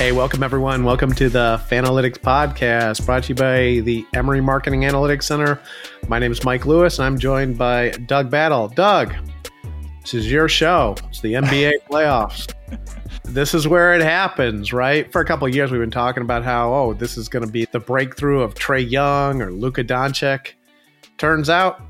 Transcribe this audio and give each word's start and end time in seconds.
Hey, 0.00 0.12
welcome 0.12 0.42
everyone. 0.42 0.84
Welcome 0.84 1.12
to 1.12 1.28
the 1.28 1.60
Fanalytics 1.68 2.16
Podcast, 2.16 3.04
brought 3.04 3.24
to 3.24 3.28
you 3.28 3.34
by 3.34 3.84
the 3.84 4.06
Emory 4.14 4.40
Marketing 4.40 4.80
Analytics 4.80 5.24
Center. 5.24 5.60
My 6.08 6.18
name 6.18 6.32
is 6.32 6.42
Mike 6.42 6.64
Lewis, 6.64 6.98
and 6.98 7.04
I'm 7.04 7.18
joined 7.18 7.58
by 7.58 7.90
Doug 7.90 8.30
Battle. 8.30 8.68
Doug, 8.68 9.12
this 10.00 10.14
is 10.14 10.32
your 10.32 10.48
show. 10.48 10.96
It's 11.10 11.20
the 11.20 11.34
NBA 11.34 11.72
playoffs. 11.90 12.50
This 13.24 13.52
is 13.52 13.68
where 13.68 13.92
it 13.92 14.00
happens, 14.00 14.72
right? 14.72 15.12
For 15.12 15.20
a 15.20 15.24
couple 15.26 15.46
years, 15.50 15.70
we've 15.70 15.82
been 15.82 15.90
talking 15.90 16.22
about 16.22 16.44
how, 16.44 16.72
oh, 16.72 16.94
this 16.94 17.18
is 17.18 17.28
going 17.28 17.44
to 17.44 17.52
be 17.52 17.66
the 17.66 17.80
breakthrough 17.80 18.40
of 18.40 18.54
Trae 18.54 18.90
Young 18.90 19.42
or 19.42 19.52
Luka 19.52 19.84
Doncic. 19.84 20.52
Turns 21.18 21.50
out 21.50 21.82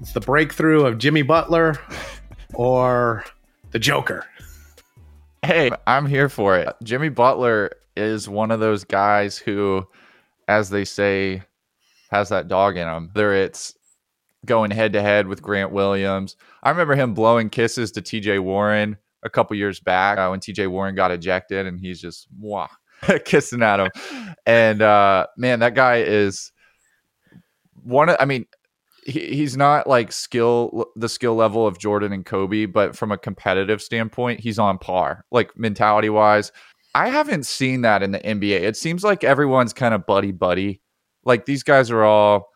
it's 0.00 0.12
the 0.12 0.20
breakthrough 0.20 0.86
of 0.86 0.98
Jimmy 0.98 1.22
Butler 1.22 1.74
or 2.54 3.24
the 3.72 3.80
Joker. 3.80 4.26
Hey, 5.42 5.70
I'm 5.86 6.06
here 6.06 6.28
for 6.28 6.56
it. 6.58 6.68
Jimmy 6.82 7.08
Butler 7.08 7.70
is 7.96 8.28
one 8.28 8.50
of 8.50 8.60
those 8.60 8.84
guys 8.84 9.38
who, 9.38 9.86
as 10.48 10.70
they 10.70 10.84
say, 10.84 11.42
has 12.10 12.28
that 12.28 12.48
dog 12.48 12.76
in 12.76 12.88
him. 12.88 13.10
Whether 13.12 13.32
it's 13.34 13.74
going 14.46 14.70
head 14.70 14.92
to 14.94 15.02
head 15.02 15.26
with 15.26 15.42
Grant 15.42 15.72
Williams. 15.72 16.36
I 16.62 16.70
remember 16.70 16.94
him 16.94 17.14
blowing 17.14 17.50
kisses 17.50 17.92
to 17.92 18.02
TJ 18.02 18.40
Warren 18.40 18.96
a 19.22 19.30
couple 19.30 19.56
years 19.56 19.80
back 19.80 20.18
uh, 20.18 20.28
when 20.28 20.40
TJ 20.40 20.68
Warren 20.68 20.94
got 20.94 21.10
ejected 21.10 21.66
and 21.66 21.78
he's 21.78 22.00
just 22.00 22.26
wah, 22.38 22.68
kissing 23.24 23.62
at 23.62 23.80
him. 23.80 23.90
And 24.46 24.82
uh, 24.82 25.26
man, 25.36 25.60
that 25.60 25.74
guy 25.74 25.96
is 25.98 26.52
one 27.82 28.08
of, 28.08 28.16
I 28.18 28.24
mean, 28.24 28.46
he, 29.04 29.34
he's 29.34 29.56
not 29.56 29.86
like 29.86 30.12
skill 30.12 30.86
the 30.96 31.08
skill 31.08 31.34
level 31.34 31.66
of 31.66 31.78
Jordan 31.78 32.12
and 32.12 32.24
Kobe, 32.24 32.66
but 32.66 32.96
from 32.96 33.12
a 33.12 33.18
competitive 33.18 33.82
standpoint, 33.82 34.40
he's 34.40 34.58
on 34.58 34.78
par. 34.78 35.24
Like 35.30 35.56
mentality 35.56 36.10
wise, 36.10 36.52
I 36.94 37.08
haven't 37.08 37.46
seen 37.46 37.82
that 37.82 38.02
in 38.02 38.10
the 38.10 38.20
NBA. 38.20 38.60
It 38.60 38.76
seems 38.76 39.04
like 39.04 39.24
everyone's 39.24 39.72
kind 39.72 39.94
of 39.94 40.06
buddy 40.06 40.32
buddy. 40.32 40.80
Like 41.24 41.46
these 41.46 41.62
guys 41.62 41.90
are 41.90 42.04
all 42.04 42.48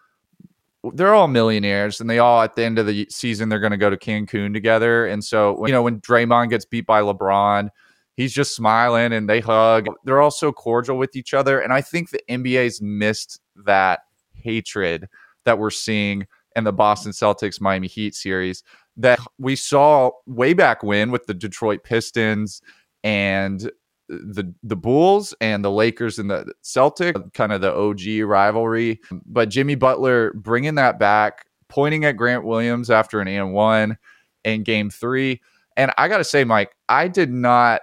they're 0.92 1.14
all 1.14 1.28
millionaires 1.28 2.00
and 2.00 2.10
they 2.10 2.18
all 2.18 2.42
at 2.42 2.56
the 2.56 2.64
end 2.64 2.78
of 2.78 2.86
the 2.86 3.06
season 3.10 3.48
they're 3.48 3.60
going 3.60 3.70
to 3.70 3.78
go 3.78 3.88
to 3.88 3.96
Cancun 3.96 4.52
together. 4.52 5.06
And 5.06 5.24
so, 5.24 5.64
you 5.66 5.72
know, 5.72 5.82
when 5.82 6.00
Draymond 6.00 6.50
gets 6.50 6.66
beat 6.66 6.84
by 6.84 7.00
LeBron, 7.00 7.70
he's 8.16 8.34
just 8.34 8.54
smiling 8.54 9.14
and 9.14 9.26
they 9.28 9.40
hug. 9.40 9.86
They're 10.04 10.20
all 10.20 10.30
so 10.30 10.52
cordial 10.52 10.98
with 10.98 11.16
each 11.16 11.32
other 11.32 11.60
and 11.60 11.72
I 11.72 11.80
think 11.80 12.10
the 12.10 12.20
NBA's 12.28 12.82
missed 12.82 13.40
that 13.64 14.00
hatred 14.34 15.08
that 15.44 15.58
we're 15.58 15.70
seeing 15.70 16.26
in 16.56 16.64
the 16.64 16.72
Boston 16.72 17.12
Celtics 17.12 17.60
Miami 17.60 17.88
Heat 17.88 18.14
series 18.14 18.62
that 18.96 19.18
we 19.38 19.56
saw 19.56 20.10
way 20.26 20.52
back 20.52 20.82
when 20.82 21.10
with 21.10 21.26
the 21.26 21.34
Detroit 21.34 21.82
Pistons 21.82 22.62
and 23.02 23.70
the 24.08 24.52
the 24.62 24.76
Bulls 24.76 25.34
and 25.40 25.64
the 25.64 25.70
Lakers 25.70 26.18
and 26.18 26.30
the 26.30 26.52
Celtic, 26.62 27.16
kind 27.32 27.52
of 27.52 27.60
the 27.60 27.74
OG 27.74 28.28
rivalry. 28.28 29.00
But 29.26 29.48
Jimmy 29.48 29.74
Butler 29.74 30.32
bringing 30.34 30.74
that 30.76 30.98
back, 30.98 31.46
pointing 31.68 32.04
at 32.04 32.16
Grant 32.16 32.44
Williams 32.44 32.90
after 32.90 33.20
an 33.20 33.28
and 33.28 33.52
one 33.52 33.98
in 34.44 34.62
Game 34.62 34.90
Three, 34.90 35.40
and 35.76 35.92
I 35.98 36.08
got 36.08 36.18
to 36.18 36.24
say, 36.24 36.44
Mike, 36.44 36.76
I 36.88 37.08
did 37.08 37.32
not 37.32 37.80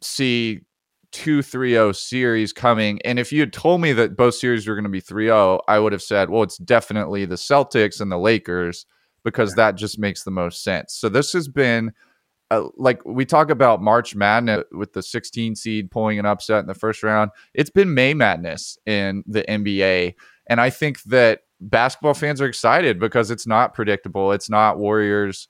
see 0.00 0.60
2 1.14 1.42
3 1.42 1.92
series 1.92 2.52
coming. 2.52 3.00
And 3.04 3.18
if 3.18 3.32
you 3.32 3.40
had 3.40 3.52
told 3.52 3.80
me 3.80 3.92
that 3.92 4.16
both 4.16 4.34
series 4.34 4.66
were 4.66 4.74
going 4.74 4.84
to 4.84 4.90
be 4.90 5.00
3 5.00 5.26
0, 5.26 5.60
I 5.68 5.78
would 5.78 5.92
have 5.92 6.02
said, 6.02 6.28
well, 6.28 6.42
it's 6.42 6.58
definitely 6.58 7.24
the 7.24 7.36
Celtics 7.36 8.00
and 8.00 8.10
the 8.10 8.18
Lakers 8.18 8.84
because 9.22 9.52
yeah. 9.52 9.66
that 9.66 9.76
just 9.76 9.98
makes 9.98 10.24
the 10.24 10.32
most 10.32 10.62
sense. 10.62 10.92
So 10.94 11.08
this 11.08 11.32
has 11.32 11.48
been. 11.48 11.92
Uh, 12.50 12.68
like 12.76 13.02
we 13.06 13.24
talk 13.24 13.48
about 13.48 13.80
March 13.80 14.14
Madness 14.14 14.64
with 14.70 14.92
the 14.92 15.02
16 15.02 15.56
seed 15.56 15.90
pulling 15.90 16.18
an 16.18 16.26
upset 16.26 16.60
in 16.60 16.66
the 16.66 16.74
first 16.74 17.02
round, 17.02 17.30
it's 17.54 17.70
been 17.70 17.94
May 17.94 18.12
Madness 18.12 18.76
in 18.84 19.24
the 19.26 19.42
NBA. 19.44 20.14
And 20.48 20.60
I 20.60 20.68
think 20.68 21.02
that 21.04 21.40
basketball 21.62 22.12
fans 22.12 22.42
are 22.42 22.46
excited 22.46 22.98
because 22.98 23.30
it's 23.30 23.46
not 23.46 23.72
predictable. 23.72 24.30
It's 24.32 24.50
not 24.50 24.78
Warriors 24.78 25.48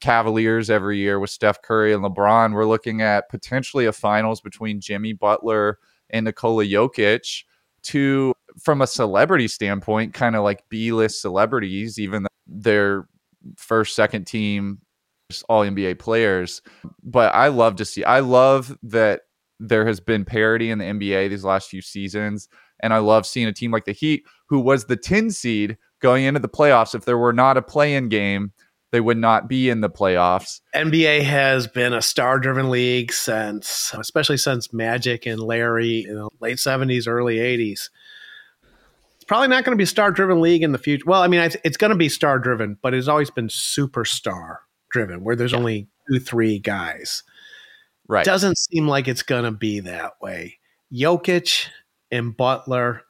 Cavaliers 0.00 0.70
every 0.70 0.98
year 0.98 1.18
with 1.18 1.30
Steph 1.30 1.62
Curry 1.62 1.92
and 1.92 2.04
LeBron. 2.04 2.52
We're 2.52 2.66
looking 2.66 3.02
at 3.02 3.28
potentially 3.28 3.86
a 3.86 3.92
finals 3.92 4.40
between 4.40 4.80
Jimmy 4.80 5.12
Butler 5.12 5.78
and 6.10 6.24
Nikola 6.24 6.64
Jokic 6.64 7.44
to 7.84 8.34
from 8.62 8.82
a 8.82 8.86
celebrity 8.86 9.48
standpoint, 9.48 10.14
kind 10.14 10.36
of 10.36 10.42
like 10.42 10.68
B 10.68 10.92
list 10.92 11.20
celebrities, 11.20 11.98
even 11.98 12.26
their 12.46 13.06
first, 13.56 13.94
second 13.94 14.26
team, 14.26 14.80
all 15.48 15.62
NBA 15.62 15.98
players. 15.98 16.62
But 17.02 17.34
I 17.34 17.48
love 17.48 17.76
to 17.76 17.84
see, 17.84 18.04
I 18.04 18.20
love 18.20 18.76
that 18.82 19.22
there 19.60 19.86
has 19.86 20.00
been 20.00 20.24
parity 20.24 20.70
in 20.70 20.78
the 20.78 20.84
NBA 20.84 21.30
these 21.30 21.44
last 21.44 21.68
few 21.68 21.82
seasons. 21.82 22.48
And 22.80 22.94
I 22.94 22.98
love 22.98 23.26
seeing 23.26 23.48
a 23.48 23.52
team 23.52 23.72
like 23.72 23.84
the 23.84 23.92
Heat, 23.92 24.24
who 24.46 24.60
was 24.60 24.84
the 24.84 24.96
10 24.96 25.30
seed 25.30 25.76
going 26.00 26.24
into 26.24 26.40
the 26.40 26.48
playoffs, 26.48 26.94
if 26.94 27.04
there 27.04 27.18
were 27.18 27.32
not 27.32 27.56
a 27.56 27.62
play 27.62 27.94
in 27.94 28.08
game, 28.08 28.52
they 28.90 29.00
would 29.00 29.18
not 29.18 29.48
be 29.48 29.68
in 29.68 29.80
the 29.80 29.90
playoffs. 29.90 30.60
NBA 30.74 31.22
has 31.22 31.66
been 31.66 31.92
a 31.92 32.02
star 32.02 32.38
driven 32.38 32.70
league 32.70 33.12
since, 33.12 33.94
especially 33.98 34.38
since 34.38 34.72
Magic 34.72 35.26
and 35.26 35.40
Larry 35.40 36.04
in 36.08 36.14
the 36.14 36.28
late 36.40 36.56
70s, 36.56 37.06
early 37.06 37.36
80s. 37.36 37.90
It's 39.16 39.24
probably 39.26 39.48
not 39.48 39.64
going 39.64 39.76
to 39.76 39.78
be 39.80 39.84
a 39.84 39.88
star 39.88 40.10
driven 40.10 40.40
league 40.40 40.62
in 40.62 40.72
the 40.72 40.78
future. 40.78 41.04
Well, 41.06 41.22
I 41.22 41.28
mean, 41.28 41.40
it's 41.64 41.76
going 41.76 41.90
to 41.90 41.96
be 41.96 42.08
star 42.08 42.38
driven, 42.38 42.78
but 42.80 42.94
it's 42.94 43.08
always 43.08 43.30
been 43.30 43.48
superstar 43.48 44.58
driven 44.90 45.22
where 45.22 45.36
there's 45.36 45.52
yeah. 45.52 45.58
only 45.58 45.88
two, 46.10 46.18
three 46.18 46.58
guys. 46.58 47.22
Right. 48.08 48.24
Doesn't 48.24 48.56
seem 48.56 48.88
like 48.88 49.06
it's 49.06 49.22
going 49.22 49.44
to 49.44 49.50
be 49.50 49.80
that 49.80 50.14
way. 50.22 50.58
Jokic 50.92 51.66
and 52.10 52.34
Butler, 52.34 53.02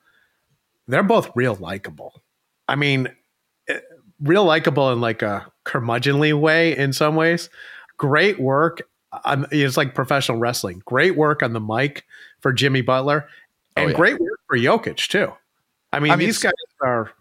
they're 0.89 1.05
both 1.05 1.31
real 1.37 1.55
likable. 1.55 2.21
I 2.67 2.75
mean, 2.75 3.09
eh, 3.69 3.79
real 4.21 4.45
likable 4.45 4.93
in 4.93 5.01
like 5.01 5.23
a 5.23 5.47
curmudgeonly 5.69 6.39
way 6.39 6.77
in 6.77 6.93
some 6.93 7.15
ways. 7.15 7.51
Great 7.97 8.41
work. 8.41 8.83
On, 9.25 9.47
it's 9.51 9.77
like 9.77 9.95
professional 9.95 10.39
wrestling. 10.39 10.83
Great 10.85 11.17
work 11.17 11.43
on 11.43 11.53
the 11.53 11.61
mic 11.61 12.05
for 12.41 12.53
Jimmy 12.53 12.81
Butler, 12.81 13.27
oh, 13.29 13.81
and 13.81 13.87
oh, 13.87 13.91
yeah. 13.91 13.97
great 13.97 14.21
work 14.21 14.41
for 14.47 14.57
Jokic 14.57 15.09
too. 15.09 15.33
I 15.93 16.01
mean, 16.01 16.13
I 16.13 16.17
mean 16.17 16.27
these 16.27 16.39
guys 16.39 16.53
are 16.83 17.13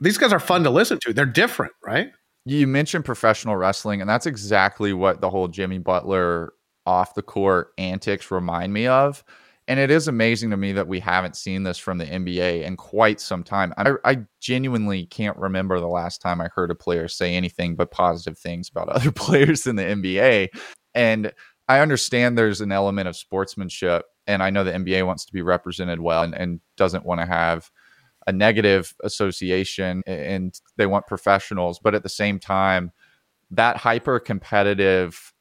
these 0.00 0.18
guys 0.18 0.32
are 0.32 0.40
fun 0.40 0.64
to 0.64 0.70
listen 0.70 0.98
to. 1.02 1.12
They're 1.12 1.26
different, 1.26 1.72
right? 1.84 2.12
You 2.46 2.66
mentioned 2.66 3.04
professional 3.04 3.56
wrestling, 3.56 4.00
and 4.00 4.08
that's 4.08 4.26
exactly 4.26 4.92
what 4.92 5.20
the 5.20 5.30
whole 5.30 5.48
Jimmy 5.48 5.78
Butler 5.78 6.52
off 6.86 7.14
the 7.14 7.22
court 7.22 7.72
antics 7.78 8.30
remind 8.30 8.72
me 8.72 8.86
of. 8.86 9.24
And 9.66 9.80
it 9.80 9.90
is 9.90 10.08
amazing 10.08 10.50
to 10.50 10.58
me 10.58 10.72
that 10.72 10.88
we 10.88 11.00
haven't 11.00 11.36
seen 11.36 11.62
this 11.62 11.78
from 11.78 11.96
the 11.96 12.04
NBA 12.04 12.64
in 12.64 12.76
quite 12.76 13.18
some 13.18 13.42
time. 13.42 13.72
I, 13.78 13.94
I, 14.04 14.18
genuinely 14.40 15.06
can't 15.06 15.38
remember 15.38 15.80
the 15.80 15.88
last 15.88 16.20
time 16.20 16.38
I 16.42 16.48
heard 16.54 16.70
a 16.70 16.74
player 16.74 17.08
say 17.08 17.34
anything 17.34 17.74
but 17.76 17.90
positive 17.90 18.38
things 18.38 18.68
about 18.68 18.88
other 18.90 19.10
players 19.10 19.66
in 19.66 19.76
the 19.76 19.84
NBA. 19.84 20.48
And 20.94 21.32
I 21.66 21.80
understand 21.80 22.36
there's 22.36 22.60
an 22.60 22.72
element 22.72 23.08
of 23.08 23.16
sportsmanship, 23.16 24.04
and 24.26 24.42
I 24.42 24.50
know 24.50 24.64
the 24.64 24.72
NBA 24.72 25.06
wants 25.06 25.24
to 25.24 25.32
be 25.32 25.40
represented 25.40 26.00
well 26.00 26.22
and, 26.22 26.34
and 26.34 26.60
doesn't 26.76 27.06
want 27.06 27.22
to 27.22 27.26
have 27.26 27.70
a 28.26 28.32
negative 28.32 28.94
association, 29.02 30.02
and 30.06 30.58
they 30.76 30.86
want 30.86 31.06
professionals. 31.06 31.78
But 31.78 31.94
at 31.94 32.02
the 32.02 32.08
same 32.10 32.38
time, 32.38 32.92
that 33.50 33.76
hyper 33.78 34.18
competitive 34.18 35.33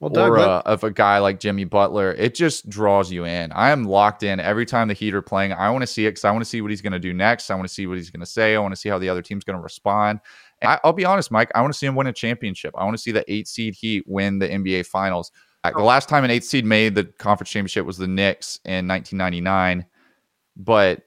well, 0.00 0.10
Doug, 0.10 0.30
aura 0.30 0.40
let- 0.40 0.48
uh, 0.48 0.62
of 0.66 0.84
a 0.84 0.90
guy 0.90 1.18
like 1.18 1.40
Jimmy 1.40 1.64
Butler, 1.64 2.12
it 2.12 2.34
just 2.34 2.68
draws 2.68 3.10
you 3.10 3.24
in. 3.24 3.52
I 3.52 3.70
am 3.70 3.84
locked 3.84 4.22
in 4.22 4.40
every 4.40 4.66
time 4.66 4.88
the 4.88 4.94
Heat 4.94 5.14
are 5.14 5.22
playing. 5.22 5.52
I 5.52 5.70
want 5.70 5.82
to 5.82 5.86
see 5.86 6.06
it 6.06 6.10
because 6.10 6.24
I 6.24 6.30
want 6.30 6.42
to 6.42 6.48
see 6.48 6.60
what 6.60 6.70
he's 6.70 6.82
going 6.82 6.92
to 6.92 6.98
do 6.98 7.12
next. 7.12 7.50
I 7.50 7.54
want 7.54 7.66
to 7.66 7.74
see 7.74 7.86
what 7.86 7.96
he's 7.96 8.10
going 8.10 8.20
to 8.20 8.26
say. 8.26 8.54
I 8.54 8.58
want 8.58 8.72
to 8.72 8.80
see 8.80 8.88
how 8.88 8.98
the 8.98 9.08
other 9.08 9.22
team's 9.22 9.44
going 9.44 9.58
to 9.58 9.62
respond. 9.62 10.20
And 10.62 10.70
I, 10.70 10.80
will 10.84 10.92
be 10.92 11.04
honest, 11.04 11.30
Mike. 11.30 11.50
I 11.54 11.60
want 11.60 11.72
to 11.72 11.78
see 11.78 11.86
him 11.86 11.94
win 11.94 12.06
a 12.06 12.12
championship. 12.12 12.74
I 12.76 12.84
want 12.84 12.96
to 12.96 13.02
see 13.02 13.12
the 13.12 13.24
eight 13.32 13.48
seed 13.48 13.74
Heat 13.74 14.04
win 14.06 14.38
the 14.38 14.48
NBA 14.48 14.86
Finals. 14.86 15.32
The 15.64 15.74
oh. 15.74 15.84
last 15.84 16.08
time 16.08 16.24
an 16.24 16.30
eight 16.30 16.44
seed 16.44 16.64
made 16.64 16.94
the 16.94 17.04
conference 17.04 17.50
championship 17.50 17.84
was 17.84 17.98
the 17.98 18.06
Knicks 18.06 18.60
in 18.64 18.86
1999, 18.86 19.84
but 20.56 21.02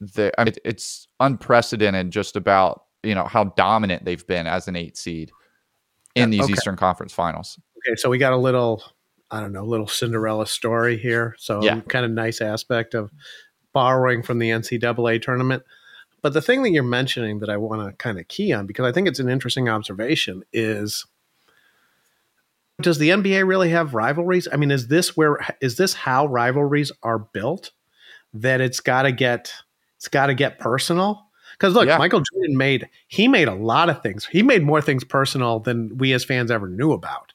the 0.00 0.32
I 0.38 0.44
mean, 0.44 0.54
it's 0.64 1.08
unprecedented 1.18 2.10
just 2.10 2.36
about 2.36 2.84
you 3.02 3.14
know 3.14 3.24
how 3.24 3.44
dominant 3.44 4.04
they've 4.04 4.26
been 4.26 4.46
as 4.46 4.68
an 4.68 4.76
eight 4.76 4.96
seed 4.96 5.30
in 6.14 6.30
these 6.30 6.42
okay. 6.42 6.52
Eastern 6.52 6.76
Conference 6.76 7.12
Finals. 7.12 7.58
Okay, 7.86 7.96
so 7.96 8.10
we 8.10 8.18
got 8.18 8.32
a 8.32 8.36
little, 8.36 8.82
I 9.30 9.40
don't 9.40 9.52
know, 9.52 9.64
little 9.64 9.86
Cinderella 9.86 10.46
story 10.46 10.96
here. 10.96 11.34
So 11.38 11.62
yeah. 11.62 11.80
kind 11.88 12.04
of 12.04 12.10
nice 12.10 12.40
aspect 12.40 12.94
of 12.94 13.10
borrowing 13.72 14.22
from 14.22 14.38
the 14.38 14.50
NCAA 14.50 15.22
tournament. 15.22 15.62
But 16.22 16.34
the 16.34 16.42
thing 16.42 16.62
that 16.62 16.70
you're 16.70 16.82
mentioning 16.82 17.40
that 17.40 17.48
I 17.48 17.56
want 17.56 17.88
to 17.88 17.96
kind 17.96 18.18
of 18.18 18.28
key 18.28 18.52
on 18.52 18.66
because 18.66 18.84
I 18.84 18.92
think 18.92 19.08
it's 19.08 19.20
an 19.20 19.28
interesting 19.28 19.68
observation 19.68 20.42
is 20.52 21.06
does 22.80 22.98
the 22.98 23.10
NBA 23.10 23.46
really 23.46 23.70
have 23.70 23.94
rivalries? 23.94 24.48
I 24.50 24.56
mean, 24.56 24.70
is 24.70 24.88
this 24.88 25.16
where 25.16 25.38
is 25.60 25.76
this 25.76 25.94
how 25.94 26.26
rivalries 26.26 26.92
are 27.02 27.18
built? 27.18 27.72
That 28.34 28.60
it's 28.60 28.80
got 28.80 29.02
to 29.02 29.12
get 29.12 29.52
it's 29.96 30.08
got 30.08 30.26
to 30.26 30.34
get 30.34 30.58
personal. 30.58 31.26
Because 31.52 31.74
look, 31.74 31.86
yeah. 31.86 31.98
Michael 31.98 32.22
Jordan 32.32 32.56
made 32.56 32.88
he 33.08 33.28
made 33.28 33.48
a 33.48 33.54
lot 33.54 33.90
of 33.90 34.02
things. 34.02 34.26
He 34.26 34.42
made 34.42 34.62
more 34.62 34.80
things 34.80 35.04
personal 35.04 35.60
than 35.60 35.96
we 35.98 36.12
as 36.12 36.24
fans 36.24 36.50
ever 36.50 36.68
knew 36.68 36.92
about. 36.92 37.29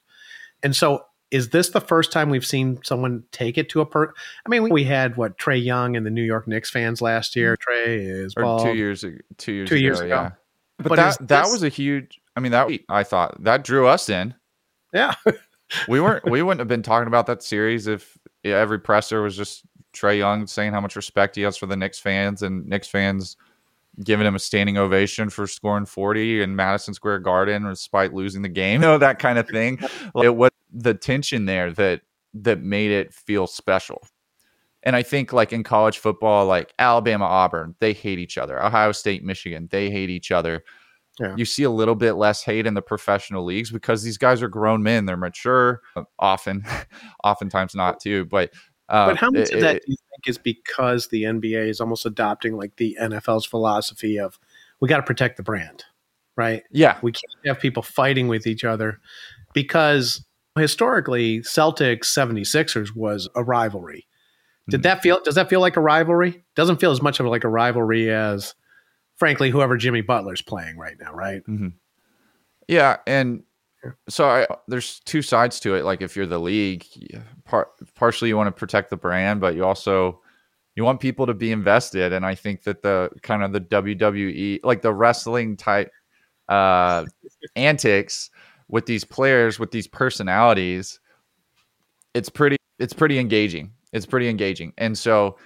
And 0.62 0.74
so 0.74 1.04
is 1.30 1.48
this 1.50 1.70
the 1.70 1.80
first 1.80 2.12
time 2.12 2.30
we've 2.30 2.46
seen 2.46 2.78
someone 2.84 3.24
take 3.32 3.58
it 3.58 3.68
to 3.70 3.80
a 3.80 3.86
per? 3.86 4.12
I 4.44 4.48
mean, 4.48 4.68
we 4.68 4.84
had 4.84 5.16
what 5.16 5.38
Trae 5.38 5.62
Young 5.62 5.96
and 5.96 6.06
the 6.06 6.10
New 6.10 6.22
York 6.22 6.46
Knicks 6.46 6.70
fans 6.70 7.02
last 7.02 7.34
year. 7.36 7.56
Mm-hmm. 7.56 7.90
Trae 7.90 8.24
is 8.24 8.34
or 8.36 8.60
two 8.64 8.74
years 8.76 9.02
ago, 9.04 9.18
two 9.36 9.52
years 9.52 9.68
Two 9.68 9.74
ago, 9.74 9.80
years 9.82 10.00
ago. 10.00 10.08
yeah. 10.08 10.30
But, 10.78 10.88
But 10.90 10.96
that 10.96 11.18
that 11.28 11.42
this- 11.44 11.52
was 11.52 11.62
a 11.62 11.68
huge. 11.68 12.20
I 12.36 12.40
mean, 12.40 12.52
that 12.52 12.68
I 12.88 13.02
thought 13.02 13.42
that 13.44 13.64
drew 13.64 13.86
us 13.86 14.08
in. 14.10 14.34
Yeah, 14.92 15.14
We 15.88 16.00
weren't. 16.00 16.24
we 16.30 16.42
wouldn't 16.42 16.60
have 16.60 16.68
been 16.68 16.82
talking 16.82 17.08
about 17.08 17.26
that 17.26 17.42
series 17.42 17.86
if 17.86 18.16
every 18.44 18.78
presser 18.78 19.22
was 19.22 19.36
just 19.36 19.62
Trae 19.94 20.18
Young 20.18 20.46
saying 20.46 20.72
how 20.72 20.80
much 20.80 20.94
respect 20.96 21.34
he 21.36 21.42
has 21.42 21.56
for 21.56 21.66
the 21.66 21.76
Knicks 21.76 21.98
fans 21.98 22.42
and 22.42 22.66
Knicks 22.66 22.88
fans 22.88 23.36
giving 24.04 24.26
him 24.26 24.34
a 24.34 24.38
standing 24.38 24.76
ovation 24.76 25.30
for 25.30 25.46
scoring 25.46 25.86
40 25.86 26.42
in 26.42 26.54
Madison 26.56 26.94
Square 26.94 27.20
Garden 27.20 27.64
despite 27.64 28.12
losing 28.14 28.42
the 28.42 28.48
game. 28.48 28.80
You 28.82 28.88
know 28.88 28.98
that 28.98 29.18
kind 29.18 29.38
of 29.38 29.48
thing. 29.48 29.78
It 30.22 30.36
was 30.36 30.50
the 30.72 30.94
tension 30.94 31.46
there 31.46 31.72
that 31.72 32.02
that 32.34 32.60
made 32.60 32.90
it 32.90 33.14
feel 33.14 33.46
special. 33.46 34.02
And 34.82 34.94
I 34.94 35.02
think 35.02 35.32
like 35.32 35.52
in 35.52 35.62
college 35.64 35.98
football, 35.98 36.46
like 36.46 36.72
Alabama, 36.78 37.24
Auburn, 37.24 37.74
they 37.80 37.92
hate 37.92 38.18
each 38.18 38.38
other. 38.38 38.62
Ohio 38.62 38.92
State, 38.92 39.24
Michigan, 39.24 39.68
they 39.70 39.90
hate 39.90 40.10
each 40.10 40.30
other. 40.30 40.62
Yeah. 41.18 41.34
You 41.36 41.44
see 41.46 41.62
a 41.62 41.70
little 41.70 41.94
bit 41.94 42.12
less 42.12 42.42
hate 42.44 42.66
in 42.66 42.74
the 42.74 42.82
professional 42.82 43.42
leagues 43.44 43.70
because 43.70 44.02
these 44.02 44.18
guys 44.18 44.42
are 44.42 44.48
grown 44.48 44.82
men. 44.82 45.06
They're 45.06 45.16
mature, 45.16 45.80
often, 46.18 46.62
oftentimes 47.24 47.74
not 47.74 48.00
too. 48.00 48.26
But 48.26 48.52
uh, 48.90 49.06
but 49.08 49.16
how 49.16 49.30
much 49.30 49.48
it- 49.48 49.54
of 49.54 49.60
that 49.62 49.76
it- 49.76 49.82
do 49.86 49.92
you 49.92 49.96
think 50.16 50.28
is 50.28 50.38
because 50.38 51.08
the 51.08 51.24
NBA 51.24 51.68
is 51.68 51.80
almost 51.80 52.06
adopting 52.06 52.56
like 52.56 52.76
the 52.76 52.96
NFL's 53.00 53.46
philosophy 53.46 54.18
of 54.18 54.38
we 54.80 54.88
got 54.88 54.96
to 54.98 55.02
protect 55.02 55.36
the 55.36 55.42
brand, 55.42 55.84
right? 56.36 56.62
yeah, 56.70 56.98
We 57.02 57.12
can't 57.12 57.46
have 57.46 57.60
people 57.60 57.82
fighting 57.82 58.28
with 58.28 58.46
each 58.46 58.64
other 58.64 59.00
because 59.54 60.24
historically 60.58 61.40
Celtics 61.40 62.04
76ers 62.06 62.94
was 62.94 63.28
a 63.34 63.42
rivalry. 63.44 64.06
Did 64.68 64.80
Mhm. 64.80 64.84
that 64.84 65.02
feel 65.02 65.20
does 65.22 65.34
that 65.36 65.48
feel 65.48 65.60
like 65.60 65.76
a 65.76 65.80
rivalry? 65.80 66.44
Doesn't 66.56 66.80
feel 66.80 66.90
as 66.90 67.00
much 67.02 67.20
of 67.20 67.26
like 67.26 67.44
a 67.44 67.48
rivalry 67.48 68.10
as 68.10 68.54
frankly 69.16 69.50
whoever 69.50 69.76
Jimmy 69.76 70.00
Butler's 70.02 70.42
playing 70.42 70.76
right 70.76 70.96
now, 71.00 71.12
right? 71.14 71.42
Yeah, 72.68 72.96
and. 73.06 73.42
So 74.08 74.28
I, 74.28 74.46
there's 74.68 75.00
two 75.00 75.22
sides 75.22 75.60
to 75.60 75.74
it. 75.74 75.84
Like 75.84 76.02
if 76.02 76.16
you're 76.16 76.26
the 76.26 76.38
league, 76.38 76.86
par- 77.44 77.70
partially 77.94 78.28
you 78.28 78.36
want 78.36 78.48
to 78.48 78.58
protect 78.58 78.90
the 78.90 78.96
brand, 78.96 79.40
but 79.40 79.54
you 79.54 79.64
also 79.64 80.20
you 80.74 80.84
want 80.84 81.00
people 81.00 81.26
to 81.26 81.34
be 81.34 81.52
invested. 81.52 82.12
And 82.12 82.24
I 82.24 82.34
think 82.34 82.62
that 82.64 82.82
the 82.82 83.10
kind 83.22 83.42
of 83.42 83.52
the 83.52 83.60
WWE, 83.60 84.60
like 84.62 84.82
the 84.82 84.92
wrestling 84.92 85.56
type 85.56 85.90
uh, 86.48 87.04
antics 87.56 88.30
with 88.68 88.86
these 88.86 89.04
players, 89.04 89.58
with 89.58 89.70
these 89.70 89.86
personalities, 89.86 91.00
it's 92.14 92.28
pretty 92.28 92.56
it's 92.78 92.92
pretty 92.92 93.18
engaging. 93.18 93.72
It's 93.92 94.06
pretty 94.06 94.28
engaging, 94.28 94.72
and 94.78 94.96
so. 94.96 95.38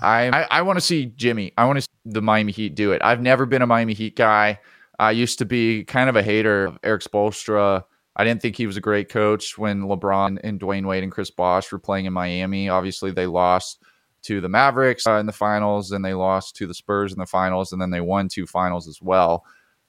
I 0.00 0.30
I, 0.30 0.46
I 0.50 0.62
want 0.62 0.78
to 0.78 0.80
see 0.80 1.06
Jimmy. 1.16 1.52
I 1.58 1.66
want 1.66 1.76
to 1.76 1.82
see 1.82 1.88
the 2.06 2.22
Miami 2.22 2.50
Heat 2.50 2.74
do 2.74 2.92
it. 2.92 3.02
I've 3.04 3.20
never 3.20 3.44
been 3.44 3.60
a 3.60 3.66
Miami 3.66 3.92
Heat 3.92 4.16
guy. 4.16 4.58
I 5.02 5.10
used 5.10 5.38
to 5.40 5.44
be 5.44 5.82
kind 5.82 6.08
of 6.08 6.14
a 6.14 6.22
hater 6.22 6.64
of 6.64 6.78
Erik 6.84 7.02
Spoelstra. 7.02 7.82
I 8.14 8.22
didn't 8.22 8.40
think 8.40 8.56
he 8.56 8.68
was 8.68 8.76
a 8.76 8.80
great 8.80 9.08
coach 9.08 9.58
when 9.58 9.82
LeBron 9.82 10.38
and 10.44 10.60
Dwyane 10.60 10.86
Wade 10.86 11.02
and 11.02 11.10
Chris 11.10 11.28
Bosh 11.28 11.72
were 11.72 11.80
playing 11.80 12.04
in 12.04 12.12
Miami. 12.12 12.68
Obviously, 12.68 13.10
they 13.10 13.26
lost 13.26 13.82
to 14.22 14.40
the 14.40 14.48
Mavericks 14.48 15.04
uh, 15.04 15.14
in 15.14 15.26
the 15.26 15.32
finals, 15.32 15.90
and 15.90 16.04
they 16.04 16.14
lost 16.14 16.54
to 16.54 16.68
the 16.68 16.74
Spurs 16.74 17.12
in 17.12 17.18
the 17.18 17.26
finals, 17.26 17.72
and 17.72 17.82
then 17.82 17.90
they 17.90 18.00
won 18.00 18.28
two 18.28 18.46
finals 18.46 18.86
as 18.86 19.02
well. 19.02 19.44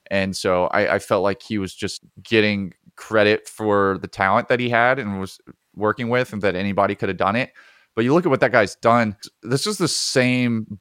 And 0.09 0.35
so 0.35 0.65
I, 0.67 0.95
I 0.95 0.99
felt 0.99 1.21
like 1.21 1.43
he 1.43 1.59
was 1.59 1.75
just 1.75 2.01
getting 2.23 2.73
credit 2.95 3.47
for 3.47 3.99
the 4.01 4.07
talent 4.07 4.47
that 4.47 4.59
he 4.59 4.69
had 4.69 4.97
and 4.97 5.19
was 5.19 5.39
working 5.75 6.09
with, 6.09 6.33
and 6.33 6.41
that 6.41 6.55
anybody 6.55 6.95
could 6.95 7.09
have 7.09 7.19
done 7.19 7.35
it. 7.35 7.51
But 7.93 8.03
you 8.03 8.15
look 8.15 8.25
at 8.25 8.31
what 8.31 8.39
that 8.39 8.51
guy's 8.51 8.75
done. 8.77 9.15
This 9.43 9.67
is 9.67 9.77
the 9.77 9.87
same 9.87 10.79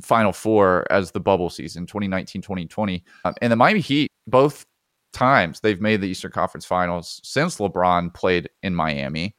Final 0.00 0.32
Four 0.32 0.86
as 0.90 1.10
the 1.10 1.20
bubble 1.20 1.50
season 1.50 1.86
2019 1.86 2.42
2020. 2.42 3.04
Um, 3.24 3.34
and 3.40 3.52
the 3.52 3.56
Miami 3.56 3.80
Heat, 3.80 4.10
both 4.26 4.66
times 5.12 5.60
they've 5.60 5.80
made 5.80 6.00
the 6.00 6.08
Eastern 6.08 6.30
Conference 6.30 6.64
Finals 6.64 7.20
since 7.24 7.58
LeBron 7.58 8.12
played 8.14 8.48
in 8.62 8.74
Miami, 8.74 9.34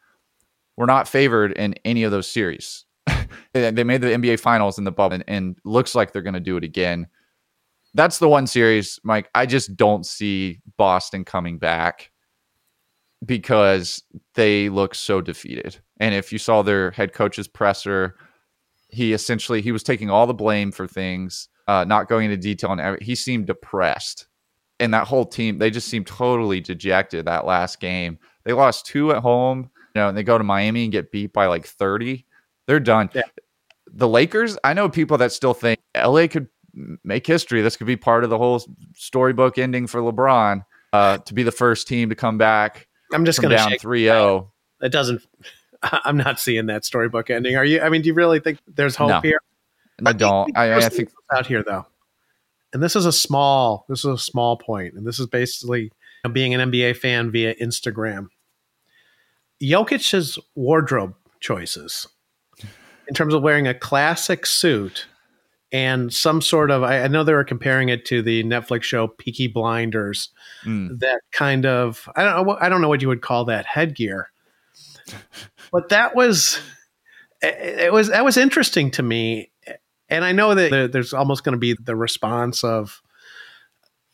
were 0.75 0.87
not 0.87 1.07
favored 1.07 1.51
in 1.53 1.75
any 1.85 2.03
of 2.03 2.11
those 2.11 2.29
series. 2.29 2.85
they 3.53 3.83
made 3.83 4.01
the 4.01 4.07
NBA 4.07 4.39
Finals 4.39 4.77
in 4.77 4.83
the 4.83 4.91
bubble 4.91 5.15
and, 5.15 5.23
and 5.27 5.57
looks 5.63 5.95
like 5.95 6.11
they're 6.11 6.21
going 6.21 6.33
to 6.33 6.39
do 6.39 6.57
it 6.57 6.63
again. 6.63 7.07
That's 7.93 8.19
the 8.19 8.29
one 8.29 8.47
series, 8.47 8.99
Mike. 9.03 9.29
I 9.33 9.45
just 9.45 9.75
don't 9.75 10.05
see 10.05 10.59
Boston 10.77 11.23
coming 11.23 11.57
back 11.57 12.11
because 13.25 14.03
they 14.35 14.69
look 14.69 14.93
so 14.93 15.21
defeated. 15.21 15.77
And 15.99 16.13
if 16.13 16.31
you 16.31 16.37
saw 16.37 16.61
their 16.61 16.91
head 16.91 17.13
coach's 17.13 17.47
presser, 17.47 18.15
he 18.97 19.13
essentially 19.13 19.61
he 19.61 19.71
was 19.71 19.83
taking 19.83 20.09
all 20.09 20.25
the 20.25 20.33
blame 20.33 20.71
for 20.71 20.87
things, 20.87 21.49
uh, 21.67 21.85
not 21.85 22.09
going 22.09 22.25
into 22.25 22.37
detail 22.37 22.71
on 22.71 22.79
every. 22.79 22.99
He 23.01 23.15
seemed 23.15 23.45
depressed, 23.45 24.27
and 24.79 24.93
that 24.93 25.07
whole 25.07 25.25
team 25.25 25.59
they 25.59 25.69
just 25.69 25.87
seemed 25.87 26.07
totally 26.07 26.59
dejected 26.59 27.25
that 27.25 27.45
last 27.45 27.79
game. 27.79 28.17
They 28.43 28.53
lost 28.53 28.85
two 28.85 29.11
at 29.11 29.21
home, 29.21 29.69
you 29.95 30.01
know, 30.01 30.09
and 30.09 30.17
they 30.17 30.23
go 30.23 30.37
to 30.37 30.43
Miami 30.43 30.83
and 30.83 30.91
get 30.91 31.11
beat 31.11 31.31
by 31.31 31.45
like 31.45 31.65
thirty. 31.65 32.25
They're 32.65 32.79
done. 32.79 33.09
Yeah. 33.13 33.21
The 33.93 34.07
Lakers, 34.07 34.57
I 34.63 34.73
know 34.73 34.89
people 34.89 35.17
that 35.19 35.31
still 35.31 35.53
think 35.53 35.79
LA 35.95 36.27
could 36.27 36.47
make 37.03 37.25
history. 37.25 37.61
This 37.61 37.77
could 37.77 37.87
be 37.87 37.95
part 37.95 38.23
of 38.23 38.29
the 38.29 38.37
whole 38.37 38.61
storybook 38.95 39.57
ending 39.57 39.87
for 39.87 40.01
LeBron 40.01 40.65
uh, 40.91 41.19
to 41.19 41.33
be 41.33 41.43
the 41.43 41.51
first 41.51 41.87
team 41.87 42.09
to 42.09 42.15
come 42.15 42.37
back 42.37 42.87
I'm 43.13 43.25
just 43.25 43.41
going 43.41 43.51
to 43.51 43.57
down 43.57 43.69
shake 43.69 43.81
3-0. 43.81 44.49
it 44.81 44.91
doesn't 44.91 45.21
I'm 45.83 46.17
not 46.17 46.39
seeing 46.39 46.65
that 46.67 46.85
storybook 46.85 47.29
ending. 47.29 47.55
Are 47.55 47.65
you 47.65 47.81
I 47.81 47.89
mean, 47.89 48.01
do 48.01 48.07
you 48.07 48.13
really 48.13 48.39
think 48.39 48.59
there's 48.67 48.95
hope 48.95 49.09
No. 49.09 49.21
here? 49.21 49.39
I 50.05 50.13
don't. 50.13 50.55
I, 50.55 50.75
I 50.75 50.89
think 50.89 51.09
out 51.35 51.47
here 51.47 51.63
though, 51.63 51.85
and 52.73 52.83
this 52.83 52.95
is 52.95 53.05
a 53.05 53.11
small. 53.11 53.85
This 53.89 53.99
is 53.99 54.05
a 54.05 54.17
small 54.17 54.57
point, 54.57 54.93
and 54.93 55.07
this 55.07 55.19
is 55.19 55.25
basically 55.25 55.91
being 56.31 56.53
an 56.53 56.71
NBA 56.71 56.97
fan 56.97 57.31
via 57.31 57.55
Instagram. 57.55 58.27
Jokic's 59.61 60.37
wardrobe 60.55 61.15
choices, 61.39 62.07
in 63.07 63.13
terms 63.15 63.33
of 63.33 63.41
wearing 63.41 63.67
a 63.67 63.73
classic 63.73 64.45
suit 64.45 65.07
and 65.71 66.13
some 66.13 66.41
sort 66.41 66.69
of. 66.69 66.83
I, 66.83 67.01
I 67.03 67.07
know 67.07 67.23
they 67.23 67.33
were 67.33 67.43
comparing 67.43 67.89
it 67.89 68.05
to 68.05 68.21
the 68.21 68.43
Netflix 68.43 68.83
show 68.83 69.07
Peaky 69.07 69.47
Blinders. 69.47 70.29
mm, 70.63 70.99
That 70.99 71.21
kind 71.31 71.65
of 71.65 72.07
I 72.15 72.23
don't 72.23 72.45
know 72.45 72.57
I 72.61 72.69
don't 72.69 72.81
know 72.81 72.89
what 72.89 73.01
you 73.01 73.07
would 73.07 73.21
call 73.21 73.45
that 73.45 73.65
headgear, 73.65 74.29
but 75.71 75.89
that 75.89 76.15
was. 76.15 76.59
It 77.39 77.93
was 77.93 78.07
that 78.09 78.25
was 78.25 78.35
interesting 78.35 78.89
to 78.91 79.03
me 79.03 79.51
and 80.09 80.23
I 80.23 80.31
know 80.31 80.55
that 80.55 80.91
there's 80.91 81.13
almost 81.13 81.43
going 81.43 81.53
to 81.53 81.59
be 81.59 81.73
the 81.73 81.95
response 81.95 82.63
of 82.63 83.01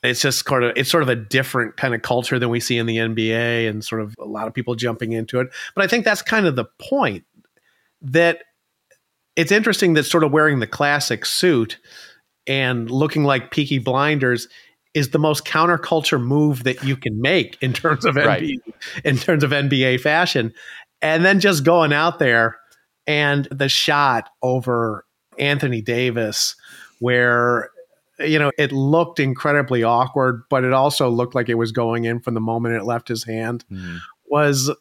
it's 0.03 0.21
just 0.21 0.45
sort 0.45 0.63
of 0.63 0.73
it's 0.75 0.89
sort 0.89 1.03
of 1.03 1.09
a 1.09 1.15
different 1.15 1.77
kind 1.77 1.93
of 1.93 2.01
culture 2.01 2.39
than 2.39 2.49
we 2.49 2.59
see 2.59 2.77
in 2.77 2.85
the 2.85 2.97
NBA 2.97 3.69
and 3.69 3.83
sort 3.83 4.01
of 4.01 4.15
a 4.19 4.25
lot 4.25 4.47
of 4.47 4.53
people 4.53 4.75
jumping 4.75 5.13
into 5.13 5.39
it. 5.39 5.47
But 5.75 5.83
I 5.83 5.87
think 5.87 6.03
that's 6.03 6.21
kind 6.21 6.45
of 6.45 6.55
the 6.55 6.65
point 6.79 7.25
that 8.01 8.39
it's 9.35 9.51
interesting 9.51 9.93
that 9.93 10.03
sort 10.03 10.23
of 10.23 10.31
wearing 10.31 10.59
the 10.59 10.67
classic 10.67 11.25
suit 11.25 11.79
and 12.47 12.89
looking 12.91 13.23
like 13.23 13.51
Peaky 13.51 13.77
Blinders 13.77 14.47
is 14.93 15.09
the 15.09 15.19
most 15.19 15.45
counterculture 15.45 16.21
move 16.21 16.65
that 16.65 16.83
you 16.83 16.95
can 16.95 17.19
make 17.19 17.57
in 17.61 17.73
terms 17.73 18.05
of 18.05 18.15
Right. 18.15 18.43
NBA 18.43 18.73
in 19.05 19.17
terms 19.17 19.43
of 19.43 19.51
NBA 19.51 20.01
fashion. 20.01 20.53
And 21.03 21.23
then 21.23 21.39
just 21.39 21.63
going 21.63 21.93
out 21.93 22.17
there 22.17 22.57
and 23.05 23.45
the 23.51 23.69
shot 23.69 24.29
over 24.41 25.05
Anthony 25.37 25.81
Davis 25.81 26.55
where 26.99 27.69
you 28.19 28.39
know 28.39 28.51
it 28.57 28.71
looked 28.71 29.19
incredibly 29.19 29.83
awkward 29.83 30.43
but 30.49 30.63
it 30.63 30.71
also 30.71 31.09
looked 31.09 31.35
like 31.35 31.49
it 31.49 31.55
was 31.55 31.71
going 31.71 32.05
in 32.05 32.19
from 32.19 32.33
the 32.33 32.39
moment 32.39 32.75
it 32.75 32.85
left 32.85 33.07
his 33.07 33.23
hand 33.23 33.65
mhm. 33.71 33.97
was 34.25 34.69
uh, 34.69 34.75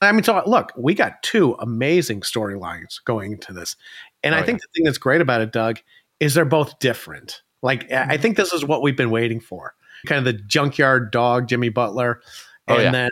I 0.00 0.12
mean 0.12 0.22
so 0.22 0.40
look 0.46 0.70
we 0.76 0.94
got 0.94 1.22
two 1.22 1.56
amazing 1.58 2.20
storylines 2.20 3.02
going 3.04 3.32
into 3.32 3.52
this. 3.52 3.76
And 4.22 4.34
Oh, 4.34 4.38
I 4.38 4.42
think 4.42 4.60
the 4.60 4.68
thing 4.74 4.84
that's 4.84 4.98
great 4.98 5.20
about 5.20 5.40
it 5.40 5.52
Doug 5.52 5.80
is 6.20 6.34
they're 6.34 6.44
both 6.44 6.78
different. 6.78 7.42
Like 7.62 7.90
I 7.90 8.14
I 8.14 8.16
think 8.18 8.36
this 8.36 8.52
is 8.52 8.64
what 8.64 8.82
we've 8.82 8.96
been 8.96 9.10
waiting 9.10 9.40
for. 9.40 9.74
Kind 10.06 10.18
of 10.18 10.24
the 10.24 10.40
junkyard 10.40 11.10
dog 11.10 11.48
Jimmy 11.48 11.70
Butler 11.70 12.20
Oh, 12.68 12.74
and 12.74 12.82
yeah. 12.84 12.90
then 12.92 13.10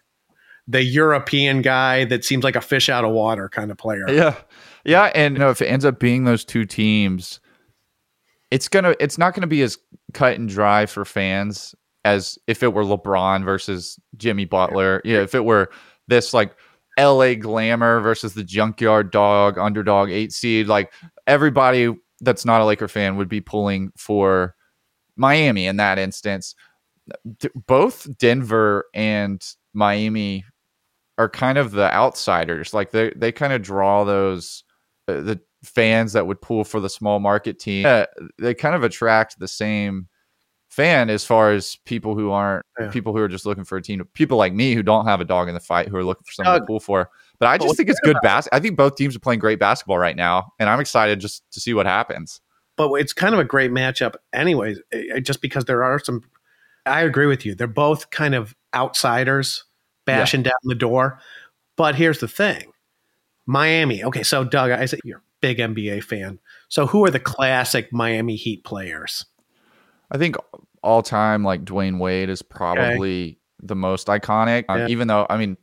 the 0.68 0.84
European 0.84 1.62
guy 1.62 2.04
that 2.04 2.24
seems 2.24 2.44
like 2.44 2.54
a 2.54 2.60
fish 2.60 2.88
out 2.90 3.04
of 3.04 3.10
water 3.10 3.48
kind 3.48 3.70
of 3.70 3.78
player 3.78 4.04
Yeah. 4.08 4.36
Yeah. 4.84 5.10
And 5.14 5.34
you 5.34 5.40
know, 5.40 5.50
if 5.50 5.62
it 5.62 5.66
ends 5.66 5.84
up 5.84 5.98
being 5.98 6.24
those 6.24 6.44
two 6.44 6.66
teams, 6.66 7.40
it's 8.50 8.68
gonna 8.68 8.94
it's 9.00 9.18
not 9.18 9.34
gonna 9.34 9.46
be 9.46 9.62
as 9.62 9.78
cut 10.12 10.34
and 10.36 10.48
dry 10.48 10.86
for 10.86 11.04
fans 11.04 11.74
as 12.04 12.38
if 12.46 12.62
it 12.62 12.72
were 12.72 12.84
LeBron 12.84 13.44
versus 13.44 13.98
Jimmy 14.16 14.44
Butler. 14.44 15.00
Yeah, 15.04 15.22
if 15.22 15.34
it 15.34 15.44
were 15.44 15.70
this 16.06 16.32
like 16.32 16.54
LA 16.98 17.34
glamour 17.34 18.00
versus 18.00 18.34
the 18.34 18.44
junkyard 18.44 19.10
dog, 19.10 19.58
underdog 19.58 20.10
eight 20.10 20.32
seed, 20.32 20.66
like 20.66 20.92
everybody 21.26 21.94
that's 22.20 22.44
not 22.44 22.60
a 22.60 22.64
Laker 22.64 22.88
fan 22.88 23.16
would 23.16 23.28
be 23.28 23.40
pulling 23.40 23.92
for 23.96 24.54
Miami 25.16 25.66
in 25.66 25.76
that 25.76 25.98
instance. 25.98 26.54
Both 27.66 28.18
Denver 28.18 28.86
and 28.94 29.42
Miami 29.72 30.44
are 31.18 31.28
kind 31.28 31.58
of 31.58 31.72
the 31.72 31.92
outsiders. 31.92 32.72
Like 32.72 32.90
they 32.92 33.12
they 33.16 33.32
kind 33.32 33.52
of 33.52 33.60
draw 33.62 34.04
those 34.04 34.64
uh, 35.08 35.20
the 35.20 35.40
fans 35.64 36.12
that 36.14 36.26
would 36.26 36.40
pull 36.40 36.64
for 36.64 36.80
the 36.80 36.88
small 36.88 37.18
market 37.20 37.58
team. 37.58 37.84
Uh, 37.86 38.04
they 38.38 38.54
kind 38.54 38.74
of 38.76 38.84
attract 38.84 39.38
the 39.38 39.48
same 39.48 40.08
fan 40.70 41.10
as 41.10 41.24
far 41.24 41.50
as 41.52 41.76
people 41.86 42.14
who 42.14 42.30
aren't 42.30 42.64
Yeah. 42.78 42.90
people 42.90 43.12
who 43.12 43.20
are 43.22 43.28
just 43.28 43.46
looking 43.46 43.64
for 43.64 43.76
a 43.78 43.82
team. 43.82 44.06
People 44.12 44.36
like 44.38 44.52
me 44.52 44.74
who 44.74 44.82
don't 44.82 45.06
have 45.06 45.20
a 45.20 45.24
dog 45.24 45.48
in 45.48 45.54
the 45.54 45.60
fight 45.60 45.88
who 45.88 45.96
are 45.96 46.04
looking 46.04 46.24
for 46.24 46.32
something 46.32 46.52
Doug. 46.52 46.62
to 46.62 46.66
pull 46.66 46.78
for. 46.80 47.10
But 47.40 47.46
I 47.48 47.56
just 47.56 47.66
what's 47.68 47.76
think 47.78 47.88
it's 47.88 48.00
good 48.00 48.16
bas. 48.22 48.48
I 48.52 48.60
think 48.60 48.76
both 48.76 48.94
teams 48.96 49.16
are 49.16 49.20
playing 49.20 49.40
great 49.40 49.58
basketball 49.58 49.98
right 49.98 50.14
now, 50.16 50.52
and 50.58 50.68
I'm 50.68 50.78
excited 50.80 51.20
just 51.20 51.42
to 51.52 51.60
see 51.60 51.72
what 51.74 51.86
happens. 51.86 52.40
but 52.76 52.92
it's 52.94 53.12
kind 53.12 53.34
of 53.34 53.40
a 53.40 53.44
great 53.44 53.70
matchup, 53.72 54.14
anyways. 54.32 54.80
eh, 54.92 55.18
Just 55.20 55.40
because 55.42 55.64
there 55.64 55.82
are 55.82 55.98
some, 55.98 56.20
I 56.86 57.00
agree 57.02 57.26
with 57.26 57.44
you. 57.46 57.54
They're 57.56 57.66
both 57.66 58.10
kind 58.10 58.34
of 58.36 58.54
outsiders 58.74 59.64
bashing 60.08 60.42
down 60.42 60.52
the 60.64 60.74
door. 60.74 61.20
But 61.76 61.94
here's 61.94 62.18
the 62.20 62.28
thing, 62.28 62.72
Miami. 63.46 64.02
Okay, 64.04 64.22
so 64.22 64.44
Doug, 64.44 64.70
I 64.70 64.84
said 64.86 65.00
you're 65.04 65.18
a 65.18 65.22
big 65.40 65.58
NBA 65.58 66.02
fan. 66.04 66.38
So 66.68 66.86
who 66.86 67.04
are 67.04 67.10
the 67.10 67.20
classic 67.20 67.92
Miami 67.92 68.36
Heat 68.36 68.64
players? 68.64 69.24
I 70.10 70.18
think 70.18 70.36
all 70.82 71.02
time, 71.02 71.44
like 71.44 71.64
Dwyane 71.64 71.98
Wade 71.98 72.28
is 72.30 72.42
probably 72.42 73.38
the 73.62 73.76
most 73.76 74.06
iconic. 74.08 74.64
Um, 74.68 74.88
even 74.88 75.08
though, 75.08 75.26
I 75.28 75.36
mean, 75.36 75.56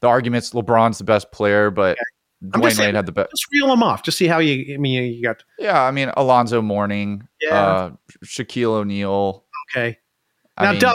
the 0.00 0.08
argument's 0.08 0.50
LeBron's 0.50 0.98
the 0.98 1.04
best 1.04 1.32
player, 1.32 1.70
but 1.70 1.96
I'm 2.42 2.60
Dwyane 2.60 2.72
saying- 2.72 2.88
Wade 2.88 2.94
had 2.94 3.06
the 3.06 3.12
best. 3.12 3.30
Just 3.30 3.46
reel 3.52 3.68
them 3.68 3.82
off. 3.82 4.02
Just 4.02 4.18
see 4.18 4.26
how 4.26 4.38
you. 4.38 4.74
I 4.74 4.78
mean, 4.78 5.12
you 5.14 5.22
got 5.22 5.42
Yeah, 5.58 5.82
I 5.82 5.90
mean, 5.90 6.10
Alonzo 6.16 6.60
Mourning, 6.62 7.26
Yeah. 7.40 7.54
uh, 7.54 7.90
Shaquille 8.24 8.70
O'Neal. 8.72 9.44
okay. 9.70 9.98
I 10.56 10.64
Now, 10.64 10.70
mean, 10.72 10.80
Doug, 10.80 10.94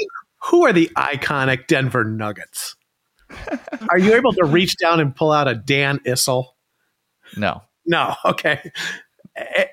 who 0.50 0.66
are 0.66 0.74
the 0.74 0.90
iconic 0.98 1.68
Denver 1.68 2.04
Nuggets? 2.04 2.76
Are 3.90 3.98
you 3.98 4.14
able 4.16 4.34
to 4.34 4.46
reach 4.46 4.78
down 4.78 5.00
and 5.00 5.16
pull 5.16 5.32
out 5.32 5.48
a 5.48 5.56
Dan 5.56 6.00
Issel? 6.06 6.46
no, 7.38 7.62
No, 7.86 8.16
okay. 8.26 8.72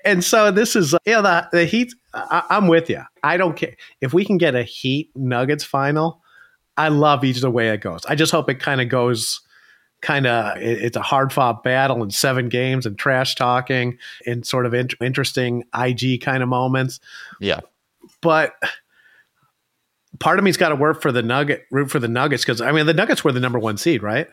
And 0.05 0.23
so 0.25 0.51
this 0.51 0.77
is, 0.77 0.93
you 1.05 1.13
know, 1.15 1.23
the, 1.23 1.49
the 1.51 1.65
Heat, 1.65 1.93
I, 2.15 2.45
I'm 2.51 2.69
with 2.69 2.89
you. 2.89 3.03
I 3.23 3.37
don't 3.37 3.57
care. 3.57 3.77
If 4.01 4.15
we 4.15 4.25
can 4.25 4.39
get 4.39 4.55
a 4.55 4.63
Heat 4.63 5.11
Nuggets 5.17 5.65
final, 5.65 6.23
I 6.77 6.89
love 6.89 7.25
each 7.25 7.41
the 7.41 7.51
way 7.51 7.71
it 7.71 7.81
goes. 7.81 8.07
I 8.07 8.15
just 8.15 8.31
hope 8.31 8.49
it 8.49 8.61
kind 8.61 8.81
of 8.81 8.89
goes, 8.89 9.41
kind 10.01 10.27
of, 10.29 10.57
it's 10.59 10.97
a 10.97 11.03
hard 11.03 11.33
fought 11.33 11.65
battle 11.65 12.03
in 12.05 12.11
seven 12.11 12.49
games 12.49 12.87
and 12.87 12.97
trash 12.97 13.35
talking 13.35 13.99
and 14.27 14.47
sort 14.47 14.65
of 14.65 14.75
in, 14.75 14.89
interesting 15.01 15.65
IG 15.77 16.21
kind 16.23 16.43
of 16.43 16.49
moments. 16.49 17.01
yeah, 17.41 17.61
But 18.23 18.55
part 20.21 20.39
of 20.39 20.45
me's 20.45 20.57
got 20.57 20.71
to 20.71 20.77
work 20.77 21.03
for 21.03 21.13
the 21.13 21.23
Nugget, 21.23 21.65
root 21.71 21.91
for 21.91 21.99
the 21.99 22.09
Nuggets 22.09 22.45
because, 22.45 22.61
I 22.61 22.73
mean, 22.73 22.87
the 22.87 22.95
Nuggets 22.95 23.25
were 23.25 23.33
the 23.33 23.41
number 23.41 23.59
one 23.59 23.77
seed, 23.77 24.03
right? 24.03 24.29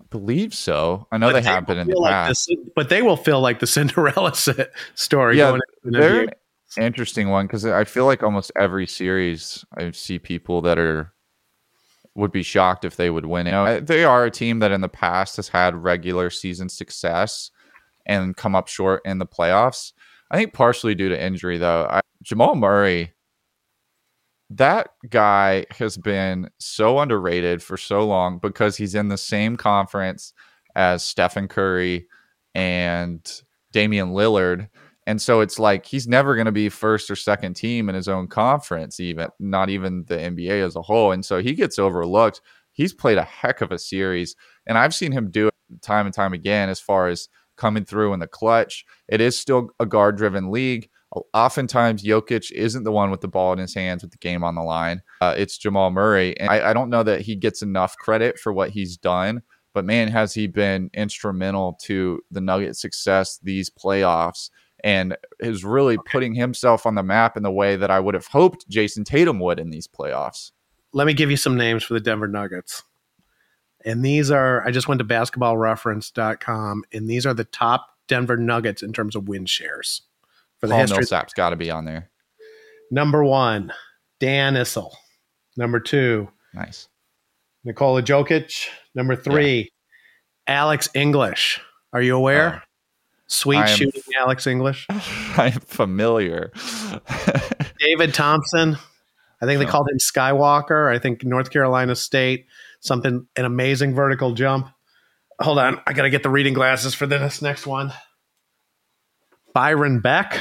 I 0.00 0.04
believe 0.10 0.54
so. 0.54 1.06
I 1.12 1.18
know 1.18 1.28
But 1.28 1.34
they 1.34 1.40
they 1.40 1.48
have 1.48 1.66
been 1.66 1.78
in 1.78 1.88
the 1.88 1.98
like 1.98 2.12
past. 2.12 2.46
the 2.46 2.56
but 2.74 2.88
they 2.88 3.02
will 3.02 3.16
feel 3.16 3.40
like 3.40 3.60
the 3.60 3.66
Cinderella 3.66 4.32
story. 4.94 5.38
Yeah, 5.38 5.50
going 5.50 5.60
into 5.84 5.98
the 5.98 5.98
They're 5.98 6.22
an 6.76 6.82
interesting 6.82 7.28
one 7.30 7.46
because 7.46 7.64
I 7.64 7.84
feel 7.84 8.06
like 8.06 8.22
almost 8.22 8.52
every 8.56 8.86
series 8.86 9.64
I 9.76 9.90
see 9.92 10.18
people 10.18 10.62
that 10.62 10.78
are 10.78 11.12
would 12.14 12.32
be 12.32 12.42
shocked 12.42 12.84
if 12.84 12.96
they 12.96 13.10
would 13.10 13.26
win. 13.26 13.46
You 13.46 13.52
know, 13.52 13.80
they 13.80 14.04
are 14.04 14.24
a 14.24 14.30
team 14.30 14.58
that 14.58 14.72
in 14.72 14.80
the 14.80 14.88
past 14.88 15.36
has 15.36 15.48
had 15.48 15.76
regular 15.76 16.30
season 16.30 16.68
success 16.68 17.50
and 18.06 18.36
come 18.36 18.54
up 18.56 18.66
short 18.68 19.02
in 19.04 19.18
the 19.18 19.26
playoffs. 19.26 19.92
I 20.30 20.36
think 20.36 20.52
partially 20.52 20.94
due 20.94 21.08
to 21.08 21.22
injury, 21.22 21.58
though. 21.58 21.86
I, 21.88 22.00
Jamal 22.22 22.54
Murray, 22.56 23.12
that 24.50 24.88
guy 25.10 25.66
has 25.70 25.96
been 25.96 26.48
so 26.58 26.98
underrated 26.98 27.62
for 27.62 27.76
so 27.76 28.06
long 28.06 28.38
because 28.38 28.76
he's 28.76 28.94
in 28.94 29.08
the 29.08 29.18
same 29.18 29.56
conference 29.56 30.32
as 30.74 31.04
Stephen 31.04 31.48
Curry 31.48 32.06
and 32.54 33.42
Damian 33.72 34.10
Lillard. 34.10 34.68
And 35.06 35.20
so 35.20 35.40
it's 35.40 35.58
like 35.58 35.86
he's 35.86 36.06
never 36.06 36.34
going 36.34 36.46
to 36.46 36.52
be 36.52 36.68
first 36.68 37.10
or 37.10 37.16
second 37.16 37.54
team 37.54 37.88
in 37.88 37.94
his 37.94 38.08
own 38.08 38.26
conference, 38.28 39.00
even 39.00 39.28
not 39.38 39.70
even 39.70 40.04
the 40.06 40.16
NBA 40.16 40.64
as 40.64 40.76
a 40.76 40.82
whole. 40.82 41.12
And 41.12 41.24
so 41.24 41.40
he 41.40 41.54
gets 41.54 41.78
overlooked. 41.78 42.40
He's 42.72 42.92
played 42.92 43.18
a 43.18 43.24
heck 43.24 43.60
of 43.60 43.72
a 43.72 43.78
series, 43.78 44.36
and 44.66 44.78
I've 44.78 44.94
seen 44.94 45.10
him 45.10 45.30
do 45.30 45.48
it 45.48 45.54
time 45.82 46.06
and 46.06 46.14
time 46.14 46.32
again 46.32 46.68
as 46.68 46.78
far 46.78 47.08
as 47.08 47.28
coming 47.56 47.84
through 47.84 48.12
in 48.12 48.20
the 48.20 48.26
clutch. 48.26 48.84
It 49.08 49.20
is 49.20 49.38
still 49.38 49.70
a 49.80 49.86
guard 49.86 50.16
driven 50.16 50.50
league. 50.50 50.88
Oftentimes, 51.32 52.04
Jokic 52.04 52.50
isn't 52.52 52.84
the 52.84 52.92
one 52.92 53.10
with 53.10 53.22
the 53.22 53.28
ball 53.28 53.52
in 53.54 53.58
his 53.58 53.74
hands 53.74 54.02
with 54.02 54.12
the 54.12 54.18
game 54.18 54.44
on 54.44 54.54
the 54.54 54.62
line. 54.62 55.02
Uh, 55.20 55.34
it's 55.36 55.56
Jamal 55.56 55.90
Murray. 55.90 56.38
And 56.38 56.50
I, 56.50 56.70
I 56.70 56.72
don't 56.74 56.90
know 56.90 57.02
that 57.02 57.22
he 57.22 57.34
gets 57.34 57.62
enough 57.62 57.96
credit 57.96 58.38
for 58.38 58.52
what 58.52 58.70
he's 58.70 58.96
done, 58.96 59.42
but 59.72 59.86
man, 59.86 60.08
has 60.08 60.34
he 60.34 60.46
been 60.46 60.90
instrumental 60.92 61.78
to 61.84 62.20
the 62.30 62.42
Nuggets' 62.42 62.80
success 62.80 63.38
these 63.42 63.70
playoffs 63.70 64.50
and 64.84 65.16
is 65.40 65.64
really 65.64 65.98
putting 66.10 66.34
himself 66.34 66.84
on 66.84 66.94
the 66.94 67.02
map 67.02 67.36
in 67.36 67.42
the 67.42 67.50
way 67.50 67.74
that 67.74 67.90
I 67.90 68.00
would 68.00 68.14
have 68.14 68.26
hoped 68.26 68.68
Jayson 68.68 69.04
Tatum 69.04 69.40
would 69.40 69.58
in 69.58 69.70
these 69.70 69.88
playoffs. 69.88 70.52
Let 70.92 71.06
me 71.06 71.14
give 71.14 71.30
you 71.30 71.36
some 71.36 71.56
names 71.56 71.84
for 71.84 71.94
the 71.94 72.00
Denver 72.00 72.28
Nuggets. 72.28 72.82
And 73.84 74.04
these 74.04 74.30
are, 74.30 74.66
I 74.66 74.70
just 74.70 74.88
went 74.88 74.98
to 74.98 75.04
basketballreference.com, 75.04 76.84
and 76.92 77.08
these 77.08 77.24
are 77.24 77.34
the 77.34 77.44
top 77.44 77.86
Denver 78.08 78.36
Nuggets 78.36 78.82
in 78.82 78.92
terms 78.92 79.16
of 79.16 79.28
win 79.28 79.46
shares 79.46 80.02
for 80.60 80.66
the 80.66 80.72
Paul 80.72 80.80
history. 80.80 80.98
Millsap's 80.98 81.32
got 81.34 81.50
to 81.50 81.56
be 81.56 81.70
on 81.70 81.84
there. 81.84 82.10
Number 82.90 83.22
one, 83.24 83.72
Dan 84.20 84.54
Issel. 84.54 84.90
Number 85.56 85.80
two, 85.80 86.28
Nice. 86.54 86.88
Nikola 87.64 88.02
Jokic. 88.02 88.68
Number 88.94 89.14
three, 89.16 89.70
Alex 90.46 90.88
English. 90.94 91.60
Are 91.92 92.00
you 92.02 92.16
aware? 92.16 92.54
Uh, 92.54 92.60
Sweet 93.26 93.58
am- 93.58 93.66
shooting 93.76 94.02
Alex 94.18 94.46
English. 94.46 94.86
I'm 95.36 95.52
familiar. 95.60 96.50
David 97.78 98.14
Thompson. 98.14 98.76
I 99.40 99.46
think 99.46 99.60
they 99.60 99.66
Oh. 99.66 99.70
called 99.70 99.88
him 99.90 99.98
Skywalker. 99.98 100.92
I 100.92 100.98
think 100.98 101.22
North 101.24 101.50
Carolina 101.50 101.94
State, 101.94 102.46
something, 102.80 103.26
an 103.36 103.44
amazing 103.44 103.94
vertical 103.94 104.32
jump. 104.32 104.68
Hold 105.40 105.58
on. 105.58 105.80
I 105.86 105.92
got 105.92 106.02
to 106.02 106.10
get 106.10 106.22
the 106.22 106.30
reading 106.30 106.54
glasses 106.54 106.94
for 106.94 107.06
this 107.06 107.40
next 107.42 107.66
one. 107.66 107.92
Byron 109.58 109.98
Beck. 109.98 110.38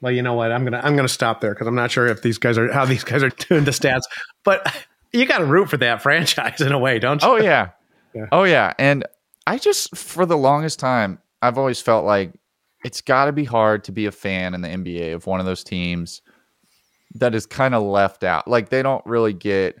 Well, 0.00 0.12
you 0.12 0.22
know 0.22 0.34
what? 0.34 0.52
I'm 0.52 0.62
gonna 0.62 0.80
I'm 0.84 0.94
gonna 0.94 1.08
stop 1.08 1.40
there 1.40 1.52
because 1.52 1.66
I'm 1.66 1.74
not 1.74 1.90
sure 1.90 2.06
if 2.06 2.22
these 2.22 2.38
guys 2.38 2.56
are 2.56 2.72
how 2.72 2.84
these 2.84 3.02
guys 3.02 3.24
are 3.24 3.28
doing 3.48 3.64
the 3.64 3.72
stats. 3.72 4.02
But 4.44 4.72
you 5.12 5.26
got 5.26 5.38
to 5.38 5.44
root 5.44 5.68
for 5.68 5.78
that 5.78 6.00
franchise 6.02 6.60
in 6.60 6.70
a 6.70 6.78
way, 6.78 7.00
don't 7.00 7.20
you? 7.20 7.28
Oh 7.28 7.36
yeah. 7.38 7.70
Yeah. 8.14 8.26
Oh 8.30 8.44
yeah. 8.44 8.72
And 8.78 9.04
I 9.48 9.58
just 9.58 9.96
for 9.96 10.26
the 10.26 10.36
longest 10.36 10.78
time, 10.78 11.18
I've 11.42 11.58
always 11.58 11.80
felt 11.80 12.04
like 12.04 12.32
it's 12.84 13.00
got 13.00 13.24
to 13.24 13.32
be 13.32 13.42
hard 13.42 13.82
to 13.82 13.90
be 13.90 14.06
a 14.06 14.12
fan 14.12 14.54
in 14.54 14.60
the 14.60 14.68
NBA 14.68 15.12
of 15.12 15.26
one 15.26 15.40
of 15.40 15.46
those 15.46 15.64
teams 15.64 16.22
that 17.16 17.34
is 17.34 17.46
kind 17.46 17.74
of 17.74 17.82
left 17.82 18.22
out. 18.22 18.46
Like 18.46 18.68
they 18.68 18.82
don't 18.82 19.04
really 19.06 19.32
get 19.32 19.76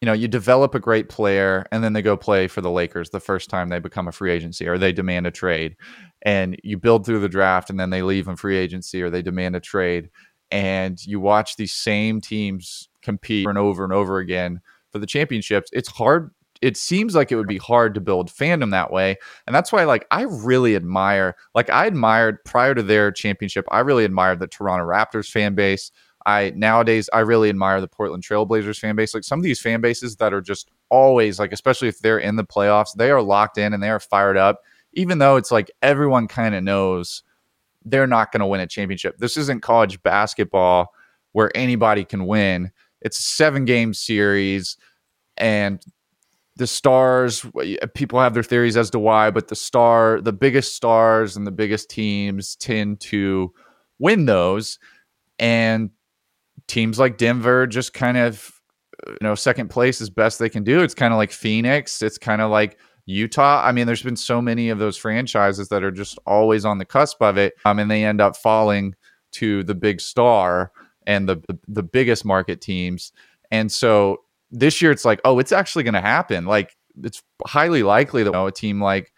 you 0.00 0.06
know, 0.06 0.12
you 0.12 0.28
develop 0.28 0.74
a 0.74 0.80
great 0.80 1.08
player 1.08 1.64
and 1.72 1.82
then 1.82 1.94
they 1.94 2.02
go 2.02 2.16
play 2.16 2.48
for 2.48 2.60
the 2.60 2.70
Lakers 2.70 3.10
the 3.10 3.20
first 3.20 3.48
time 3.48 3.68
they 3.68 3.78
become 3.78 4.08
a 4.08 4.12
free 4.12 4.30
agency 4.30 4.68
or 4.68 4.76
they 4.76 4.92
demand 4.92 5.26
a 5.26 5.30
trade. 5.30 5.76
And 6.22 6.56
you 6.62 6.76
build 6.76 7.06
through 7.06 7.20
the 7.20 7.28
draft 7.28 7.70
and 7.70 7.80
then 7.80 7.90
they 7.90 8.02
leave 8.02 8.28
in 8.28 8.36
free 8.36 8.58
agency 8.58 9.02
or 9.02 9.08
they 9.08 9.22
demand 9.22 9.56
a 9.56 9.60
trade. 9.60 10.10
And 10.50 11.04
you 11.04 11.18
watch 11.18 11.56
these 11.56 11.72
same 11.72 12.20
teams 12.20 12.88
compete 13.02 13.48
and 13.48 13.56
over 13.56 13.84
and 13.84 13.92
over 13.92 14.18
again 14.18 14.60
for 14.92 14.98
the 14.98 15.06
championships. 15.06 15.70
It's 15.72 15.88
hard. 15.88 16.30
It 16.62 16.76
seems 16.76 17.14
like 17.14 17.32
it 17.32 17.36
would 17.36 17.48
be 17.48 17.58
hard 17.58 17.94
to 17.94 18.00
build 18.00 18.30
fandom 18.30 18.70
that 18.72 18.90
way. 18.90 19.16
And 19.46 19.54
that's 19.54 19.72
why, 19.72 19.84
like, 19.84 20.06
I 20.10 20.22
really 20.22 20.74
admire, 20.76 21.36
like, 21.54 21.68
I 21.68 21.86
admired 21.86 22.44
prior 22.44 22.74
to 22.74 22.82
their 22.82 23.12
championship, 23.12 23.66
I 23.70 23.80
really 23.80 24.04
admired 24.04 24.40
the 24.40 24.46
Toronto 24.46 24.86
Raptors 24.86 25.30
fan 25.30 25.54
base. 25.54 25.90
I 26.26 26.52
nowadays 26.56 27.08
I 27.12 27.20
really 27.20 27.48
admire 27.48 27.80
the 27.80 27.88
Portland 27.88 28.24
Trailblazers 28.24 28.80
fan 28.80 28.96
base. 28.96 29.14
Like 29.14 29.24
some 29.24 29.38
of 29.38 29.44
these 29.44 29.60
fan 29.60 29.80
bases 29.80 30.16
that 30.16 30.34
are 30.34 30.42
just 30.42 30.70
always 30.90 31.38
like, 31.38 31.52
especially 31.52 31.88
if 31.88 32.00
they're 32.00 32.18
in 32.18 32.34
the 32.36 32.44
playoffs, 32.44 32.94
they 32.96 33.10
are 33.10 33.22
locked 33.22 33.56
in 33.56 33.72
and 33.72 33.82
they 33.82 33.90
are 33.90 34.00
fired 34.00 34.36
up. 34.36 34.60
Even 34.92 35.18
though 35.18 35.36
it's 35.36 35.52
like 35.52 35.70
everyone 35.82 36.26
kind 36.26 36.54
of 36.54 36.64
knows 36.64 37.22
they're 37.84 38.08
not 38.08 38.32
going 38.32 38.40
to 38.40 38.46
win 38.46 38.60
a 38.60 38.66
championship. 38.66 39.18
This 39.18 39.36
isn't 39.36 39.62
college 39.62 40.02
basketball 40.02 40.92
where 41.32 41.56
anybody 41.56 42.04
can 42.04 42.26
win. 42.26 42.72
It's 43.00 43.18
a 43.18 43.22
seven 43.22 43.64
game 43.64 43.94
series, 43.94 44.76
and 45.36 45.80
the 46.56 46.66
stars. 46.66 47.46
People 47.94 48.18
have 48.18 48.34
their 48.34 48.42
theories 48.42 48.76
as 48.76 48.90
to 48.90 48.98
why, 48.98 49.30
but 49.30 49.46
the 49.46 49.54
star, 49.54 50.20
the 50.20 50.32
biggest 50.32 50.74
stars 50.74 51.36
and 51.36 51.46
the 51.46 51.52
biggest 51.52 51.88
teams 51.88 52.56
tend 52.56 52.98
to 53.00 53.52
win 54.00 54.24
those, 54.26 54.80
and 55.38 55.90
teams 56.68 56.98
like 56.98 57.18
Denver 57.18 57.66
just 57.66 57.92
kind 57.92 58.16
of 58.16 58.52
you 59.08 59.18
know 59.20 59.34
second 59.34 59.68
place 59.68 60.00
is 60.00 60.10
best 60.10 60.38
they 60.38 60.48
can 60.48 60.64
do. 60.64 60.82
It's 60.82 60.94
kind 60.94 61.12
of 61.12 61.18
like 61.18 61.32
phoenix. 61.32 62.02
It's 62.02 62.18
kind 62.18 62.40
of 62.40 62.50
like 62.50 62.78
utah. 63.06 63.62
I 63.64 63.72
mean 63.72 63.86
there's 63.86 64.02
been 64.02 64.16
so 64.16 64.42
many 64.42 64.68
of 64.68 64.78
those 64.78 64.96
franchises 64.96 65.68
that 65.68 65.84
are 65.84 65.92
just 65.92 66.18
always 66.26 66.64
on 66.64 66.78
the 66.78 66.84
cusp 66.84 67.22
of 67.22 67.36
it 67.36 67.54
um, 67.64 67.78
and 67.78 67.90
they 67.90 68.04
end 68.04 68.20
up 68.20 68.36
falling 68.36 68.94
to 69.32 69.62
the 69.64 69.74
big 69.74 70.00
star 70.00 70.72
and 71.06 71.28
the, 71.28 71.36
the 71.48 71.58
the 71.68 71.82
biggest 71.82 72.24
market 72.24 72.60
teams. 72.60 73.12
And 73.50 73.70
so 73.70 74.22
this 74.50 74.80
year 74.80 74.90
it's 74.90 75.04
like, 75.04 75.20
oh, 75.24 75.38
it's 75.38 75.52
actually 75.52 75.84
going 75.84 75.94
to 75.94 76.00
happen. 76.00 76.46
Like 76.46 76.76
it's 77.02 77.22
highly 77.46 77.82
likely 77.82 78.22
that 78.22 78.30
you 78.30 78.32
know, 78.32 78.46
a 78.46 78.52
team 78.52 78.80
like 78.80 79.12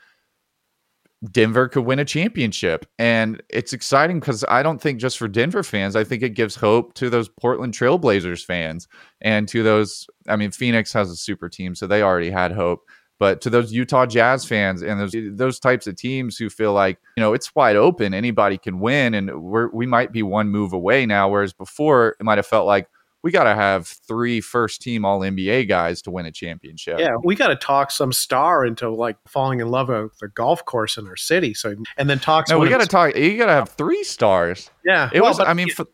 Denver 1.31 1.69
could 1.69 1.85
win 1.85 1.99
a 1.99 2.05
championship. 2.05 2.87
And 2.99 3.43
it's 3.49 3.73
exciting 3.73 4.21
because 4.21 4.45
I 4.49 4.63
don't 4.63 4.81
think 4.81 5.01
just 5.01 5.19
for 5.19 5.27
Denver 5.27 5.63
fans, 5.63 5.97
I 5.97 6.05
think 6.05 6.23
it 6.23 6.31
gives 6.31 6.55
hope 6.55 6.95
to 6.95 7.11
those 7.11 7.29
Portland 7.29 7.75
Trailblazers 7.75 8.45
fans 8.45 8.87
and 9.21 9.49
to 9.49 9.63
those. 9.63 10.07
I 10.29 10.37
mean, 10.37 10.51
Phoenix 10.53 10.93
has 10.93 11.11
a 11.11 11.17
super 11.17 11.49
team, 11.49 11.75
so 11.75 11.87
they 11.87 12.03
already 12.03 12.31
had 12.31 12.53
hope. 12.53 12.83
But 13.19 13.41
to 13.41 13.51
those 13.51 13.73
Utah 13.73 14.07
Jazz 14.07 14.45
fans 14.45 14.81
and 14.81 15.01
those 15.01 15.15
those 15.33 15.59
types 15.59 15.89
of 15.89 15.97
teams 15.97 16.37
who 16.37 16.49
feel 16.49 16.73
like 16.73 16.99
you 17.17 17.21
know 17.21 17.33
it's 17.33 17.53
wide 17.53 17.75
open, 17.75 18.15
anybody 18.15 18.59
can 18.59 18.79
win, 18.79 19.15
and 19.15 19.43
we're 19.43 19.69
we 19.71 19.87
might 19.87 20.13
be 20.13 20.23
one 20.23 20.51
move 20.51 20.73
away 20.73 21.05
now, 21.05 21.29
whereas 21.29 21.53
before 21.53 22.15
it 22.21 22.23
might 22.23 22.39
have 22.39 22.47
felt 22.47 22.67
like 22.67 22.89
we 23.23 23.33
got 23.33 23.45
to 23.45 23.55
have 23.55 23.87
three 23.87 24.41
first 24.41 24.81
team 24.81 25.05
All 25.05 25.21
NBA 25.21 25.69
guys 25.69 26.03
to 26.03 26.11
win 26.11 26.27
a 26.27 26.31
championship. 26.31 26.99
Yeah, 26.99 27.17
we 27.25 27.35
got 27.35 27.49
to 27.49 27.57
talk 27.57 27.91
some 27.91 28.13
star 28.13 28.65
into 28.65 28.89
like 28.91 29.17
falling 29.27 29.61
in 29.61 29.71
love 29.71 29.89
with 29.89 30.17
the 30.19 30.29
golf 30.29 30.65
course 30.65 30.97
in 30.97 31.07
our 31.07 31.17
city. 31.17 31.55
So 31.55 31.75
and 31.97 32.09
then 32.09 32.21
talk. 32.21 32.49
No, 32.49 32.59
we 32.59 32.69
got 32.69 32.81
to 32.81 32.87
talk. 32.87 33.17
You 33.17 33.37
got 33.37 33.47
to 33.47 33.53
have 33.53 33.71
three 33.71 34.05
stars. 34.05 34.71
Yeah, 34.85 35.11
it 35.13 35.21
well, 35.21 35.31
was. 35.31 35.41
I 35.41 35.53
mean, 35.53 35.71
for, 35.71 35.87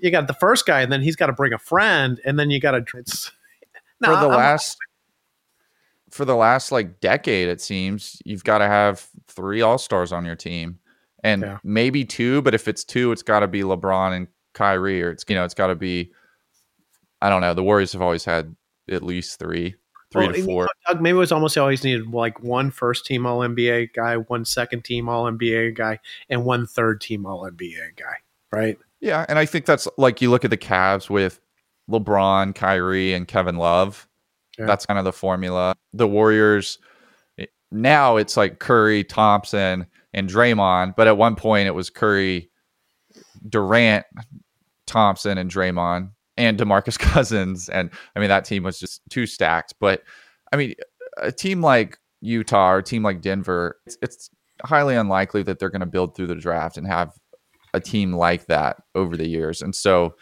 you 0.00 0.10
got 0.10 0.28
the 0.28 0.34
first 0.34 0.64
guy, 0.64 0.82
and 0.82 0.92
then 0.92 1.02
he's 1.02 1.16
got 1.16 1.26
to 1.26 1.32
bring 1.32 1.52
a 1.52 1.58
friend, 1.58 2.20
and 2.24 2.38
then 2.38 2.50
you 2.50 2.60
got 2.60 2.72
to. 2.72 2.84
It's 2.96 3.32
for 4.04 4.10
the 4.10 4.16
I'm, 4.16 4.28
last. 4.28 4.78
For 6.10 6.24
the 6.26 6.36
last 6.36 6.70
like 6.70 7.00
decade, 7.00 7.48
it 7.48 7.60
seems 7.60 8.20
you've 8.24 8.44
got 8.44 8.58
to 8.58 8.66
have 8.66 9.08
three 9.28 9.62
All 9.62 9.78
Stars 9.78 10.12
on 10.12 10.24
your 10.24 10.36
team, 10.36 10.78
and 11.24 11.42
yeah. 11.42 11.58
maybe 11.64 12.04
two. 12.04 12.42
But 12.42 12.54
if 12.54 12.68
it's 12.68 12.84
two, 12.84 13.10
it's 13.10 13.22
got 13.22 13.40
to 13.40 13.48
be 13.48 13.62
LeBron 13.62 14.16
and 14.16 14.28
Kyrie, 14.52 15.02
or 15.02 15.10
it's 15.10 15.24
you 15.26 15.34
know 15.34 15.44
it's 15.44 15.54
got 15.54 15.68
to 15.68 15.74
be 15.74 16.12
I 17.22 17.28
don't 17.28 17.40
know. 17.40 17.54
The 17.54 17.62
Warriors 17.62 17.92
have 17.92 18.02
always 18.02 18.24
had 18.24 18.54
at 18.90 19.04
least 19.04 19.38
three, 19.38 19.76
three 20.10 20.26
well, 20.26 20.34
to 20.34 20.42
four. 20.42 20.68
Doug, 20.88 21.00
maybe 21.00 21.14
it 21.14 21.20
was 21.20 21.30
almost 21.30 21.56
always 21.56 21.84
needed 21.84 22.08
like 22.08 22.42
one 22.42 22.72
first 22.72 23.06
team 23.06 23.24
All 23.26 23.38
NBA 23.38 23.94
guy, 23.94 24.16
one 24.16 24.44
second 24.44 24.84
team 24.84 25.08
All 25.08 25.30
NBA 25.30 25.76
guy, 25.76 26.00
and 26.28 26.44
one 26.44 26.66
third 26.66 27.00
team 27.00 27.24
All 27.24 27.48
NBA 27.48 27.96
guy, 27.96 28.16
right? 28.50 28.76
Yeah, 29.00 29.24
and 29.28 29.38
I 29.38 29.46
think 29.46 29.66
that's 29.66 29.86
like 29.98 30.20
you 30.20 30.30
look 30.30 30.44
at 30.44 30.50
the 30.50 30.56
Cavs 30.56 31.08
with 31.08 31.40
LeBron, 31.88 32.56
Kyrie, 32.56 33.14
and 33.14 33.28
Kevin 33.28 33.56
Love. 33.56 34.08
Yeah. 34.58 34.66
That's 34.66 34.84
kind 34.84 34.98
of 34.98 35.04
the 35.04 35.12
formula. 35.12 35.76
The 35.92 36.08
Warriors 36.08 36.78
eh, 37.38 37.46
now 37.70 38.16
it's 38.16 38.36
like 38.36 38.58
Curry, 38.58 39.04
Thompson, 39.04 39.86
and 40.12 40.28
Draymond, 40.28 40.96
but 40.96 41.06
at 41.06 41.16
one 41.16 41.36
point 41.36 41.68
it 41.68 41.74
was 41.74 41.88
Curry, 41.88 42.50
Durant, 43.48 44.06
Thompson, 44.88 45.38
and 45.38 45.48
Draymond 45.48 46.10
and 46.36 46.58
DeMarcus 46.58 46.98
Cousins. 46.98 47.68
And 47.68 47.90
I 48.16 48.20
mean, 48.20 48.28
that 48.28 48.44
team 48.44 48.62
was 48.62 48.78
just 48.78 49.02
too 49.10 49.26
stacked. 49.26 49.74
But 49.80 50.02
I 50.52 50.56
mean, 50.56 50.74
a 51.18 51.32
team 51.32 51.60
like 51.60 51.98
Utah 52.20 52.72
or 52.72 52.78
a 52.78 52.82
team 52.82 53.02
like 53.02 53.20
Denver, 53.20 53.76
it's, 53.86 53.98
it's 54.02 54.30
highly 54.64 54.94
unlikely 54.94 55.42
that 55.44 55.58
they're 55.58 55.70
going 55.70 55.80
to 55.80 55.86
build 55.86 56.14
through 56.14 56.28
the 56.28 56.34
draft 56.34 56.76
and 56.76 56.86
have 56.86 57.12
a 57.74 57.80
team 57.80 58.12
like 58.12 58.46
that 58.46 58.76
over 58.94 59.16
the 59.16 59.28
years. 59.28 59.62
And 59.62 59.74
so, 59.74 60.14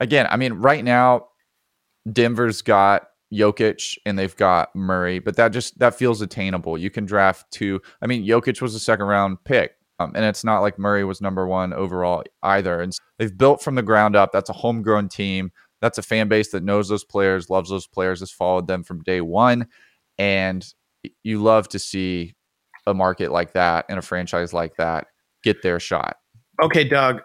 again, 0.00 0.26
I 0.30 0.36
mean, 0.36 0.54
right 0.54 0.84
now, 0.84 1.28
Denver's 2.10 2.62
got 2.62 3.08
Jokic 3.32 3.98
and 4.06 4.18
they've 4.18 4.36
got 4.36 4.74
Murray, 4.74 5.18
but 5.18 5.36
that 5.36 5.48
just 5.48 5.78
that 5.78 5.94
feels 5.94 6.22
attainable. 6.22 6.78
You 6.78 6.90
can 6.90 7.04
draft 7.04 7.50
two. 7.50 7.80
I 8.00 8.06
mean, 8.06 8.26
Jokic 8.26 8.62
was 8.62 8.74
a 8.74 8.80
second 8.80 9.06
round 9.06 9.38
pick. 9.44 9.72
Um, 9.98 10.12
and 10.14 10.24
it's 10.24 10.44
not 10.44 10.60
like 10.60 10.78
Murray 10.78 11.04
was 11.04 11.20
number 11.20 11.46
one 11.46 11.72
overall 11.72 12.22
either. 12.42 12.80
And 12.80 12.92
they've 13.18 13.36
built 13.36 13.62
from 13.62 13.74
the 13.74 13.82
ground 13.82 14.14
up. 14.14 14.30
That's 14.32 14.50
a 14.50 14.54
homegrown 14.54 15.08
team. 15.08 15.50
That's 15.80 15.98
a 15.98 16.02
fan 16.02 16.28
base 16.28 16.50
that 16.50 16.62
knows 16.62 16.88
those 16.88 17.04
players, 17.04 17.50
loves 17.50 17.70
those 17.70 17.86
players, 17.86 18.20
has 18.20 18.30
followed 18.30 18.66
them 18.66 18.84
from 18.84 19.02
day 19.02 19.20
one. 19.20 19.68
And 20.18 20.66
you 21.22 21.42
love 21.42 21.68
to 21.70 21.78
see 21.78 22.34
a 22.86 22.94
market 22.94 23.30
like 23.30 23.52
that 23.52 23.86
and 23.88 23.98
a 23.98 24.02
franchise 24.02 24.52
like 24.52 24.76
that 24.76 25.06
get 25.42 25.62
their 25.62 25.78
shot. 25.78 26.16
Okay, 26.62 26.84
Doug. 26.84 27.22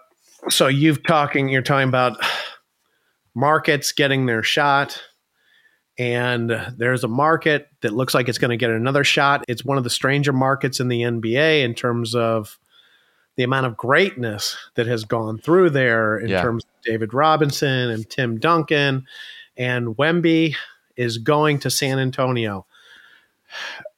So 0.49 0.67
you've 0.67 1.03
talking, 1.03 1.49
you're 1.49 1.61
talking 1.61 1.87
about 1.87 2.17
markets 3.35 3.91
getting 3.91 4.25
their 4.25 4.43
shot. 4.43 5.01
And 5.97 6.49
there's 6.77 7.03
a 7.03 7.07
market 7.07 7.67
that 7.81 7.93
looks 7.93 8.13
like 8.13 8.27
it's 8.27 8.39
going 8.39 8.49
to 8.49 8.57
get 8.57 8.71
another 8.71 9.03
shot. 9.03 9.43
It's 9.47 9.63
one 9.63 9.77
of 9.77 9.83
the 9.83 9.91
stranger 9.91 10.33
markets 10.33 10.79
in 10.79 10.87
the 10.87 11.01
NBA 11.01 11.63
in 11.63 11.75
terms 11.75 12.15
of 12.15 12.57
the 13.35 13.43
amount 13.43 13.65
of 13.65 13.77
greatness 13.77 14.55
that 14.75 14.87
has 14.87 15.05
gone 15.05 15.37
through 15.39 15.71
there 15.71 16.17
in 16.17 16.29
yeah. 16.29 16.41
terms 16.41 16.63
of 16.63 16.69
David 16.83 17.13
Robinson 17.13 17.89
and 17.89 18.09
Tim 18.09 18.39
Duncan 18.39 19.05
and 19.57 19.95
Wemby 19.97 20.55
is 20.95 21.17
going 21.17 21.59
to 21.59 21.69
San 21.69 21.99
Antonio. 21.99 22.65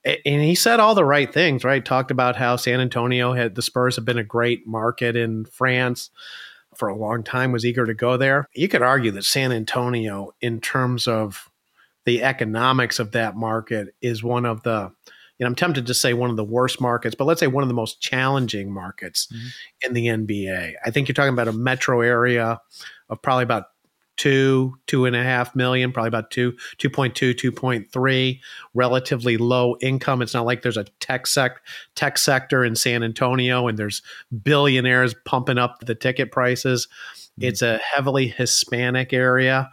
And 0.04 0.44
he 0.44 0.56
said 0.56 0.80
all 0.80 0.96
the 0.96 1.06
right 1.06 1.32
things, 1.34 1.64
right? 1.64 1.84
Talked 1.84 2.12
about 2.12 2.36
how 2.36 2.56
San 2.56 2.80
Antonio 2.80 3.34
had 3.34 3.56
the 3.56 3.62
Spurs 3.62 3.96
have 3.96 4.06
been 4.06 4.18
a 4.18 4.24
great 4.24 4.68
market 4.68 5.16
in 5.16 5.46
France 5.46 6.12
for 6.76 6.90
a 6.90 6.98
long 6.98 7.24
time, 7.24 7.52
was 7.52 7.66
eager 7.66 7.86
to 7.86 7.94
go 7.94 8.18
there. 8.18 8.48
You 8.54 8.68
could 8.68 8.82
argue 8.82 9.12
that 9.12 9.24
San 9.24 9.52
Antonio, 9.52 10.36
in 10.42 10.60
terms 10.60 11.08
of 11.08 11.50
the 12.06 12.22
economics 12.22 13.00
of 13.00 13.12
that 13.14 13.36
market, 13.36 13.96
is 14.02 14.24
one 14.24 14.46
of 14.46 14.64
the 14.64 14.92
know, 15.44 15.48
I'm 15.48 15.56
tempted 15.56 15.88
to 15.88 15.94
say 15.94 16.14
one 16.14 16.30
of 16.30 16.38
the 16.38 16.44
worst 16.44 16.80
markets, 16.80 17.16
but 17.16 17.26
let's 17.26 17.40
say 17.40 17.48
one 17.48 17.64
of 17.64 17.68
the 17.68 17.74
most 17.74 18.02
challenging 18.02 18.72
markets 18.72 19.28
mm-hmm. 19.28 19.48
in 19.86 19.94
the 19.94 20.08
NBA. 20.08 20.74
I 20.86 20.92
think 20.92 21.08
you're 21.08 21.14
talking 21.14 21.34
about 21.34 21.48
a 21.48 21.54
metro 21.54 22.02
area 22.02 22.60
of 23.10 23.22
probably 23.22 23.44
about 23.44 23.66
two, 24.18 24.78
two 24.88 25.06
and 25.06 25.16
a 25.16 25.24
half 25.24 25.56
million, 25.56 25.92
probably 25.92 26.08
about 26.08 26.32
two, 26.32 26.54
2.2, 26.78 27.34
2.3, 27.34 28.40
relatively 28.74 29.38
low 29.38 29.76
income. 29.82 30.22
It's 30.22 30.34
not 30.34 30.46
like 30.46 30.62
there's 30.62 30.78
a 30.78 30.86
tech 31.00 31.28
sec 31.28 31.62
tech 31.96 32.18
sector 32.18 32.64
in 32.64 32.76
San 32.76 33.04
Antonio 33.04 33.68
and 33.68 33.78
there's 33.78 34.02
billionaires 34.44 35.14
pumping 35.26 35.58
up 35.58 35.82
the 35.82 35.96
ticket 35.96 36.32
prices. 36.32 36.88
Mm-hmm. 36.88 37.50
It's 37.50 37.62
a 37.62 37.78
heavily 37.78 38.28
Hispanic 38.28 39.12
area 39.12 39.70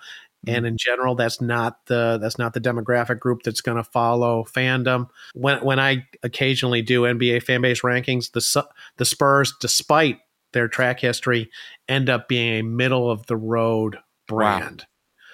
and 0.47 0.59
mm-hmm. 0.59 0.67
in 0.67 0.77
general 0.77 1.15
that's 1.15 1.41
not 1.41 1.85
the 1.87 2.19
that's 2.21 2.39
not 2.39 2.55
the 2.55 2.61
demographic 2.61 3.19
group 3.19 3.43
that's 3.43 3.61
going 3.61 3.77
to 3.77 3.85
follow 3.85 4.45
fandom 4.45 5.09
when 5.35 5.63
when 5.65 5.79
i 5.79 6.05
occasionally 6.23 6.83
do 6.83 7.03
nba 7.03 7.43
fan 7.43 7.61
base 7.61 7.83
rankings 7.83 8.33
the 8.33 8.67
the 8.97 9.05
spurs 9.05 9.55
despite 9.61 10.19
their 10.53 10.69
track 10.69 11.01
history 11.01 11.51
end 11.89 12.11
up 12.11 12.29
being 12.29 12.61
a 12.61 12.63
middle 12.63 13.11
of 13.11 13.27
the 13.27 13.37
road 13.37 13.99
brand 14.27 14.87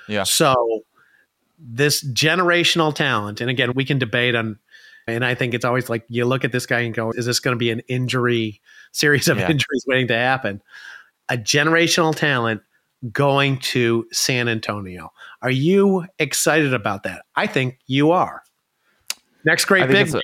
wow. 0.09 0.15
yeah 0.15 0.23
so 0.23 0.83
this 1.59 2.05
generational 2.05 2.95
talent 2.95 3.41
and 3.41 3.51
again 3.51 3.73
we 3.75 3.85
can 3.85 3.99
debate 3.99 4.35
on 4.35 4.59
and 5.09 5.25
I 5.25 5.35
think 5.35 5.55
it's 5.55 5.65
always 5.65 5.89
like 5.89 6.05
you 6.09 6.27
look 6.27 6.45
at 6.45 6.53
this 6.53 6.67
guy 6.67 6.81
and 6.81 6.95
go, 6.95 7.13
is 7.13 7.25
this 7.25 7.41
going 7.41 7.55
to 7.55 7.59
be 7.59 7.71
an 7.71 7.81
injury 7.89 8.61
series 8.93 9.27
of 9.27 9.39
yeah. 9.39 9.45
injuries 9.51 9.85
waiting 9.87 10.09
to 10.09 10.15
happen? 10.15 10.63
A 11.31 11.39
generational 11.39 12.15
talent 12.15 12.61
going 13.13 13.59
to 13.59 14.07
San 14.13 14.49
Antonio. 14.49 15.11
Are 15.43 15.51
you 15.51 16.07
excited 16.19 16.75
about 16.75 17.05
that? 17.05 17.23
I 17.37 17.47
think 17.47 17.79
you 17.87 18.11
are. 18.11 18.43
Next 19.45 19.65
great 19.67 19.89
big. 19.89 20.15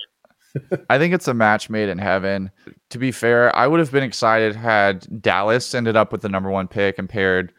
I 0.88 0.98
think 0.98 1.14
it's 1.14 1.28
a 1.28 1.34
match 1.34 1.68
made 1.68 1.88
in 1.88 1.98
heaven. 1.98 2.50
To 2.90 2.98
be 2.98 3.10
fair, 3.10 3.54
I 3.56 3.66
would 3.66 3.80
have 3.80 3.90
been 3.90 4.04
excited 4.04 4.54
had 4.54 5.20
Dallas 5.20 5.74
ended 5.74 5.96
up 5.96 6.12
with 6.12 6.22
the 6.22 6.28
number 6.28 6.50
one 6.50 6.68
pick 6.68 6.98
and 6.98 7.08
paired 7.08 7.52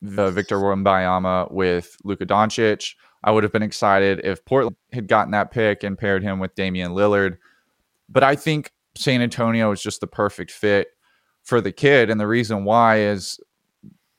the 0.00 0.30
Victor 0.30 0.56
Wembanyama 0.56 1.52
with 1.52 1.96
Luka 2.04 2.26
Doncic. 2.26 2.94
I 3.24 3.30
would 3.30 3.42
have 3.42 3.52
been 3.52 3.62
excited 3.62 4.20
if 4.24 4.44
Portland 4.44 4.76
had 4.92 5.08
gotten 5.08 5.32
that 5.32 5.50
pick 5.50 5.84
and 5.84 5.98
paired 5.98 6.22
him 6.22 6.38
with 6.38 6.54
Damian 6.54 6.92
Lillard. 6.92 7.36
But 8.08 8.24
I 8.24 8.34
think 8.34 8.72
San 8.96 9.22
Antonio 9.22 9.70
is 9.70 9.82
just 9.82 10.00
the 10.00 10.06
perfect 10.06 10.50
fit 10.50 10.88
for 11.42 11.60
the 11.60 11.72
kid. 11.72 12.10
And 12.10 12.20
the 12.20 12.26
reason 12.26 12.64
why 12.64 13.00
is 13.00 13.38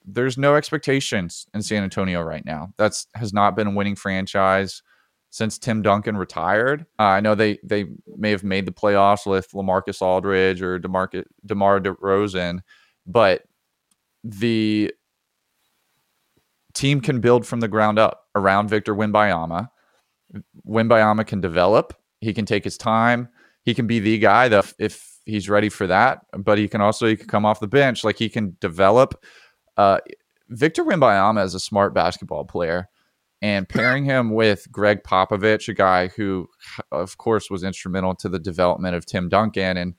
there's 0.06 0.38
no 0.38 0.56
expectations 0.56 1.48
in 1.54 1.62
San 1.62 1.84
Antonio 1.84 2.22
right 2.22 2.46
now. 2.46 2.74
That's 2.78 3.08
has 3.16 3.34
not 3.34 3.56
been 3.56 3.68
a 3.68 3.72
winning 3.72 3.96
franchise 3.96 4.82
since 5.30 5.58
Tim 5.58 5.82
Duncan 5.82 6.16
retired. 6.16 6.86
Uh, 7.00 7.04
I 7.04 7.20
know 7.20 7.36
they 7.36 7.58
they 7.64 7.86
may 8.18 8.32
have 8.32 8.44
made 8.44 8.66
the 8.66 8.72
playoffs 8.72 9.26
with 9.26 9.50
LaMarcus 9.52 10.02
Aldridge 10.02 10.62
or 10.62 10.78
DeMar 10.80 11.10
DeMar 11.46 11.80
DeRozan, 11.80 12.60
but 13.08 13.44
the 14.24 14.94
team 16.74 17.02
can 17.02 17.20
build 17.20 17.46
from 17.46 17.60
the 17.60 17.68
ground 17.68 18.00
up 18.00 18.28
around 18.36 18.70
Victor 18.70 18.96
Wembanyama. 18.96 19.70
Wembanyama 20.68 21.26
can 21.26 21.42
develop. 21.42 21.94
He 22.20 22.34
can 22.34 22.46
take 22.46 22.64
his 22.64 22.78
time. 22.78 23.30
He 23.64 23.74
can 23.74 23.88
be 23.88 24.00
the 24.00 24.18
guy 24.18 24.48
that 24.50 24.74
if 24.80 25.18
he's 25.26 25.50
ready 25.50 25.70
for 25.70 25.88
that, 25.88 26.20
but 26.38 26.58
he 26.58 26.68
can 26.68 26.82
also 26.82 27.08
he 27.08 27.16
can 27.16 27.28
come 27.28 27.46
off 27.46 27.60
the 27.60 27.68
bench. 27.68 28.04
Like 28.04 28.18
he 28.18 28.30
can 28.30 28.58
develop 28.60 29.24
uh, 29.78 30.00
Victor 30.50 30.84
Wembanyama 30.84 31.44
is 31.44 31.56
a 31.56 31.60
smart 31.60 31.94
basketball 31.94 32.46
player, 32.46 32.90
and 33.42 33.68
pairing 33.68 34.06
him 34.06 34.32
with 34.32 34.72
Gregg 34.72 35.04
Popovich, 35.04 35.68
a 35.68 35.74
guy 35.74 36.08
who, 36.08 36.48
of 36.92 37.18
course, 37.18 37.50
was 37.50 37.64
instrumental 37.64 38.16
to 38.16 38.30
the 38.30 38.40
development 38.40 38.96
of 38.96 39.06
Tim 39.06 39.28
Duncan 39.28 39.78
and 39.78 39.96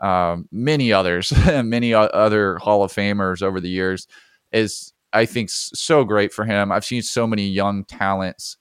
um, 0.00 0.48
many 0.50 0.92
others, 0.92 1.32
many 1.46 1.94
other 1.94 2.58
Hall 2.58 2.82
of 2.82 2.92
Famers 2.92 3.42
over 3.42 3.60
the 3.60 3.68
years, 3.68 4.08
is 4.52 4.92
I 5.12 5.26
think 5.26 5.50
so 5.50 6.04
great 6.04 6.32
for 6.32 6.44
him. 6.44 6.72
I've 6.72 6.84
seen 6.84 7.02
so 7.02 7.26
many 7.26 7.46
young 7.46 7.84
talents 7.84 8.56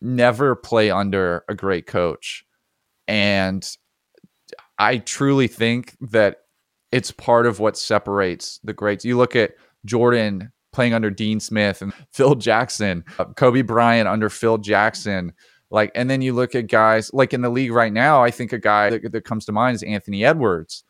never 0.00 0.54
play 0.54 0.90
under 0.90 1.44
a 1.48 1.54
great 1.54 1.86
coach. 1.86 2.44
And 3.08 3.66
I 4.78 4.98
truly 4.98 5.48
think 5.48 5.96
that 6.00 6.38
it's 6.92 7.10
part 7.10 7.46
of 7.46 7.60
what 7.60 7.78
separates 7.78 8.60
the 8.64 8.72
greats. 8.72 9.04
You 9.04 9.16
look 9.16 9.36
at 9.36 9.54
Jordan 9.86 10.52
playing 10.72 10.92
under 10.92 11.10
Dean 11.10 11.40
Smith 11.40 11.80
and 11.80 11.92
Phil 12.12 12.34
Jackson, 12.34 13.02
uh, 13.18 13.24
Kobe 13.24 13.62
Bryant 13.62 14.06
under 14.08 14.28
Phil 14.28 14.58
Jackson. 14.58 15.32
Like, 15.70 15.90
and 15.94 16.10
then 16.10 16.20
you 16.20 16.32
look 16.32 16.54
at 16.54 16.68
guys 16.68 17.10
like 17.12 17.32
in 17.32 17.40
the 17.40 17.48
league 17.48 17.72
right 17.72 17.92
now. 17.92 18.22
I 18.22 18.30
think 18.30 18.52
a 18.52 18.58
guy 18.58 18.90
that, 18.90 19.10
that 19.10 19.24
comes 19.24 19.46
to 19.46 19.52
mind 19.52 19.74
is 19.74 19.82
Anthony 19.82 20.24
Edwards. 20.24 20.84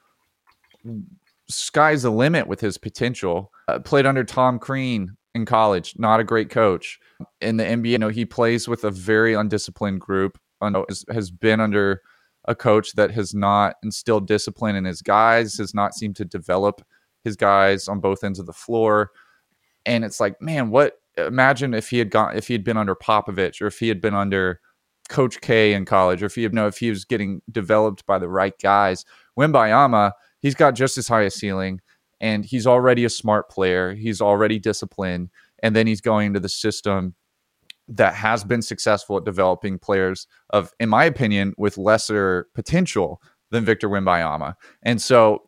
Sky's 1.49 2.03
the 2.03 2.11
limit 2.11 2.49
with 2.49 2.61
his 2.61 2.79
potential. 2.79 3.53
Uh, 3.69 3.79
played 3.79 4.07
under 4.07 4.25
Tom 4.25 4.59
Crean 4.59 5.17
in 5.35 5.45
college, 5.45 5.95
not 5.97 6.19
a 6.19 6.25
great 6.25 6.51
coach. 6.51 6.99
In 7.41 7.57
the 7.57 7.65
NBA, 7.65 7.91
you 7.91 7.99
know, 7.99 8.09
he 8.09 8.25
plays 8.25 8.67
with 8.67 8.85
a 8.85 8.91
very 8.91 9.35
undisciplined 9.35 10.01
group. 10.01 10.39
Has, 10.61 11.05
has 11.13 11.31
been 11.31 11.61
under 11.61 12.03
a 12.47 12.55
coach 12.55 12.93
that 12.95 13.11
has 13.13 13.35
not 13.35 13.77
instilled 13.83 14.27
discipline 14.27 14.75
in 14.75 14.85
his 14.85 15.03
guys, 15.03 15.59
has 15.59 15.75
not 15.75 15.95
seemed 15.95 16.17
to 16.17 16.25
develop 16.25 16.83
his 17.27 17.37
guys 17.37 17.89
on 17.89 18.01
both 18.01 18.25
ends 18.25 18.39
of 18.39 18.47
the 18.47 18.53
floor. 18.55 19.11
And 19.85 20.05
it's 20.05 20.21
like, 20.21 20.41
man, 20.41 20.71
what? 20.71 20.95
Imagine 21.19 21.75
if 21.75 21.91
he 21.91 21.99
had 21.99 22.11
gone, 22.11 22.37
if 22.37 22.47
he 22.47 22.55
had 22.55 22.65
been 22.65 22.77
under 22.77 22.95
Popovich, 22.95 23.61
or 23.61 23.67
if 23.67 23.79
he 23.79 23.89
had 23.89 24.01
been 24.01 24.15
under 24.15 24.61
Coach 25.09 25.41
K 25.41 25.73
in 25.73 25.85
college, 25.85 26.23
or 26.23 26.27
if 26.27 26.35
he 26.35 26.43
had 26.43 26.55
no, 26.55 26.67
if 26.67 26.79
he 26.79 26.91
was 26.91 27.05
getting 27.05 27.41
developed 27.51 28.05
by 28.07 28.19
the 28.19 28.29
right 28.29 28.55
guys. 28.63 29.05
Wembanyama, 29.39 30.13
he's 30.41 30.55
got 30.55 30.75
just 30.75 30.99
as 30.99 31.09
high 31.09 31.23
a 31.23 31.31
ceiling, 31.31 31.81
and 32.21 32.45
he's 32.45 32.67
already 32.67 33.05
a 33.05 33.11
smart 33.11 33.49
player. 33.49 33.95
He's 33.95 34.21
already 34.21 34.59
disciplined, 34.59 35.31
and 35.63 35.75
then 35.75 35.87
he's 35.87 36.01
going 36.01 36.29
into 36.29 36.41
the 36.41 36.49
system 36.49 37.15
that 37.89 38.15
has 38.15 38.45
been 38.45 38.63
successful 38.63 39.17
at 39.17 39.25
developing 39.25 39.79
players 39.79 40.27
of, 40.51 40.73
in 40.81 40.89
my 40.89 41.05
opinion, 41.05 41.55
with 41.57 41.79
lesser 41.79 42.49
potential 42.55 43.23
than 43.51 43.65
Victor 43.65 43.89
Wembanyama. 43.89 44.55
And 44.83 45.01
so 45.01 45.46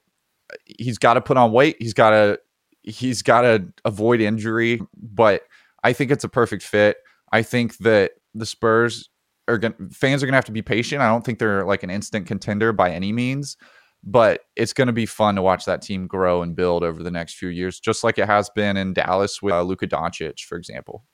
he's 0.64 0.98
got 0.98 1.14
to 1.14 1.20
put 1.20 1.37
on 1.37 1.52
weight. 1.52 1.76
He's 1.78 1.94
got 1.94 2.11
to 2.11 2.40
he's 2.82 3.22
got 3.22 3.42
to 3.42 3.72
avoid 3.84 4.20
injury, 4.20 4.80
but 4.96 5.42
I 5.84 5.92
think 5.92 6.11
it's 6.11 6.24
a 6.24 6.28
perfect 6.28 6.62
fit. 6.62 6.98
I 7.32 7.42
think 7.42 7.76
that 7.78 8.12
the 8.34 8.46
Spurs 8.46 9.11
are 9.46 9.58
going 9.58 9.74
fans 9.90 10.22
are 10.22 10.26
going 10.26 10.32
to 10.32 10.38
have 10.38 10.44
to 10.46 10.52
be 10.52 10.62
patient. 10.62 11.02
I 11.02 11.08
don't 11.08 11.24
think 11.24 11.38
they're 11.38 11.64
like 11.64 11.82
an 11.82 11.90
instant 11.90 12.26
contender 12.26 12.72
by 12.72 12.90
any 12.90 13.12
means, 13.12 13.56
but 14.04 14.42
it's 14.56 14.72
going 14.72 14.87
to 14.87 14.92
be 14.92 15.06
fun 15.06 15.34
to 15.37 15.42
watch 15.42 15.64
that 15.64 15.82
team 15.82 16.06
grow 16.06 16.42
and 16.42 16.56
build 16.56 16.82
over 16.82 17.02
the 17.02 17.11
next 17.11 17.34
few 17.34 17.48
years, 17.48 17.80
just 17.80 18.04
like 18.04 18.18
it 18.18 18.26
has 18.26 18.50
been 18.50 18.76
in 18.76 18.92
Dallas 18.92 19.42
with 19.42 19.54
uh, 19.54 19.62
Luka 19.62 19.87
Doncic, 19.87 20.40
for 20.40 20.56
example. 20.56 21.04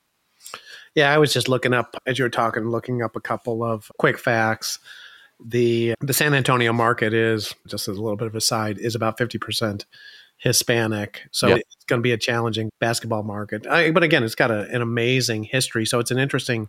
Yeah, 0.94 1.12
I 1.12 1.18
was 1.18 1.32
just 1.32 1.48
looking 1.48 1.72
up 1.72 1.96
as 2.06 2.18
you 2.18 2.24
were 2.24 2.30
talking, 2.30 2.68
looking 2.68 3.02
up 3.02 3.16
a 3.16 3.20
couple 3.20 3.64
of 3.64 3.90
quick 3.98 4.18
facts. 4.18 4.78
The 5.44 5.94
the 6.00 6.12
San 6.12 6.34
Antonio 6.34 6.72
market 6.72 7.12
is 7.12 7.54
just 7.66 7.88
as 7.88 7.96
a 7.96 8.02
little 8.02 8.16
bit 8.16 8.26
of 8.26 8.34
a 8.34 8.40
side 8.40 8.78
is 8.78 8.94
about 8.94 9.18
fifty 9.18 9.38
percent 9.38 9.86
Hispanic, 10.38 11.22
so 11.30 11.48
yep. 11.48 11.58
it's 11.58 11.84
going 11.86 12.00
to 12.00 12.02
be 12.02 12.12
a 12.12 12.18
challenging 12.18 12.70
basketball 12.80 13.22
market. 13.22 13.66
I, 13.66 13.90
but 13.90 14.02
again, 14.02 14.22
it's 14.22 14.34
got 14.34 14.50
a, 14.50 14.68
an 14.70 14.82
amazing 14.82 15.44
history, 15.44 15.86
so 15.86 15.98
it's 16.00 16.10
an 16.10 16.18
interesting 16.18 16.68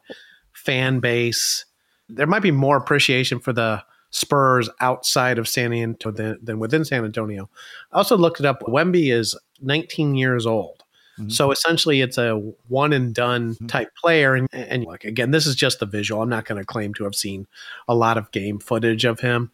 fan 0.53 0.99
base. 0.99 1.65
There 2.07 2.27
might 2.27 2.41
be 2.41 2.51
more 2.51 2.77
appreciation 2.77 3.39
for 3.39 3.51
the 3.51 3.83
Spurs 4.11 4.69
outside 4.79 5.37
of 5.37 5.47
San 5.47 5.73
Antonio 5.73 6.15
than, 6.15 6.39
than 6.41 6.59
within 6.59 6.85
San 6.85 7.03
Antonio. 7.03 7.49
I 7.91 7.97
also 7.97 8.17
looked 8.17 8.39
it 8.39 8.45
up. 8.45 8.61
Wemby 8.61 9.11
is 9.11 9.37
19 9.61 10.15
years 10.15 10.45
old. 10.45 10.84
Mm-hmm. 11.19 11.29
So 11.29 11.51
essentially, 11.51 12.01
it's 12.01 12.17
a 12.17 12.35
one 12.67 12.93
and 12.93 13.13
done 13.13 13.53
mm-hmm. 13.53 13.67
type 13.67 13.89
player. 13.95 14.35
And, 14.35 14.47
and 14.51 14.83
look, 14.83 15.03
again, 15.03 15.31
this 15.31 15.45
is 15.45 15.55
just 15.55 15.79
the 15.79 15.85
visual. 15.85 16.21
I'm 16.21 16.29
not 16.29 16.45
going 16.45 16.59
to 16.59 16.65
claim 16.65 16.93
to 16.95 17.05
have 17.05 17.15
seen 17.15 17.47
a 17.87 17.95
lot 17.95 18.17
of 18.17 18.31
game 18.31 18.59
footage 18.59 19.05
of 19.05 19.19
him. 19.21 19.51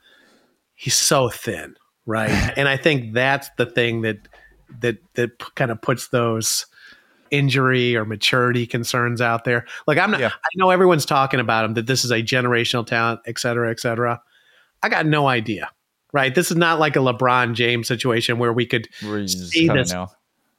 He's 0.73 0.95
so 0.95 1.29
thin, 1.29 1.75
right? 2.05 2.29
and 2.57 2.67
I 2.67 2.77
think 2.77 3.13
that's 3.13 3.49
the 3.57 3.65
thing 3.65 4.01
that 4.01 4.27
that 4.79 4.97
that 5.13 5.37
kind 5.55 5.71
of 5.71 5.81
puts 5.81 6.07
those 6.07 6.65
injury 7.29 7.95
or 7.95 8.05
maturity 8.05 8.65
concerns 8.65 9.21
out 9.21 9.43
there. 9.43 9.65
Like 9.87 9.97
I'm 9.97 10.11
not. 10.11 10.19
Yeah. 10.19 10.31
I 10.33 10.49
know 10.55 10.69
everyone's 10.69 11.05
talking 11.05 11.39
about 11.39 11.65
him 11.65 11.75
that 11.75 11.87
this 11.87 12.03
is 12.03 12.11
a 12.11 12.21
generational 12.21 12.85
talent, 12.85 13.21
et 13.25 13.39
cetera, 13.39 13.71
et 13.71 13.79
cetera. 13.79 14.21
I 14.83 14.89
got 14.89 15.05
no 15.05 15.27
idea. 15.27 15.69
Right. 16.13 16.35
This 16.35 16.51
is 16.51 16.57
not 16.57 16.77
like 16.77 16.97
a 16.97 16.99
LeBron 16.99 17.53
James 17.53 17.87
situation 17.87 18.37
where 18.37 18.51
we 18.51 18.65
could 18.65 18.89
see 19.27 19.67
this. 19.69 19.93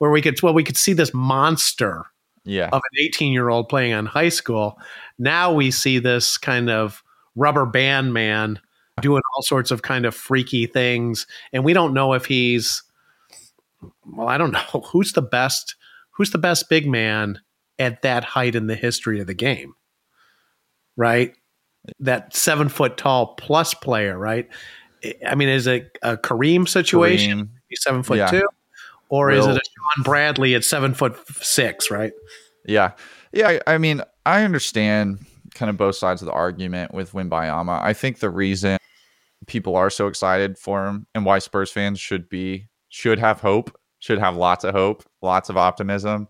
Where 0.03 0.11
we 0.11 0.21
could 0.21 0.43
well 0.43 0.53
we 0.53 0.65
could 0.65 0.77
see 0.77 0.95
this 0.95 1.15
monster 1.15 2.07
yeah. 2.45 2.71
of 2.73 2.83
an 2.93 3.05
18 3.05 3.33
year 3.33 3.51
old 3.51 3.69
playing 3.69 3.93
on 3.93 4.05
high 4.05 4.31
school. 4.31 4.77
Now 5.17 5.53
we 5.53 5.71
see 5.71 6.01
this 6.01 6.37
kind 6.37 6.69
of 6.69 7.05
rubber 7.37 7.67
band 7.67 8.12
man 8.12 8.59
doing 9.01 9.23
all 9.33 9.43
sorts 9.43 9.71
of 9.71 9.83
kind 9.83 10.05
of 10.05 10.12
freaky 10.12 10.67
things, 10.67 11.29
and 11.53 11.65
we 11.65 11.73
don't 11.73 11.95
know 11.95 12.15
if 12.15 12.27
he's 12.27 12.83
well, 14.05 14.27
I 14.27 14.38
don't 14.38 14.51
know 14.75 14.81
who's 14.81 15.12
the 15.12 15.23
best 15.23 15.77
who's 16.11 16.33
the 16.33 16.38
best 16.38 16.69
big 16.69 16.88
man 16.88 17.38
at 17.79 18.03
that 18.03 18.25
height 18.25 18.57
in 18.57 18.67
the 18.67 18.75
history 18.75 19.21
of 19.21 19.29
the 19.29 19.35
game, 19.35 19.75
right? 20.97 21.33
That 22.01 22.35
seven 22.35 22.69
foot 22.69 22.97
tall 22.97 23.37
plus 23.37 23.73
player, 23.73 24.19
right? 24.19 24.49
I 25.25 25.37
mean, 25.37 25.49
is 25.49 25.69
it 25.69 25.97
a 26.03 26.17
Kareem 26.17 26.69
situation? 26.69 27.45
Kareem. 27.45 27.49
He's 27.69 27.85
seven 27.85 28.03
foot 28.03 28.19
yeah. 28.19 28.27
two 28.27 28.49
or 29.12 29.27
Will. 29.27 29.40
is 29.40 29.46
it 29.46 29.51
a 29.51 29.61
Shawn 29.62 30.05
Bradley 30.05 30.55
at 30.55 30.64
seven 30.64 30.94
foot 30.94 31.16
six? 31.42 31.90
Right? 31.90 32.12
Yeah, 32.66 32.92
yeah. 33.33 33.59
I 33.66 33.77
mean, 33.77 34.03
I 34.25 34.42
understand 34.42 35.18
kind 35.55 35.68
of 35.68 35.77
both 35.77 35.96
sides 35.96 36.22
of 36.22 36.27
the 36.27 36.33
argument 36.33 36.94
with 36.94 37.12
Wembanyama. 37.12 37.83
I 37.83 37.92
think 37.92 38.18
the 38.18 38.31
reason 38.31 38.79
people 39.46 39.77
are 39.77 39.90
so 39.90 40.07
excited 40.07 40.57
for 40.57 40.87
him 40.87 41.07
and 41.14 41.27
why 41.27 41.40
Spurs 41.40 41.70
fans 41.70 42.01
should 42.01 42.29
be 42.31 42.68
should 42.88 43.18
have 43.18 43.40
hope, 43.40 43.79
should 43.98 44.18
have 44.18 44.37
lots 44.37 44.64
of 44.64 44.75
hope, 44.75 45.05
lots 45.20 45.51
of 45.51 45.59
optimism, 45.59 46.27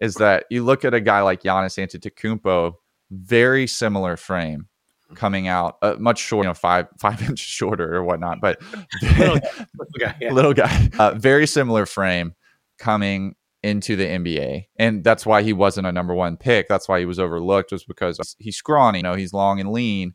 is 0.00 0.14
that 0.14 0.46
you 0.48 0.64
look 0.64 0.84
at 0.84 0.94
a 0.94 1.00
guy 1.00 1.20
like 1.20 1.42
Giannis 1.42 1.78
Antetokounmpo, 1.78 2.72
very 3.10 3.66
similar 3.66 4.16
frame, 4.16 4.66
coming 5.14 5.48
out 5.48 5.78
uh, 5.82 5.96
much 5.98 6.18
shorter, 6.18 6.46
you 6.46 6.50
know, 6.50 6.54
five 6.54 6.86
five 6.98 7.20
inches 7.22 7.40
shorter 7.40 7.94
or 7.94 8.04
whatnot, 8.04 8.40
but 8.40 8.60
little 9.18 9.38
guy, 9.38 9.66
little 9.78 9.98
guy, 9.98 10.16
yeah. 10.20 10.32
little 10.32 10.54
guy 10.54 10.90
uh, 10.98 11.14
very 11.14 11.46
similar 11.46 11.86
frame 11.86 12.34
coming 12.78 13.34
into 13.62 13.96
the 13.96 14.04
NBA, 14.04 14.66
and 14.76 15.02
that's 15.02 15.24
why 15.24 15.42
he 15.42 15.52
wasn't 15.52 15.86
a 15.86 15.92
number 15.92 16.14
one 16.14 16.36
pick. 16.36 16.68
That's 16.68 16.88
why 16.88 16.98
he 16.98 17.06
was 17.06 17.18
overlooked, 17.18 17.72
was 17.72 17.84
because 17.84 18.36
he's 18.38 18.56
scrawny, 18.56 18.98
you 18.98 19.02
know, 19.02 19.14
he's 19.14 19.32
long 19.32 19.60
and 19.60 19.72
lean, 19.72 20.14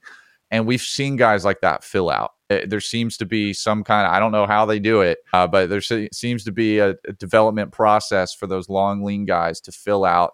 and 0.51 0.67
we've 0.67 0.81
seen 0.81 1.15
guys 1.15 1.45
like 1.45 1.61
that 1.61 1.83
fill 1.83 2.09
out. 2.09 2.31
Uh, 2.49 2.59
there 2.67 2.81
seems 2.81 3.17
to 3.17 3.25
be 3.25 3.53
some 3.53 3.83
kind 3.83 4.07
of 4.07 4.13
I 4.13 4.19
don't 4.19 4.31
know 4.31 4.45
how 4.45 4.65
they 4.65 4.79
do 4.79 5.01
it, 5.01 5.19
uh, 5.33 5.47
but 5.47 5.69
there 5.69 5.81
seems 5.81 6.43
to 6.43 6.51
be 6.51 6.79
a, 6.79 6.95
a 7.07 7.13
development 7.13 7.71
process 7.71 8.33
for 8.33 8.47
those 8.47 8.69
long, 8.69 9.03
lean 9.03 9.25
guys 9.25 9.61
to 9.61 9.71
fill 9.71 10.05
out 10.05 10.33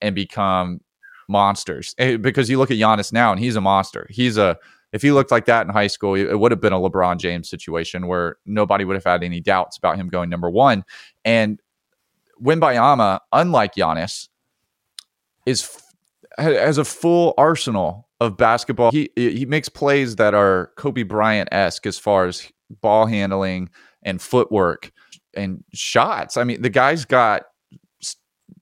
and 0.00 0.14
become 0.14 0.80
monsters 1.32 1.94
eh, 1.98 2.16
because 2.16 2.48
you 2.48 2.58
look 2.58 2.70
at 2.70 2.76
Giannis 2.76 3.12
now 3.12 3.32
and 3.32 3.40
he's 3.40 3.56
a 3.56 3.60
monster. 3.60 4.06
He's 4.10 4.36
a 4.36 4.56
if 4.92 5.00
he 5.00 5.10
looked 5.10 5.30
like 5.30 5.46
that 5.46 5.66
in 5.66 5.72
high 5.72 5.86
school, 5.86 6.14
it 6.14 6.38
would 6.38 6.52
have 6.52 6.60
been 6.60 6.74
a 6.74 6.78
LeBron 6.78 7.16
James 7.16 7.48
situation 7.48 8.06
where 8.06 8.36
nobody 8.44 8.84
would 8.84 8.94
have 8.94 9.04
had 9.04 9.24
any 9.24 9.40
doubts 9.40 9.78
about 9.78 9.96
him 9.96 10.08
going 10.08 10.28
number 10.28 10.50
one. 10.50 10.84
And 11.24 11.58
Wembanyama, 12.42 13.20
unlike 13.32 13.74
Giannis, 13.74 14.28
is 15.46 15.82
has 16.38 16.78
a 16.78 16.84
full 16.84 17.34
arsenal 17.38 18.08
of 18.20 18.36
basketball. 18.36 18.90
He 18.90 19.10
he 19.16 19.46
makes 19.46 19.68
plays 19.68 20.16
that 20.16 20.34
are 20.34 20.72
Kobe 20.76 21.02
Bryant 21.02 21.48
esque 21.52 21.86
as 21.86 21.98
far 21.98 22.26
as 22.26 22.50
ball 22.80 23.06
handling 23.06 23.70
and 24.02 24.20
footwork 24.20 24.92
and 25.34 25.64
shots. 25.72 26.36
I 26.36 26.44
mean, 26.44 26.62
the 26.62 26.70
guy's 26.70 27.04
got 27.04 27.44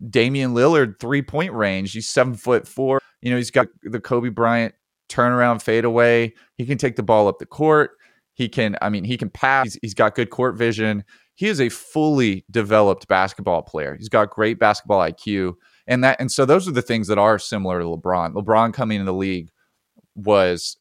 Damian 0.09 0.55
Lillard 0.55 1.01
three 1.01 1.23
point 1.23 1.53
range. 1.53 1.93
He's 1.93 2.09
seven 2.09 2.35
foot 2.35 2.67
four. 2.67 3.01
You 3.21 3.31
know, 3.31 3.37
he's 3.37 3.51
got 3.51 3.69
the 3.83 4.01
Kobe 4.01 4.29
Bryant 4.29 4.75
turnaround 5.09 5.61
fadeaway. 5.61 6.33
He 6.57 6.67
can 6.67 6.79
take 6.79 6.97
the 6.97 7.03
ball 7.03 7.29
up 7.29 7.39
the 7.39 7.47
court. 7.47 7.93
He 8.35 8.49
can, 8.49 8.77
I 8.81 8.89
mean, 8.89 9.05
he 9.05 9.17
can 9.19 9.29
pass. 9.29 9.65
He's, 9.65 9.79
he's 9.83 9.95
got 9.95 10.15
good 10.15 10.31
court 10.31 10.57
vision. 10.57 11.05
He 11.35 11.47
is 11.47 11.61
a 11.61 11.69
fully 11.69 12.45
developed 12.51 13.09
basketball 13.09 13.63
player. 13.63 13.97
He's 13.97 14.09
got 14.09 14.31
great 14.31 14.59
basketball 14.59 15.01
IQ. 15.01 15.55
And 15.87 16.05
that, 16.05 16.19
and 16.21 16.31
so 16.31 16.45
those 16.45 16.69
are 16.69 16.73
the 16.73 16.83
things 16.83 17.09
that 17.09 17.19
are 17.19 17.39
similar 17.39 17.81
to 17.81 17.85
LeBron. 17.85 18.35
LeBron 18.35 18.73
coming 18.73 19.01
in 19.01 19.07
the 19.07 19.13
league 19.13 19.51
was 20.15 20.77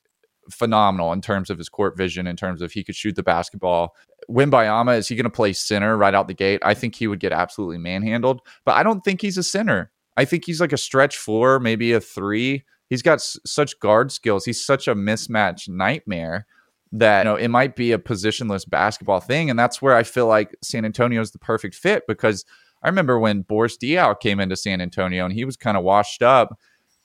phenomenal 0.52 1.14
in 1.14 1.22
terms 1.22 1.50
of 1.50 1.58
his 1.58 1.70
court 1.70 1.98
vision, 1.98 2.28
in 2.28 2.36
terms 2.36 2.62
of 2.62 2.72
he 2.72 2.84
could 2.84 2.96
shoot 2.96 3.16
the 3.16 3.24
basketball. 3.24 3.94
Wembanyama, 4.30 4.98
is 4.98 5.08
he 5.08 5.16
going 5.16 5.24
to 5.24 5.30
play 5.30 5.54
center 5.54 5.98
right 5.98 6.14
out 6.14 6.28
the 6.28 6.34
gate? 6.34 6.62
I 6.64 6.74
think 6.74 6.96
he 6.96 7.08
would 7.08 7.20
get 7.20 7.32
absolutely 7.32 7.78
manhandled, 7.78 8.42
but 8.66 8.76
I 8.76 8.84
don't 8.84 9.02
think 9.02 9.22
he's 9.22 9.38
a 9.38 9.44
center. 9.44 9.92
I 10.18 10.26
think 10.26 10.46
he's 10.46 10.62
like 10.62 10.74
a 10.74 10.78
stretch 10.78 11.18
four, 11.18 11.60
maybe 11.60 11.94
a 11.94 12.02
three. 12.02 12.64
He's 12.90 13.02
got 13.02 13.16
s- 13.16 13.38
such 13.46 13.80
guard 13.80 14.12
skills. 14.12 14.46
He's 14.46 14.64
such 14.64 14.88
a 14.88 14.96
mismatch 14.96 15.70
nightmare 15.70 16.46
that 16.92 17.20
you 17.20 17.32
know 17.32 17.36
it 17.36 17.50
might 17.50 17.76
be 17.76 17.92
a 17.92 18.00
positionless 18.00 18.70
basketball 18.70 19.20
thing, 19.20 19.50
and 19.50 19.58
that's 19.58 19.82
where 19.82 19.96
I 19.96 20.04
feel 20.04 20.28
like 20.28 20.56
San 20.62 20.86
Antonio 20.86 21.22
is 21.22 21.32
the 21.32 21.40
perfect 21.40 21.76
fit 21.76 22.04
because 22.08 22.46
I 22.82 22.88
remember 22.88 23.20
when 23.20 23.42
Boris 23.42 23.78
Diaw 23.78 24.20
came 24.20 24.40
into 24.40 24.56
San 24.56 24.82
Antonio 24.82 25.26
and 25.26 25.34
he 25.34 25.46
was 25.46 25.58
kind 25.58 25.78
of 25.78 25.84
washed 25.84 26.24
up. 26.24 26.58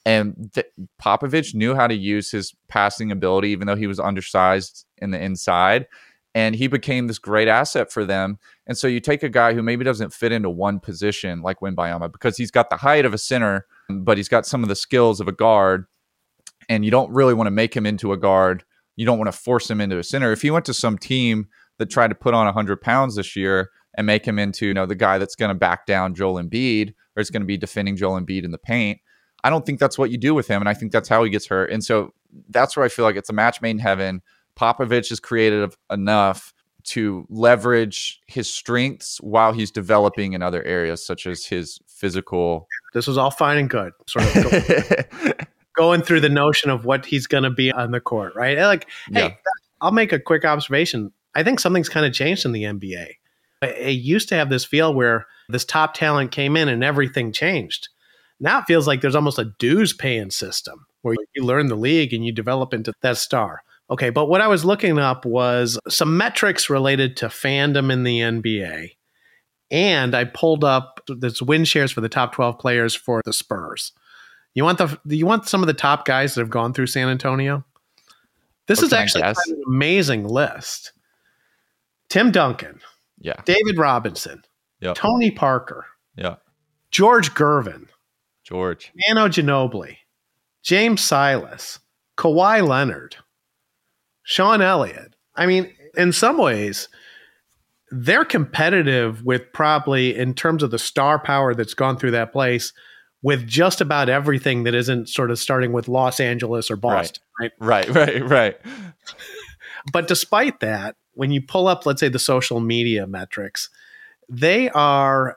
And 0.07 0.51
th- 0.53 0.67
Popovich 1.03 1.55
knew 1.55 1.75
how 1.75 1.87
to 1.87 1.95
use 1.95 2.31
his 2.31 2.55
passing 2.69 3.11
ability, 3.11 3.49
even 3.49 3.67
though 3.67 3.75
he 3.77 3.87
was 3.87 3.99
undersized 3.99 4.85
in 4.99 5.11
the 5.13 5.23
inside. 5.23 5.87
And 6.35 6.57
he 6.57 6.67
became 6.67 7.07
this 7.07 7.19
great 7.19 7.47
asset 7.47 7.93
for 7.93 8.05
them. 8.05 8.39
And 8.67 8.77
so 8.77 8.89
you 8.89 8.99
take 8.99 9.23
a 9.23 9.29
guy 9.29 9.55
who 9.55 9.63
maybe 9.63 9.85
doesn't 9.85 10.13
fit 10.13 10.33
into 10.33 10.51
one 10.51 10.81
position 10.81 11.43
like 11.43 11.61
Wembanyama 11.61 12.11
because 12.11 12.37
he's 12.37 12.51
got 12.51 12.71
the 12.71 12.77
height 12.77 13.05
of 13.05 13.15
a 13.15 13.19
center, 13.19 13.67
but 13.89 14.17
he's 14.17 14.29
got 14.29 14.45
some 14.45 14.65
of 14.65 14.69
the 14.69 14.75
skills 14.75 15.21
of 15.21 15.29
a 15.29 15.33
guard. 15.33 15.87
And 16.69 16.85
you 16.85 16.91
don't 16.91 17.13
really 17.13 17.35
want 17.35 17.47
to 17.47 17.53
make 17.53 17.77
him 17.77 17.87
into 17.87 18.13
a 18.13 18.17
guard. 18.17 18.65
You 18.97 19.07
don't 19.07 19.19
want 19.19 19.31
to 19.31 19.39
force 19.39 19.71
him 19.71 19.81
into 19.81 19.99
a 19.99 20.03
center. 20.03 20.33
If 20.33 20.43
he 20.43 20.51
went 20.51 20.65
to 20.65 20.75
some 20.75 20.99
team 20.99 21.47
that 21.79 21.91
tried 21.91 22.09
to 22.09 22.15
put 22.15 22.35
on 22.35 22.47
100 22.47 22.81
pounds 22.81 23.17
this 23.17 23.37
year 23.37 23.71
and 23.97 24.07
make 24.07 24.25
him 24.25 24.39
into 24.39 24.67
you 24.67 24.75
know 24.75 24.87
the 24.87 24.95
guy 24.95 25.19
that's 25.19 25.37
going 25.37 25.51
to 25.51 25.55
back 25.55 25.87
down 25.87 26.15
Joel 26.15 26.43
Embiid 26.43 26.95
or 27.17 27.21
is 27.21 27.31
going 27.31 27.43
to 27.43 27.47
be 27.47 27.57
defending 27.57 27.97
Joel 27.97 28.21
Embiid 28.21 28.45
in 28.45 28.51
the 28.51 28.59
paint, 28.59 28.99
I 29.45 29.51
don't 29.51 29.65
think 29.65 29.79
that's 29.79 29.99
what 29.99 30.11
you 30.11 30.19
do 30.19 30.35
with 30.35 30.49
him, 30.49 30.63
and 30.63 30.69
I 30.69 30.75
think 30.75 30.91
that's 30.91 31.09
how 31.09 31.23
he 31.23 31.31
gets 31.31 31.47
hurt. 31.47 31.71
And 31.71 31.85
so 31.85 32.13
that's 32.49 32.77
where 32.77 32.85
I 32.85 32.89
feel 32.89 33.05
like 33.05 33.17
it's 33.17 33.31
a 33.31 33.35
match 33.35 33.61
made 33.61 33.71
in 33.71 33.79
heaven. 33.79 34.23
Popovich 34.57 35.11
is 35.11 35.21
creative 35.21 35.77
enough 35.91 36.53
to 36.85 37.27
leverage 37.31 38.21
his 38.27 38.53
strengths 38.53 39.19
while 39.21 39.53
he's 39.53 39.71
developing 39.71 40.35
in 40.35 40.43
other 40.43 40.63
areas, 40.65 41.05
such 41.05 41.27
as 41.27 41.47
his 41.47 41.79
physical. 41.87 42.69
This 42.93 43.07
was 43.07 43.17
all 43.17 43.31
fine 43.31 43.59
and 43.59 43.71
good. 43.71 43.93
Sort 44.07 44.25
of 44.37 45.35
going 45.77 46.03
through 46.03 46.21
the 46.21 46.29
notion 46.29 46.71
of 46.71 46.85
what 46.85 47.07
he's 47.07 47.27
going 47.27 47.45
to 47.45 47.51
be 47.51 47.73
on 47.73 47.91
the 47.91 48.01
court, 48.01 48.35
right? 48.35 48.59
Like, 48.59 48.89
hey, 49.13 49.29
yeah. 49.29 49.35
I'll 49.81 49.93
make 49.93 50.13
a 50.13 50.21
quick 50.21 50.45
observation. 50.45 51.13
I 51.35 51.43
think 51.43 51.59
something's 51.59 51.89
kind 51.89 52.07
of 52.07 52.13
changed 52.13 52.45
in 52.45 52.53
the 52.53 52.65
NBA. 52.65 53.07
It 53.63 53.93
used 53.93 54.29
to 54.29 54.35
have 54.35 54.51
this 54.51 54.65
feel 54.65 54.95
where 54.95 55.27
this 55.49 55.65
top 55.65 55.95
talent 55.95 56.31
came 56.31 56.57
in 56.57 56.69
and 56.69 56.85
everything 56.85 57.33
changed. 57.33 57.89
Now 58.41 58.59
it 58.59 58.67
feels 58.67 58.87
like 58.87 59.01
there's 59.01 59.15
almost 59.15 59.39
a 59.39 59.53
dues 59.59 59.93
paying 59.93 60.31
system 60.31 60.87
where 61.03 61.17
you 61.35 61.45
learn 61.45 61.69
the 61.69 61.77
league 61.77 62.13
and 62.13 62.25
you 62.25 62.33
develop 62.33 62.75
into 62.75 62.93
that 63.03 63.17
star. 63.17 63.63
Okay, 63.91 64.11
but 64.11 64.27
what 64.27 64.41
I 64.41 64.49
was 64.49 64.65
looking 64.65 64.99
up 64.99 65.25
was 65.27 65.79
some 65.89 66.17
metrics 66.17 66.71
related 66.71 67.17
to 67.19 67.27
fandom 67.27 67.93
in 67.93 68.03
the 68.03 68.21
NBA. 68.21 68.91
And 69.71 70.15
I 70.15 70.25
pulled 70.25 70.65
up 70.65 71.01
this 71.09 71.43
win 71.43 71.65
shares 71.65 71.91
for 71.93 72.01
the 72.01 72.09
top 72.09 72.35
12 72.35 72.59
players 72.59 72.95
for 72.95 73.21
the 73.25 73.33
Spurs. 73.33 73.93
You 74.55 74.65
want 74.65 74.79
the 74.79 74.99
you 75.07 75.27
want 75.27 75.49
some 75.49 75.63
of 75.63 75.67
the 75.67 75.75
top 75.75 76.05
guys 76.05 76.35
that 76.35 76.41
have 76.41 76.51
gone 76.51 76.73
through 76.73 76.87
San 76.87 77.09
Antonio? 77.09 77.65
This 78.67 78.83
is 78.83 78.93
actually 78.93 79.23
kind 79.23 79.37
of 79.37 79.53
an 79.53 79.63
amazing 79.67 80.27
list. 80.27 80.93
Tim 82.09 82.31
Duncan. 82.31 82.81
Yeah. 83.19 83.41
David 83.45 83.79
Robinson. 83.79 84.43
Yep. 84.81 84.95
Tony 84.95 85.31
Parker. 85.31 85.87
Yeah. 86.17 86.37
George 86.91 87.35
Gervin. 87.35 87.89
George. 88.45 88.93
Manu 89.09 89.29
Ginobili. 89.29 89.97
James 90.63 91.03
Silas. 91.03 91.81
Kawhi 92.17 92.67
Leonard. 92.67 93.17
Sean 94.25 94.61
Elliott. 94.61 95.15
I 95.37 95.47
mean, 95.47 95.73
in 95.97 96.13
some 96.13 96.39
ways, 96.39 96.89
they're 97.91 98.25
competitive 98.25 99.25
with 99.25 99.53
probably 99.53 100.17
in 100.17 100.35
terms 100.35 100.63
of 100.63 100.71
the 100.71 100.79
star 100.79 101.19
power 101.19 101.55
that's 101.55 101.75
gone 101.75 101.97
through 101.97 102.11
that 102.13 102.33
place 102.33 102.73
with 103.23 103.47
just 103.47 103.81
about 103.81 104.09
everything 104.09 104.65
that 104.65 104.75
isn't 104.75 105.09
sort 105.09 105.31
of 105.31 105.39
starting 105.39 105.73
with 105.73 105.89
Los 105.89 106.21
Angeles 106.21 106.71
or 106.71 106.77
Boston, 106.77 107.23
right? 107.41 107.53
Right, 107.59 107.89
right, 107.89 108.21
right. 108.21 108.31
right. 108.31 108.57
but 109.93 110.09
despite 110.09 110.61
that, 110.61 110.97
when 111.15 111.31
you 111.31 111.41
pull 111.41 111.69
up, 111.69 111.87
let's 111.87 112.01
say, 112.01 112.09
the 112.09 112.19
social 112.19 112.61
media 112.61 113.07
metrics, 113.07 113.71
they 114.29 114.69
are 114.71 115.37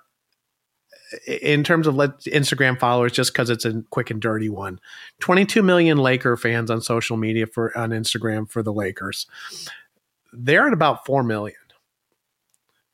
in 1.25 1.63
terms 1.63 1.87
of 1.87 1.95
let 1.95 2.19
Instagram 2.21 2.79
followers, 2.79 3.11
just 3.11 3.33
because 3.33 3.49
it's 3.49 3.65
a 3.65 3.83
quick 3.89 4.09
and 4.09 4.21
dirty 4.21 4.49
one, 4.49 4.79
22 5.19 5.63
million 5.63 5.97
Laker 5.97 6.35
fans 6.37 6.69
on 6.69 6.81
social 6.81 7.17
media 7.17 7.47
for 7.47 7.75
on 7.77 7.91
Instagram 7.91 8.49
for 8.49 8.61
the 8.63 8.73
Lakers. 8.73 9.27
They're 10.33 10.67
at 10.67 10.73
about 10.73 11.05
four 11.05 11.23
million. 11.23 11.57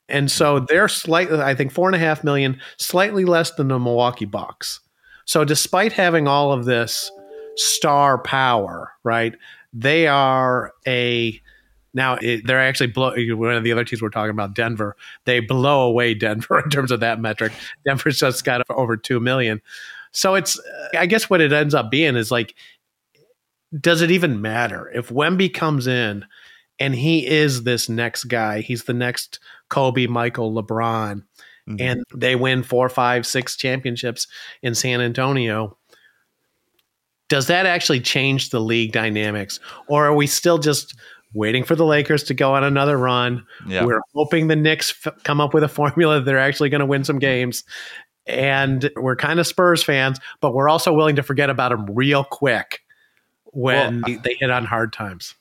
And 0.08 0.30
so 0.30 0.56
mm-hmm. 0.56 0.66
they're 0.68 0.88
slightly, 0.88 1.40
I 1.40 1.54
think, 1.54 1.72
four 1.72 1.88
and 1.88 1.96
a 1.96 1.98
half 1.98 2.24
million, 2.24 2.60
slightly 2.76 3.24
less 3.24 3.50
than 3.52 3.68
the 3.68 3.78
Milwaukee 3.78 4.26
Bucks. 4.26 4.80
So 5.24 5.44
despite 5.44 5.92
having 5.92 6.28
all 6.28 6.52
of 6.52 6.66
this 6.66 7.10
star 7.56 8.18
power, 8.18 8.92
right, 9.02 9.34
they 9.72 10.06
are 10.06 10.72
a 10.86 11.40
now 11.94 12.16
it, 12.20 12.46
they're 12.46 12.60
actually 12.60 12.88
blow, 12.88 13.14
one 13.36 13.54
of 13.54 13.64
the 13.64 13.72
other 13.72 13.84
teams 13.84 14.02
we're 14.02 14.10
talking 14.10 14.30
about, 14.30 14.54
Denver. 14.54 14.96
They 15.24 15.40
blow 15.40 15.86
away 15.86 16.14
Denver 16.14 16.60
in 16.64 16.70
terms 16.70 16.90
of 16.90 17.00
that 17.00 17.20
metric. 17.20 17.52
Denver's 17.86 18.18
just 18.18 18.44
got 18.44 18.62
over 18.70 18.96
two 18.96 19.20
million. 19.20 19.62
So 20.12 20.34
it's, 20.34 20.60
I 20.96 21.06
guess, 21.06 21.30
what 21.30 21.40
it 21.40 21.52
ends 21.52 21.74
up 21.74 21.90
being 21.90 22.16
is 22.16 22.30
like, 22.30 22.54
does 23.80 24.02
it 24.02 24.10
even 24.10 24.40
matter 24.40 24.90
if 24.94 25.08
Wemby 25.08 25.52
comes 25.52 25.86
in 25.86 26.24
and 26.78 26.94
he 26.94 27.26
is 27.26 27.64
this 27.64 27.88
next 27.88 28.24
guy? 28.24 28.60
He's 28.60 28.84
the 28.84 28.92
next 28.92 29.40
Kobe, 29.68 30.06
Michael, 30.06 30.52
LeBron 30.52 31.22
mm-hmm. 31.68 31.76
and 31.80 32.04
they 32.14 32.36
win 32.36 32.62
four, 32.62 32.88
five, 32.88 33.26
six 33.26 33.56
championships 33.56 34.26
in 34.62 34.74
San 34.74 35.00
Antonio. 35.00 35.76
Does 37.28 37.46
that 37.46 37.66
actually 37.66 38.00
change 38.00 38.50
the 38.50 38.60
league 38.60 38.92
dynamics, 38.92 39.58
or 39.88 40.06
are 40.06 40.14
we 40.14 40.26
still 40.26 40.58
just 40.58 40.94
waiting 41.34 41.64
for 41.64 41.76
the 41.76 41.84
Lakers 41.84 42.22
to 42.24 42.34
go 42.34 42.54
on 42.54 42.64
another 42.64 42.96
run? 42.96 43.44
Yeah. 43.66 43.84
We're 43.84 44.00
hoping 44.14 44.48
the 44.48 44.56
Knicks 44.56 44.94
f- 45.04 45.14
come 45.24 45.40
up 45.40 45.52
with 45.52 45.62
a 45.62 45.68
formula 45.68 46.16
that 46.16 46.24
they're 46.24 46.38
actually 46.38 46.70
going 46.70 46.80
to 46.80 46.86
win 46.86 47.04
some 47.04 47.18
games, 47.18 47.64
and 48.26 48.90
we're 48.96 49.16
kind 49.16 49.38
of 49.38 49.46
Spurs 49.46 49.82
fans, 49.82 50.18
but 50.40 50.54
we're 50.54 50.68
also 50.68 50.92
willing 50.92 51.16
to 51.16 51.22
forget 51.22 51.50
about 51.50 51.70
them 51.70 51.86
real 51.94 52.24
quick 52.24 52.80
when 53.52 54.02
well, 54.06 54.18
they 54.24 54.36
hit 54.40 54.50
on 54.50 54.64
hard 54.64 54.92
times. 54.92 55.34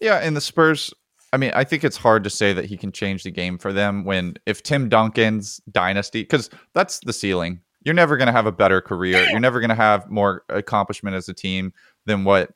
Yeah, 0.00 0.16
and 0.16 0.36
the 0.36 0.40
Spurs 0.40 0.92
I 1.34 1.36
mean, 1.36 1.50
I 1.52 1.64
think 1.64 1.82
it's 1.82 1.96
hard 1.96 2.22
to 2.22 2.30
say 2.30 2.52
that 2.52 2.66
he 2.66 2.76
can 2.76 2.92
change 2.92 3.24
the 3.24 3.30
game 3.32 3.58
for 3.58 3.72
them 3.72 4.04
when 4.04 4.36
if 4.46 4.62
Tim 4.62 4.88
Duncan's 4.88 5.60
dynasty, 5.72 6.22
because 6.22 6.48
that's 6.74 7.00
the 7.00 7.12
ceiling. 7.12 7.60
You're 7.82 7.92
never 7.92 8.16
going 8.16 8.28
to 8.28 8.32
have 8.32 8.46
a 8.46 8.52
better 8.52 8.80
career. 8.80 9.26
You're 9.28 9.40
never 9.40 9.58
going 9.58 9.70
to 9.70 9.74
have 9.74 10.08
more 10.08 10.44
accomplishment 10.48 11.16
as 11.16 11.28
a 11.28 11.34
team 11.34 11.72
than 12.06 12.22
what 12.22 12.52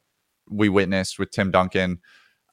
we 0.49 0.69
witnessed 0.69 1.19
with 1.19 1.33
Tim 1.33 1.51
Duncan. 1.51 1.99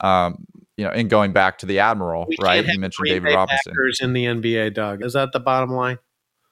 Um, 0.01 0.45
you 0.77 0.83
know, 0.83 0.91
in 0.91 1.07
going 1.07 1.31
back 1.31 1.57
to 1.59 1.65
the 1.65 1.79
Admiral, 1.79 2.25
we 2.27 2.37
right? 2.41 2.65
You 2.65 2.79
mentioned 2.79 3.03
Green 3.03 3.13
David 3.13 3.27
Bay 3.27 3.35
Robinson. 3.35 3.71
Packers 3.71 3.99
in 4.01 4.13
the 4.13 4.25
NBA, 4.25 4.73
Doug. 4.73 5.03
Is 5.03 5.13
that 5.13 5.31
the 5.31 5.39
bottom 5.39 5.71
line? 5.71 5.99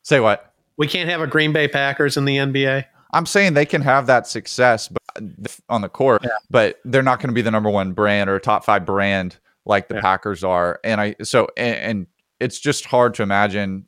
Say 0.03 0.19
what? 0.19 0.53
We 0.77 0.87
can't 0.87 1.09
have 1.09 1.21
a 1.21 1.27
Green 1.27 1.51
Bay 1.51 1.67
Packers 1.67 2.17
in 2.17 2.25
the 2.25 2.37
NBA. 2.37 2.85
I'm 3.13 3.25
saying 3.25 3.53
they 3.53 3.65
can 3.65 3.81
have 3.81 4.07
that 4.07 4.27
success 4.27 4.87
but 4.87 5.59
on 5.69 5.81
the 5.81 5.89
court, 5.89 6.21
yeah. 6.23 6.31
but 6.49 6.79
they're 6.83 7.03
not 7.03 7.19
going 7.19 7.27
to 7.29 7.33
be 7.33 7.43
the 7.43 7.51
number 7.51 7.69
one 7.69 7.93
brand 7.93 8.29
or 8.29 8.39
top 8.39 8.65
five 8.65 8.85
brand 8.85 9.37
like 9.65 9.87
the 9.87 9.95
yeah. 9.95 10.01
Packers 10.01 10.43
are. 10.43 10.79
And 10.83 10.99
I 10.99 11.15
so 11.21 11.47
and, 11.55 11.75
and 11.77 12.07
it's 12.39 12.59
just 12.59 12.85
hard 12.85 13.13
to 13.15 13.23
imagine 13.23 13.87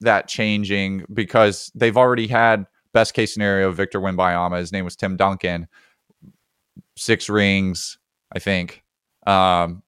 that 0.00 0.28
changing 0.28 1.04
because 1.12 1.70
they've 1.74 1.96
already 1.96 2.28
had 2.28 2.66
best 2.92 3.14
case 3.14 3.32
scenario 3.32 3.72
Victor 3.72 4.00
Wembanyama. 4.00 4.58
His 4.58 4.72
name 4.72 4.84
was 4.84 4.96
Tim 4.96 5.16
Duncan. 5.16 5.66
Six 6.96 7.28
rings, 7.28 7.98
I 8.34 8.38
think. 8.38 8.82
Um, 9.26 9.82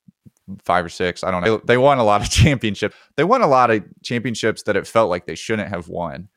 five 0.63 0.85
or 0.85 0.89
six. 0.89 1.23
I 1.23 1.31
don't 1.31 1.43
know. 1.43 1.57
They, 1.57 1.73
they, 1.73 1.77
won 1.77 1.97
a 1.97 2.03
lot 2.03 2.21
of 2.21 2.29
championships. 2.29 2.95
They 3.15 3.23
won 3.23 3.41
a 3.41 3.47
lot 3.47 3.71
of 3.71 3.83
championships 4.03 4.63
that 4.63 4.75
it 4.75 4.87
felt 4.87 5.09
like 5.09 5.25
they 5.25 5.35
shouldn't 5.35 5.69
have 5.69 5.87
won. 5.87 6.29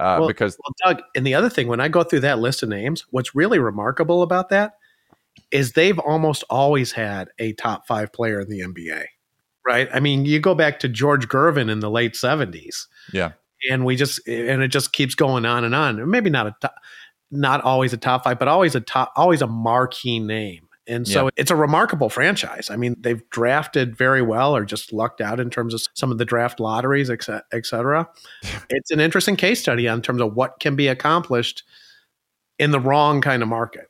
Uh, 0.00 0.18
well, 0.20 0.28
because 0.28 0.56
well, 0.64 0.94
Doug, 0.94 1.02
and 1.16 1.26
the 1.26 1.34
other 1.34 1.48
thing, 1.48 1.66
when 1.66 1.80
I 1.80 1.88
go 1.88 2.04
through 2.04 2.20
that 2.20 2.38
list 2.38 2.62
of 2.62 2.68
names, 2.68 3.04
what's 3.10 3.34
really 3.34 3.58
remarkable 3.58 4.22
about 4.22 4.48
that 4.50 4.74
is 5.50 5.72
they've 5.72 5.98
almost 5.98 6.44
always 6.48 6.92
had 6.92 7.30
a 7.38 7.52
top 7.54 7.86
five 7.86 8.12
player 8.12 8.40
in 8.40 8.48
the 8.48 8.60
NBA, 8.60 9.04
right? 9.66 9.88
I 9.92 9.98
mean, 10.00 10.24
you 10.24 10.38
go 10.40 10.54
back 10.54 10.78
to 10.80 10.88
George 10.88 11.28
Gervin 11.28 11.70
in 11.70 11.80
the 11.80 11.90
late 11.90 12.14
70s. 12.14 12.86
Yeah. 13.12 13.32
And 13.70 13.84
we 13.84 13.96
just, 13.96 14.26
and 14.28 14.62
it 14.62 14.68
just 14.68 14.92
keeps 14.92 15.16
going 15.16 15.44
on 15.44 15.64
and 15.64 15.74
on. 15.74 16.08
Maybe 16.08 16.30
not 16.30 16.46
a 16.46 16.56
top, 16.60 16.74
not 17.30 17.60
always 17.62 17.92
a 17.92 17.96
top 17.96 18.22
five, 18.22 18.38
but 18.38 18.46
always 18.46 18.76
a 18.76 18.80
top, 18.80 19.12
always 19.16 19.42
a 19.42 19.48
marquee 19.48 20.20
name. 20.20 20.67
And 20.88 21.06
so 21.06 21.24
yeah. 21.24 21.30
it's 21.36 21.50
a 21.50 21.56
remarkable 21.56 22.08
franchise. 22.08 22.70
I 22.70 22.76
mean, 22.76 22.96
they've 22.98 23.22
drafted 23.28 23.94
very 23.94 24.22
well 24.22 24.56
or 24.56 24.64
just 24.64 24.90
lucked 24.92 25.20
out 25.20 25.38
in 25.38 25.50
terms 25.50 25.74
of 25.74 25.82
some 25.92 26.10
of 26.10 26.16
the 26.16 26.24
draft 26.24 26.60
lotteries, 26.60 27.10
et 27.10 27.22
cetera. 27.66 28.08
it's 28.70 28.90
an 28.90 28.98
interesting 28.98 29.36
case 29.36 29.60
study 29.60 29.86
in 29.86 30.00
terms 30.00 30.22
of 30.22 30.34
what 30.34 30.60
can 30.60 30.76
be 30.76 30.88
accomplished 30.88 31.62
in 32.58 32.70
the 32.70 32.80
wrong 32.80 33.20
kind 33.20 33.42
of 33.42 33.48
market. 33.48 33.88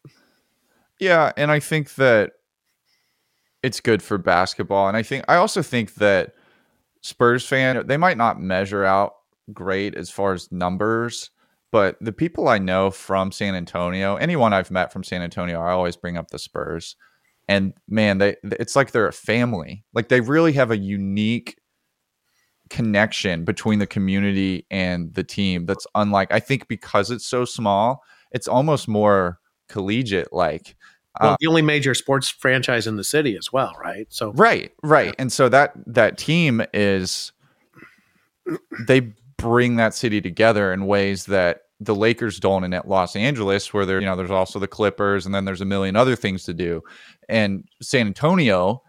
Yeah, 0.98 1.32
and 1.36 1.52
I 1.52 1.60
think 1.60 1.94
that 1.94 2.32
it's 3.62 3.80
good 3.80 4.02
for 4.02 4.18
basketball. 4.18 4.88
And 4.88 4.96
I 4.96 5.02
think 5.02 5.24
I 5.28 5.36
also 5.36 5.62
think 5.62 5.94
that 5.94 6.34
Spurs 7.00 7.46
fan 7.46 7.86
they 7.86 7.96
might 7.96 8.16
not 8.16 8.40
measure 8.40 8.84
out 8.84 9.14
great 9.52 9.94
as 9.94 10.10
far 10.10 10.32
as 10.32 10.50
numbers, 10.52 11.30
but 11.70 11.96
the 12.00 12.12
people 12.12 12.48
I 12.48 12.58
know 12.58 12.90
from 12.90 13.30
San 13.32 13.54
Antonio, 13.54 14.16
anyone 14.16 14.52
I've 14.52 14.70
met 14.70 14.92
from 14.92 15.04
San 15.04 15.22
Antonio, 15.22 15.60
I 15.60 15.72
always 15.72 15.96
bring 15.96 16.16
up 16.16 16.30
the 16.30 16.38
Spurs. 16.38 16.96
And 17.46 17.74
man, 17.88 18.18
they 18.18 18.36
it's 18.42 18.76
like 18.76 18.90
they're 18.90 19.08
a 19.08 19.12
family. 19.12 19.84
Like 19.94 20.08
they 20.08 20.20
really 20.20 20.52
have 20.52 20.70
a 20.70 20.76
unique 20.76 21.58
connection 22.70 23.44
between 23.44 23.78
the 23.78 23.86
community 23.86 24.66
and 24.70 25.14
the 25.14 25.24
team 25.24 25.64
that's 25.64 25.86
unlike 25.94 26.32
I 26.32 26.40
think 26.40 26.68
because 26.68 27.10
it's 27.10 27.26
so 27.26 27.44
small, 27.44 28.02
it's 28.32 28.48
almost 28.48 28.88
more 28.88 29.38
collegiate 29.68 30.32
like 30.32 30.76
well, 31.20 31.32
uh, 31.32 31.36
the 31.40 31.46
only 31.46 31.62
major 31.62 31.94
sports 31.94 32.28
franchise 32.28 32.86
in 32.86 32.96
the 32.96 33.04
city 33.04 33.36
as 33.36 33.52
well, 33.52 33.72
right? 33.82 34.06
So 34.10 34.32
right, 34.32 34.72
right, 34.82 35.08
yeah. 35.08 35.14
and 35.18 35.32
so 35.32 35.48
that 35.48 35.72
that 35.86 36.18
team 36.18 36.62
is 36.72 37.32
they 38.86 39.12
bring 39.38 39.76
that 39.76 39.94
city 39.94 40.20
together 40.20 40.72
in 40.72 40.86
ways 40.86 41.26
that 41.26 41.62
the 41.80 41.94
Lakers 41.94 42.38
don't 42.38 42.64
in 42.64 42.78
Los 42.84 43.16
Angeles, 43.16 43.72
where 43.72 43.86
there, 43.86 44.00
you 44.00 44.06
know, 44.06 44.16
there's 44.16 44.30
also 44.30 44.58
the 44.58 44.68
Clippers, 44.68 45.24
and 45.24 45.34
then 45.34 45.44
there's 45.44 45.60
a 45.60 45.64
million 45.64 45.96
other 45.96 46.16
things 46.16 46.44
to 46.44 46.54
do. 46.54 46.82
And 47.28 47.64
San 47.80 48.08
Antonio, 48.08 48.82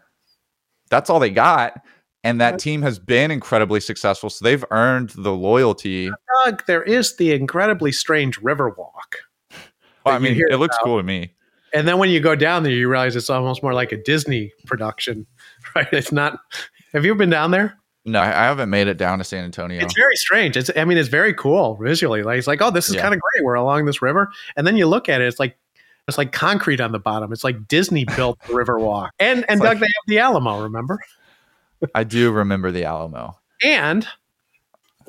that's 0.90 1.08
all 1.08 1.20
they 1.20 1.30
got. 1.30 1.80
And 2.22 2.40
that 2.40 2.58
team 2.58 2.82
has 2.82 2.98
been 2.98 3.30
incredibly 3.30 3.80
successful. 3.80 4.28
So 4.28 4.44
they've 4.44 4.64
earned 4.70 5.10
the 5.10 5.32
loyalty. 5.32 6.10
Doug, 6.44 6.66
there 6.66 6.82
is 6.82 7.16
the 7.16 7.32
incredibly 7.32 7.92
strange 7.92 8.38
Riverwalk. 8.40 9.14
Well, 10.04 10.14
I 10.14 10.18
mean, 10.18 10.38
it 10.50 10.56
looks 10.56 10.76
about. 10.76 10.84
cool 10.84 10.96
to 10.98 11.02
me. 11.02 11.32
And 11.72 11.88
then 11.88 11.98
when 11.98 12.10
you 12.10 12.20
go 12.20 12.34
down 12.34 12.62
there, 12.62 12.72
you 12.72 12.88
realize 12.90 13.16
it's 13.16 13.30
almost 13.30 13.62
more 13.62 13.72
like 13.72 13.92
a 13.92 14.02
Disney 14.02 14.52
production, 14.66 15.26
right? 15.74 15.88
It's 15.92 16.12
not. 16.12 16.40
Have 16.92 17.04
you 17.04 17.14
been 17.14 17.30
down 17.30 17.52
there? 17.52 17.79
No, 18.06 18.20
I 18.20 18.26
haven't 18.26 18.70
made 18.70 18.88
it 18.88 18.96
down 18.96 19.18
to 19.18 19.24
San 19.24 19.44
Antonio. 19.44 19.82
It's 19.84 19.94
very 19.94 20.16
strange. 20.16 20.56
It's, 20.56 20.70
I 20.74 20.84
mean, 20.86 20.96
it's 20.96 21.08
very 21.08 21.34
cool 21.34 21.76
visually. 21.76 22.22
Like 22.22 22.38
it's 22.38 22.46
like, 22.46 22.62
oh, 22.62 22.70
this 22.70 22.88
is 22.88 22.94
yeah. 22.94 23.02
kind 23.02 23.12
of 23.12 23.20
great. 23.20 23.44
We're 23.44 23.54
along 23.54 23.84
this 23.84 24.00
river, 24.00 24.30
and 24.56 24.66
then 24.66 24.76
you 24.76 24.86
look 24.86 25.08
at 25.08 25.20
it, 25.20 25.26
it's 25.26 25.38
like 25.38 25.58
it's 26.08 26.18
like 26.18 26.32
concrete 26.32 26.80
on 26.80 26.92
the 26.92 26.98
bottom. 26.98 27.32
It's 27.32 27.44
like 27.44 27.68
Disney 27.68 28.04
built 28.16 28.38
the 28.46 28.54
Riverwalk. 28.54 29.10
And 29.18 29.44
and 29.48 29.60
Doug, 29.60 29.68
like, 29.68 29.80
they 29.80 29.86
have 29.86 30.08
the 30.08 30.18
Alamo. 30.18 30.62
Remember? 30.62 30.98
I 31.94 32.04
do 32.04 32.30
remember 32.30 32.70
the 32.70 32.84
Alamo. 32.84 33.38
And 33.62 34.06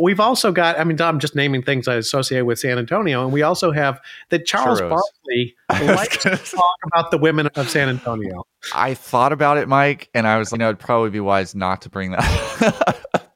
we've 0.02 0.20
also 0.20 0.52
got, 0.52 0.80
I 0.80 0.84
mean, 0.84 1.00
I'm 1.02 1.20
just 1.20 1.36
naming 1.36 1.64
things 1.64 1.88
I 1.88 1.96
associate 1.96 2.42
with 2.42 2.60
San 2.60 2.78
Antonio, 2.78 3.24
and 3.24 3.32
we 3.32 3.42
also 3.42 3.72
have 3.72 4.02
that 4.30 4.46
Charles 4.46 4.82
Churros. 4.82 4.90
Barkley 4.90 5.56
likes 5.96 6.18
to 6.18 6.38
talk 6.38 6.76
about 6.86 7.12
the 7.12 7.18
women 7.18 7.48
of 7.56 7.70
San 7.70 7.90
Antonio. 7.90 8.44
I 8.74 8.94
thought 8.94 9.32
about 9.32 9.58
it, 9.58 9.68
Mike, 9.68 10.10
and 10.14 10.28
I 10.28 10.38
was 10.38 10.52
like, 10.52 10.60
you 10.60 10.64
know, 10.64 10.70
it'd 10.70 10.80
probably 10.80 11.10
be 11.10 11.20
wise 11.20 11.56
not 11.56 11.82
to 11.84 11.90
bring 11.90 12.12
that. 12.12 13.32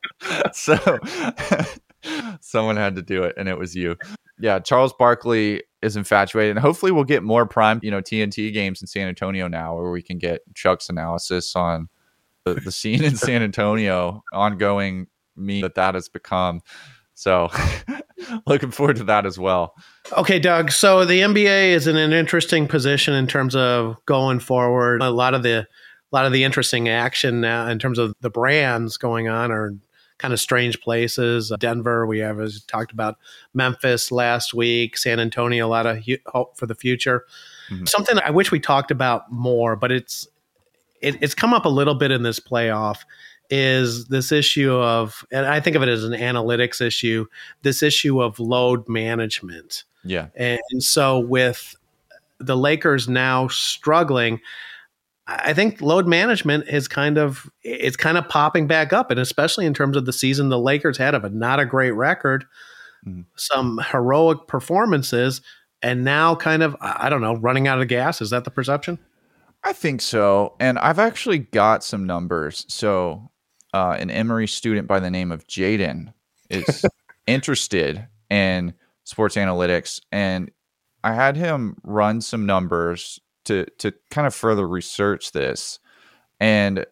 so 0.53 0.77
someone 2.41 2.77
had 2.77 2.95
to 2.95 3.01
do 3.01 3.23
it, 3.23 3.35
and 3.37 3.47
it 3.47 3.57
was 3.57 3.75
you. 3.75 3.95
Yeah, 4.39 4.59
Charles 4.59 4.93
Barkley 4.93 5.63
is 5.81 5.95
infatuated, 5.95 6.51
and 6.51 6.59
hopefully 6.59 6.91
we'll 6.91 7.03
get 7.03 7.23
more 7.23 7.45
prime, 7.45 7.79
you 7.83 7.91
know, 7.91 8.01
TNT 8.01 8.51
games 8.51 8.81
in 8.81 8.87
San 8.87 9.07
Antonio 9.07 9.47
now, 9.47 9.75
where 9.75 9.91
we 9.91 10.01
can 10.01 10.17
get 10.17 10.41
Chuck's 10.55 10.89
analysis 10.89 11.55
on 11.55 11.89
the, 12.43 12.55
the 12.55 12.71
scene 12.71 13.03
in 13.03 13.15
San 13.15 13.41
Antonio, 13.41 14.23
ongoing 14.33 15.07
me 15.35 15.61
that 15.61 15.75
that 15.75 15.95
has 15.95 16.09
become. 16.09 16.61
So, 17.13 17.49
looking 18.47 18.71
forward 18.71 18.97
to 18.97 19.03
that 19.05 19.25
as 19.25 19.39
well. 19.39 19.75
Okay, 20.17 20.39
Doug. 20.39 20.71
So 20.71 21.05
the 21.05 21.21
NBA 21.21 21.69
is 21.69 21.87
in 21.87 21.97
an 21.97 22.13
interesting 22.13 22.67
position 22.67 23.13
in 23.13 23.27
terms 23.27 23.55
of 23.55 23.97
going 24.05 24.39
forward. 24.39 25.01
A 25.01 25.09
lot 25.09 25.33
of 25.33 25.43
the 25.43 25.67
a 26.11 26.15
lot 26.15 26.25
of 26.25 26.31
the 26.31 26.43
interesting 26.43 26.87
action 26.87 27.41
now 27.41 27.67
in 27.67 27.79
terms 27.79 27.97
of 27.97 28.15
the 28.21 28.29
brands 28.29 28.97
going 28.97 29.27
on 29.27 29.51
are 29.51 29.73
kind 30.17 30.33
of 30.33 30.39
strange 30.39 30.79
places. 30.81 31.51
Denver, 31.59 32.05
we 32.05 32.19
have 32.19 32.39
as 32.39 32.63
talked 32.63 32.91
about 32.91 33.17
Memphis 33.53 34.11
last 34.11 34.53
week, 34.53 34.97
San 34.97 35.19
Antonio, 35.19 35.67
a 35.67 35.67
lot 35.67 35.85
of 35.85 36.03
hope 36.27 36.57
for 36.57 36.67
the 36.67 36.75
future. 36.75 37.25
Mm-hmm. 37.69 37.85
Something 37.85 38.19
I 38.19 38.29
wish 38.31 38.51
we 38.51 38.59
talked 38.59 38.91
about 38.91 39.31
more, 39.31 39.75
but 39.75 39.91
it's 39.91 40.27
it, 41.01 41.17
it's 41.21 41.35
come 41.35 41.53
up 41.53 41.65
a 41.65 41.69
little 41.69 41.95
bit 41.95 42.11
in 42.11 42.23
this 42.23 42.39
playoff 42.39 42.99
is 43.49 44.07
this 44.07 44.31
issue 44.31 44.73
of, 44.73 45.25
and 45.31 45.45
I 45.45 45.59
think 45.59 45.75
of 45.75 45.83
it 45.83 45.89
as 45.89 46.03
an 46.03 46.13
analytics 46.13 46.81
issue, 46.81 47.25
this 47.61 47.83
issue 47.83 48.21
of 48.21 48.39
load 48.39 48.87
management. 48.89 49.83
Yeah. 50.03 50.27
And 50.35 50.59
so 50.79 51.19
with 51.19 51.75
the 52.39 52.57
Lakers 52.57 53.07
now 53.07 53.47
struggling, 53.47 54.39
I 55.27 55.53
think 55.53 55.81
load 55.81 56.07
management 56.07 56.67
is 56.69 56.87
kind 56.87 57.17
of 57.17 57.49
it's 57.63 57.97
kind 57.97 58.17
of 58.17 58.29
popping 58.29 58.67
back 58.67 58.93
up, 58.93 59.09
and 59.09 59.19
especially 59.19 59.65
in 59.65 59.73
terms 59.73 59.97
of 59.97 60.05
the 60.05 60.13
season 60.13 60.49
the 60.49 60.59
Lakers 60.59 60.97
had 60.97 61.15
of 61.15 61.23
a 61.23 61.29
not 61.29 61.59
a 61.59 61.65
great 61.65 61.91
record, 61.91 62.45
mm-hmm. 63.05 63.21
some 63.35 63.81
heroic 63.91 64.47
performances, 64.47 65.41
and 65.81 66.03
now 66.03 66.35
kind 66.35 66.61
of 66.61 66.75
I 66.79 67.09
don't 67.09 67.21
know 67.21 67.35
running 67.37 67.67
out 67.67 67.81
of 67.81 67.87
gas. 67.87 68.21
Is 68.21 68.29
that 68.29 68.43
the 68.43 68.51
perception? 68.51 68.99
I 69.63 69.73
think 69.73 70.01
so, 70.01 70.55
and 70.59 70.77
I've 70.77 70.99
actually 70.99 71.39
got 71.39 71.83
some 71.83 72.05
numbers. 72.05 72.63
So 72.67 73.31
uh, 73.75 73.97
an 73.99 74.09
Emory 74.09 74.47
student 74.47 74.87
by 74.87 75.01
the 75.01 75.11
name 75.11 75.33
of 75.33 75.45
Jaden 75.47 76.13
is 76.49 76.85
interested 77.27 78.07
in 78.29 78.73
sports 79.03 79.35
analytics, 79.35 79.99
and 80.13 80.49
I 81.03 81.13
had 81.13 81.35
him 81.35 81.75
run 81.83 82.21
some 82.21 82.45
numbers 82.45 83.19
to 83.43 83.65
to 83.79 83.93
kind 84.11 84.25
of 84.25 84.33
further 84.33 84.65
research 84.65 85.33
this. 85.33 85.79
And 86.39 86.85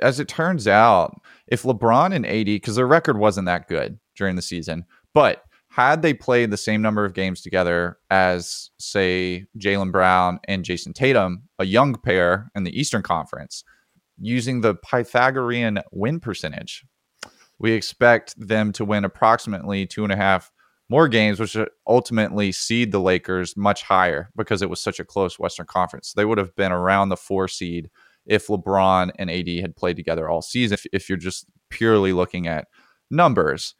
as 0.00 0.20
it 0.20 0.28
turns 0.28 0.68
out, 0.68 1.20
if 1.48 1.64
LeBron 1.64 2.14
and 2.14 2.24
AD, 2.24 2.46
because 2.46 2.76
their 2.76 2.86
record 2.86 3.18
wasn't 3.18 3.46
that 3.46 3.66
good 3.66 3.98
during 4.16 4.36
the 4.36 4.42
season, 4.42 4.84
but 5.12 5.42
had 5.68 6.02
they 6.02 6.14
played 6.14 6.52
the 6.52 6.56
same 6.56 6.80
number 6.80 7.04
of 7.04 7.14
games 7.14 7.42
together 7.42 7.98
as, 8.10 8.70
say, 8.78 9.46
Jaylen 9.58 9.90
Brown 9.90 10.38
and 10.46 10.64
Jayson 10.64 10.92
Tatum, 10.92 11.42
a 11.58 11.64
young 11.64 11.94
pair 11.94 12.50
in 12.54 12.64
the 12.64 12.78
Eastern 12.78 13.02
Conference, 13.02 13.64
using 14.20 14.60
the 14.60 14.74
Pythagorean 14.74 15.80
win 15.92 16.20
percentage. 16.20 16.84
We 17.58 17.72
expect 17.72 18.34
them 18.38 18.72
to 18.72 18.84
win 18.84 19.04
approximately 19.04 19.86
two 19.86 20.04
and 20.04 20.12
a 20.12 20.16
half 20.16 20.50
more 20.88 21.08
games, 21.08 21.38
which 21.38 21.56
ultimately 21.86 22.50
seed 22.52 22.90
the 22.90 22.98
Lakers 22.98 23.56
much 23.56 23.82
higher 23.82 24.30
because 24.36 24.60
it 24.60 24.68
was 24.68 24.80
such 24.80 24.98
a 24.98 25.04
close 25.04 25.38
Western 25.38 25.66
Conference. 25.66 26.12
They 26.14 26.24
would 26.24 26.38
have 26.38 26.54
been 26.56 26.72
around 26.72 27.08
the 27.08 27.16
four 27.16 27.48
seed 27.48 27.90
if 28.26 28.48
LeBron 28.48 29.12
and 29.16 29.30
AD 29.30 29.48
had 29.60 29.76
played 29.76 29.96
together 29.96 30.28
all 30.28 30.42
season, 30.42 30.74
if, 30.74 30.86
if 30.92 31.08
you're 31.08 31.16
just 31.16 31.46
purely 31.70 32.12
looking 32.12 32.46
at 32.46 32.66
numbers. 33.10 33.74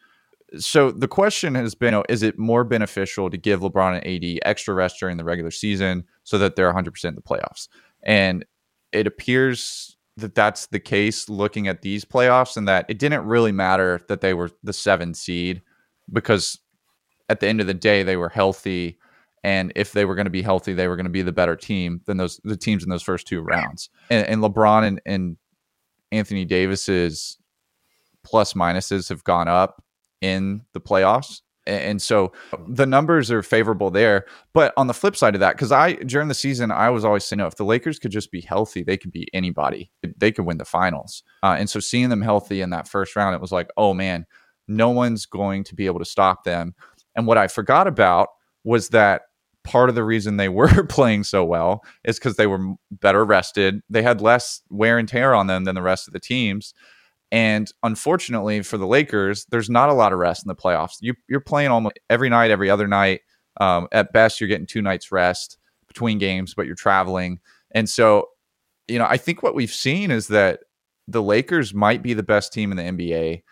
So 0.59 0.91
the 0.91 1.09
question 1.09 1.55
has 1.57 1.75
been 1.75 1.89
you 1.89 1.99
know, 1.99 2.05
is 2.09 2.23
it 2.23 2.39
more 2.39 2.65
beneficial 2.65 3.29
to 3.29 3.37
give 3.37 3.61
LeBron 3.61 4.01
and 4.03 4.07
AD 4.07 4.41
extra 4.45 4.75
rest 4.75 4.99
during 5.01 5.17
the 5.17 5.25
regular 5.25 5.51
season 5.51 6.05
so 6.23 6.39
that 6.39 6.57
they're 6.57 6.73
100% 6.73 7.05
in 7.05 7.15
the 7.15 7.23
playoffs? 7.23 7.69
And 8.03 8.45
it 8.93 9.07
appears 9.07 9.97
that 10.21 10.35
that's 10.35 10.67
the 10.67 10.81
case 10.81 11.29
looking 11.29 11.69
at 11.69 11.83
these 11.83 12.05
playoffs 12.05 12.57
and 12.57 12.69
that 12.69 12.87
it 12.89 12.99
didn't 12.99 13.25
really 13.25 13.53
matter 13.53 14.01
that 14.09 14.21
they 14.21 14.35
were 14.35 14.51
the 14.63 14.73
seven 14.73 15.15
seed 15.15 15.63
because 16.13 16.59
at 17.29 17.41
the 17.41 17.49
end 17.49 17.61
of 17.61 17.67
the 17.67 17.75
day 17.75 18.03
they 18.03 18.17
were 18.17 18.29
healthy. 18.29 18.99
And 19.43 19.73
if 19.75 19.93
they 19.93 20.05
were 20.05 20.15
going 20.15 20.27
to 20.27 20.31
be 20.31 20.43
healthy 20.43 20.75
they 20.75 20.89
were 20.89 20.97
going 20.97 21.05
to 21.05 21.11
be 21.11 21.23
the 21.23 21.33
better 21.33 21.57
team 21.57 22.03
than 22.07 22.17
those 22.19 22.41
the 22.45 22.57
teams 22.57 22.83
in 22.85 22.91
those 22.91 23.03
first 23.03 23.27
two 23.27 23.41
rounds. 23.41 23.91
And, 24.11 24.27
and 24.27 24.43
lebron 24.43 24.87
and, 24.87 25.01
and 25.07 25.37
anthony 26.13 26.45
davis's 26.45 27.39
plus 28.25 28.55
minuses 28.55 29.09
have 29.09 29.25
gone 29.25 29.49
up 29.49 29.83
in 30.21 30.63
the 30.73 30.81
playoffs 30.81 31.41
and 31.71 32.03
so 32.03 32.33
the 32.69 32.87
numbers 32.87 33.31
are 33.31 33.43
favorable 33.43 33.91
there. 33.91 34.27
But 34.53 34.73
on 34.77 34.87
the 34.87 34.95
flip 34.95 35.17
side 35.17 35.35
of 35.35 35.41
that, 35.41 35.57
because 35.57 35.73
I 35.73 35.95
during 35.95 36.29
the 36.29 36.35
season 36.35 36.71
I 36.71 36.91
was 36.91 37.05
always 37.05 37.25
saying, 37.25 37.39
no, 37.39 37.47
if 37.47 37.57
the 37.57 37.65
Lakers 37.65 37.99
could 37.99 38.11
just 38.11 38.31
be 38.31 38.41
healthy, 38.41 38.83
they 38.83 38.97
could 38.97 39.13
be 39.13 39.29
anybody. 39.33 39.91
They 40.17 40.33
could 40.33 40.47
win 40.47 40.59
the 40.59 40.65
finals. 40.65 41.23
Uh, 41.43 41.57
and 41.59 41.69
so 41.69 41.81
seeing 41.81 42.09
them 42.09 42.23
healthy 42.23 42.61
in 42.61 42.71
that 42.71 42.89
first 42.89 43.17
round, 43.17 43.35
it 43.35 43.41
was 43.41 43.53
like, 43.53 43.71
oh 43.77 43.95
man, 43.95 44.27
no 44.69 44.91
one's 44.91 45.27
going 45.27 45.65
to 45.65 45.75
be 45.75 45.87
able 45.87 45.99
to 45.99 46.05
stop 46.05 46.45
them. 46.45 46.75
And 47.17 47.27
what 47.27 47.39
I 47.39 47.49
forgot 47.49 47.87
about 47.87 48.29
was 48.65 48.91
that 48.91 49.23
part 49.65 49.89
of 49.89 49.95
the 49.95 50.05
reason 50.05 50.37
they 50.37 50.49
were 50.51 50.85
playing 50.85 51.25
so 51.25 51.45
well 51.45 51.85
is 52.05 52.19
because 52.19 52.37
they 52.37 52.47
were 52.47 52.75
better 52.91 53.25
rested. 53.25 53.83
They 53.91 54.03
had 54.03 54.21
less 54.21 54.63
wear 54.71 54.99
and 54.99 55.09
tear 55.09 55.35
on 55.35 55.47
them 55.47 55.65
than 55.65 55.75
the 55.75 55.83
rest 55.83 56.09
of 56.09 56.13
the 56.13 56.21
teams. 56.21 56.75
And 57.33 57.71
unfortunately 57.83 58.63
for 58.63 58.77
the 58.77 58.87
Lakers, 58.87 59.47
there's 59.51 59.71
not 59.71 59.89
a 59.89 59.95
lot 59.95 60.13
of 60.13 60.19
rest 60.19 60.45
in 60.45 60.49
the 60.49 60.55
playoffs. 60.55 60.97
You, 61.01 61.15
are 61.33 61.41
playing 61.41 61.71
almost 61.71 61.99
every 62.09 62.29
night, 62.29 62.51
every 62.51 62.71
other 62.71 62.89
night. 62.89 63.21
Um, 63.61 63.89
at 63.93 64.13
best, 64.13 64.41
you're 64.41 64.49
getting 64.49 64.67
two 64.67 64.83
nights 64.83 65.13
rest 65.13 65.59
between 65.87 66.19
games, 66.19 66.55
but 66.55 66.67
you're 66.67 66.75
traveling. 66.75 67.39
And 67.73 67.89
so, 67.89 68.29
you 68.89 68.99
know, 68.99 69.07
I 69.09 69.17
think 69.17 69.43
what 69.43 69.55
we've 69.55 69.73
seen 69.73 70.11
is 70.11 70.29
that 70.29 70.61
the 71.07 71.23
Lakers 71.23 71.75
might 71.75 72.03
be 72.03 72.15
the 72.15 72.23
best 72.23 72.53
team 72.53 72.73
in 72.73 72.77
the 72.77 72.83
NBA 72.83 73.43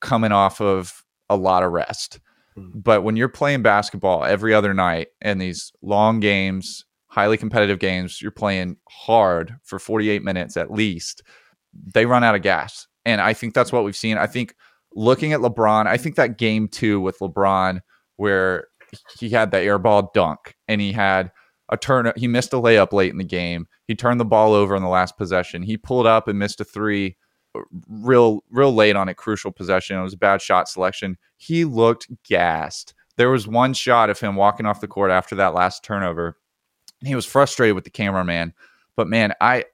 coming 0.00 0.32
off 0.32 0.60
of 0.60 1.04
a 1.28 1.36
lot 1.36 1.62
of 1.62 1.72
rest. 1.72 2.20
Mm-hmm. 2.56 2.80
But 2.80 3.02
when 3.04 3.16
you're 3.16 3.28
playing 3.28 3.62
basketball 3.62 4.24
every 4.24 4.54
other 4.54 4.74
night 4.74 5.08
and 5.20 5.40
these 5.40 5.72
long 5.82 6.20
games, 6.20 6.84
highly 7.06 7.36
competitive 7.36 7.78
games, 7.78 8.22
you're 8.22 8.30
playing 8.30 8.76
hard 8.88 9.56
for 9.62 9.78
48 9.78 10.22
minutes 10.24 10.56
at 10.56 10.72
least 10.72 11.22
they 11.72 12.06
run 12.06 12.24
out 12.24 12.34
of 12.34 12.42
gas. 12.42 12.86
And 13.04 13.20
I 13.20 13.32
think 13.32 13.54
that's 13.54 13.70
mm. 13.70 13.74
what 13.74 13.84
we've 13.84 13.96
seen. 13.96 14.18
I 14.18 14.26
think 14.26 14.54
looking 14.94 15.32
at 15.32 15.40
LeBron, 15.40 15.86
I 15.86 15.96
think 15.96 16.16
that 16.16 16.38
game 16.38 16.68
two 16.68 17.00
with 17.00 17.18
LeBron, 17.18 17.80
where 18.16 18.66
he 19.18 19.30
had 19.30 19.50
the 19.50 19.58
airball 19.58 20.12
dunk 20.12 20.56
and 20.68 20.80
he 20.80 20.92
had 20.92 21.30
a 21.68 21.76
turn, 21.76 22.12
he 22.16 22.26
missed 22.26 22.52
a 22.52 22.56
layup 22.56 22.92
late 22.92 23.10
in 23.10 23.18
the 23.18 23.24
game. 23.24 23.66
He 23.86 23.94
turned 23.94 24.20
the 24.20 24.24
ball 24.24 24.52
over 24.52 24.76
in 24.76 24.82
the 24.82 24.88
last 24.88 25.16
possession. 25.16 25.62
He 25.62 25.76
pulled 25.76 26.06
up 26.06 26.28
and 26.28 26.38
missed 26.38 26.60
a 26.60 26.64
three 26.64 27.16
uh, 27.54 27.60
real 27.88 28.44
real 28.50 28.74
late 28.74 28.96
on 28.96 29.08
a 29.08 29.14
crucial 29.14 29.52
possession. 29.52 29.98
It 29.98 30.02
was 30.02 30.14
a 30.14 30.18
bad 30.18 30.42
shot 30.42 30.68
selection. 30.68 31.16
He 31.36 31.64
looked 31.64 32.08
gassed. 32.24 32.94
There 33.16 33.30
was 33.30 33.46
one 33.46 33.74
shot 33.74 34.10
of 34.10 34.20
him 34.20 34.36
walking 34.36 34.66
off 34.66 34.80
the 34.80 34.88
court 34.88 35.10
after 35.10 35.34
that 35.36 35.54
last 35.54 35.84
turnover. 35.84 36.36
He 37.04 37.14
was 37.14 37.26
frustrated 37.26 37.74
with 37.74 37.84
the 37.84 37.90
cameraman, 37.90 38.52
but 38.96 39.08
man, 39.08 39.32
I 39.40 39.64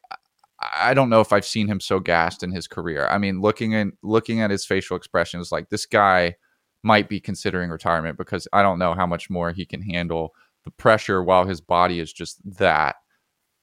I 0.60 0.94
don't 0.94 1.10
know 1.10 1.20
if 1.20 1.32
I've 1.32 1.44
seen 1.44 1.68
him 1.68 1.80
so 1.80 2.00
gassed 2.00 2.42
in 2.42 2.50
his 2.50 2.66
career. 2.66 3.06
I 3.08 3.18
mean, 3.18 3.40
looking 3.40 3.74
at 3.74 3.88
looking 4.02 4.40
at 4.40 4.50
his 4.50 4.64
facial 4.64 4.96
expressions, 4.96 5.52
like 5.52 5.68
this 5.68 5.86
guy 5.86 6.36
might 6.82 7.08
be 7.08 7.20
considering 7.20 7.70
retirement 7.70 8.16
because 8.16 8.48
I 8.52 8.62
don't 8.62 8.78
know 8.78 8.94
how 8.94 9.06
much 9.06 9.28
more 9.28 9.52
he 9.52 9.66
can 9.66 9.82
handle 9.82 10.32
the 10.64 10.70
pressure 10.70 11.22
while 11.22 11.46
his 11.46 11.60
body 11.60 12.00
is 12.00 12.12
just 12.12 12.40
that 12.58 12.96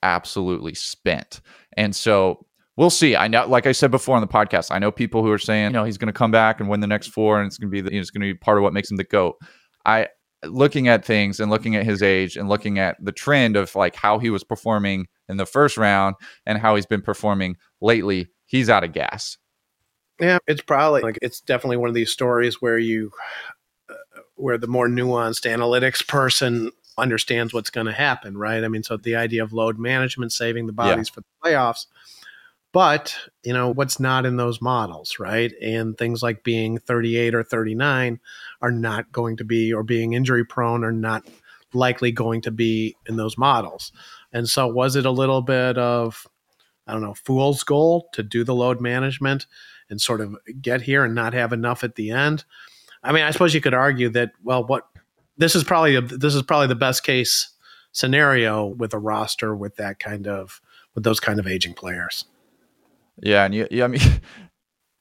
absolutely 0.03 0.73
spent. 0.73 1.41
And 1.77 1.95
so 1.95 2.45
we'll 2.75 2.89
see. 2.89 3.15
I 3.15 3.27
know, 3.27 3.47
like 3.47 3.65
I 3.65 3.71
said 3.71 3.91
before 3.91 4.15
on 4.15 4.21
the 4.21 4.27
podcast, 4.27 4.71
I 4.71 4.79
know 4.79 4.91
people 4.91 5.23
who 5.23 5.31
are 5.31 5.39
saying, 5.39 5.67
you 5.67 5.71
know, 5.71 5.83
he's 5.83 5.97
going 5.97 6.07
to 6.07 6.13
come 6.13 6.31
back 6.31 6.59
and 6.59 6.69
win 6.69 6.81
the 6.81 6.87
next 6.87 7.07
four, 7.07 7.39
and 7.39 7.47
it's 7.47 7.57
going 7.57 7.69
to 7.69 7.71
be, 7.71 7.81
the, 7.81 7.91
you 7.91 7.97
know, 7.97 8.01
it's 8.01 8.11
going 8.11 8.27
to 8.27 8.33
be 8.33 8.37
part 8.37 8.57
of 8.57 8.63
what 8.63 8.73
makes 8.73 8.91
him 8.91 8.97
the 8.97 9.03
goat. 9.03 9.37
I 9.85 10.07
looking 10.45 10.87
at 10.89 11.05
things 11.05 11.39
and 11.39 11.49
looking 11.49 11.75
at 11.75 11.85
his 11.85 12.03
age 12.03 12.35
and 12.35 12.49
looking 12.49 12.77
at 12.77 12.97
the 12.99 13.11
trend 13.13 13.55
of 13.55 13.73
like 13.75 13.95
how 13.95 14.19
he 14.19 14.29
was 14.29 14.43
performing 14.43 15.07
in 15.33 15.37
the 15.37 15.45
first 15.45 15.77
round 15.77 16.15
and 16.45 16.59
how 16.59 16.75
he's 16.75 16.85
been 16.85 17.01
performing 17.01 17.57
lately, 17.81 18.27
he's 18.45 18.69
out 18.69 18.83
of 18.83 18.93
gas. 18.93 19.37
Yeah, 20.19 20.37
it's 20.47 20.61
probably 20.61 21.01
like 21.01 21.17
it's 21.21 21.41
definitely 21.41 21.77
one 21.77 21.89
of 21.89 21.95
these 21.95 22.11
stories 22.11 22.61
where 22.61 22.77
you, 22.77 23.11
uh, 23.89 23.95
where 24.35 24.59
the 24.59 24.67
more 24.67 24.87
nuanced 24.87 25.49
analytics 25.49 26.07
person 26.07 26.71
understands 26.97 27.51
what's 27.53 27.71
going 27.71 27.87
to 27.87 27.93
happen, 27.93 28.37
right? 28.37 28.63
I 28.63 28.67
mean, 28.67 28.83
so 28.83 28.95
the 28.95 29.15
idea 29.15 29.43
of 29.43 29.53
load 29.53 29.79
management, 29.79 30.31
saving 30.31 30.67
the 30.67 30.73
bodies 30.73 31.09
yeah. 31.09 31.15
for 31.15 31.21
the 31.21 31.27
playoffs, 31.43 31.87
but 32.71 33.15
you 33.43 33.53
know 33.53 33.71
what's 33.71 33.99
not 33.99 34.25
in 34.25 34.37
those 34.37 34.61
models, 34.61 35.17
right? 35.19 35.51
And 35.61 35.97
things 35.97 36.21
like 36.21 36.43
being 36.43 36.77
38 36.77 37.33
or 37.33 37.43
39 37.43 38.19
are 38.61 38.71
not 38.71 39.11
going 39.11 39.37
to 39.37 39.43
be, 39.43 39.73
or 39.73 39.81
being 39.81 40.13
injury 40.13 40.45
prone 40.45 40.83
are 40.83 40.91
not 40.91 41.23
likely 41.73 42.11
going 42.11 42.41
to 42.41 42.51
be 42.51 42.95
in 43.07 43.15
those 43.15 43.37
models. 43.37 43.91
And 44.33 44.49
so, 44.49 44.67
was 44.67 44.95
it 44.95 45.05
a 45.05 45.11
little 45.11 45.41
bit 45.41 45.77
of, 45.77 46.27
I 46.87 46.91
don't 46.91 47.01
know, 47.01 47.13
fool's 47.13 47.63
goal 47.63 48.09
to 48.13 48.23
do 48.23 48.43
the 48.43 48.55
load 48.55 48.81
management 48.81 49.45
and 49.89 50.01
sort 50.01 50.19
of 50.19 50.35
get 50.61 50.81
here 50.81 51.05
and 51.05 51.15
not 51.15 51.33
have 51.33 51.53
enough 51.53 51.83
at 51.83 51.95
the 51.95 52.11
end? 52.11 52.43
I 53.03 53.11
mean, 53.11 53.23
I 53.23 53.31
suppose 53.31 53.53
you 53.53 53.61
could 53.61 53.73
argue 53.73 54.09
that, 54.09 54.31
well, 54.43 54.65
what 54.65 54.87
this 55.37 55.55
is 55.55 55.63
probably 55.63 55.95
a, 55.95 56.01
this 56.01 56.35
is 56.35 56.41
probably 56.41 56.67
the 56.67 56.75
best 56.75 57.03
case 57.03 57.49
scenario 57.91 58.65
with 58.65 58.93
a 58.93 58.99
roster 58.99 59.55
with 59.55 59.75
that 59.75 59.99
kind 59.99 60.27
of 60.27 60.59
with 60.95 61.03
those 61.03 61.19
kind 61.19 61.39
of 61.39 61.47
aging 61.47 61.73
players. 61.73 62.25
Yeah, 63.21 63.45
and 63.45 63.53
you, 63.53 63.67
yeah, 63.69 63.85
I 63.85 63.87
mean, 63.87 64.01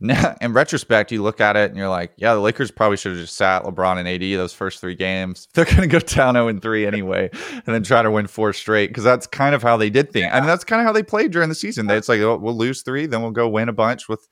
now 0.02 0.36
in 0.40 0.52
retrospect, 0.52 1.12
you 1.12 1.22
look 1.22 1.40
at 1.40 1.56
it 1.56 1.70
and 1.70 1.78
you're 1.78 1.88
like, 1.88 2.12
yeah, 2.16 2.34
the 2.34 2.40
Lakers 2.40 2.70
probably 2.70 2.96
should 2.96 3.12
have 3.12 3.20
just 3.20 3.36
sat 3.36 3.62
LeBron 3.64 3.98
and 3.98 4.08
AD 4.08 4.20
those 4.38 4.52
first 4.52 4.80
three 4.80 4.94
games. 4.94 5.48
They're 5.54 5.64
going 5.64 5.80
to 5.80 5.86
go 5.86 5.98
down 5.98 6.34
0 6.34 6.48
and 6.48 6.60
3 6.60 6.86
anyway, 6.86 7.30
and 7.52 7.62
then 7.66 7.82
try 7.82 8.02
to 8.02 8.10
win 8.10 8.26
four 8.26 8.52
straight 8.52 8.88
because 8.88 9.04
that's 9.04 9.26
kind 9.26 9.54
of 9.54 9.62
how 9.62 9.76
they 9.76 9.90
did 9.90 10.12
things. 10.12 10.30
I 10.32 10.40
mean, 10.40 10.46
that's 10.46 10.64
kind 10.64 10.80
of 10.80 10.86
how 10.86 10.92
they 10.92 11.02
played 11.02 11.30
during 11.30 11.48
the 11.48 11.54
season. 11.54 11.90
It's 11.90 12.08
like 12.08 12.20
oh, 12.20 12.36
we'll 12.36 12.56
lose 12.56 12.82
three, 12.82 13.06
then 13.06 13.22
we'll 13.22 13.30
go 13.30 13.48
win 13.48 13.68
a 13.68 13.72
bunch 13.72 14.08
with 14.08 14.26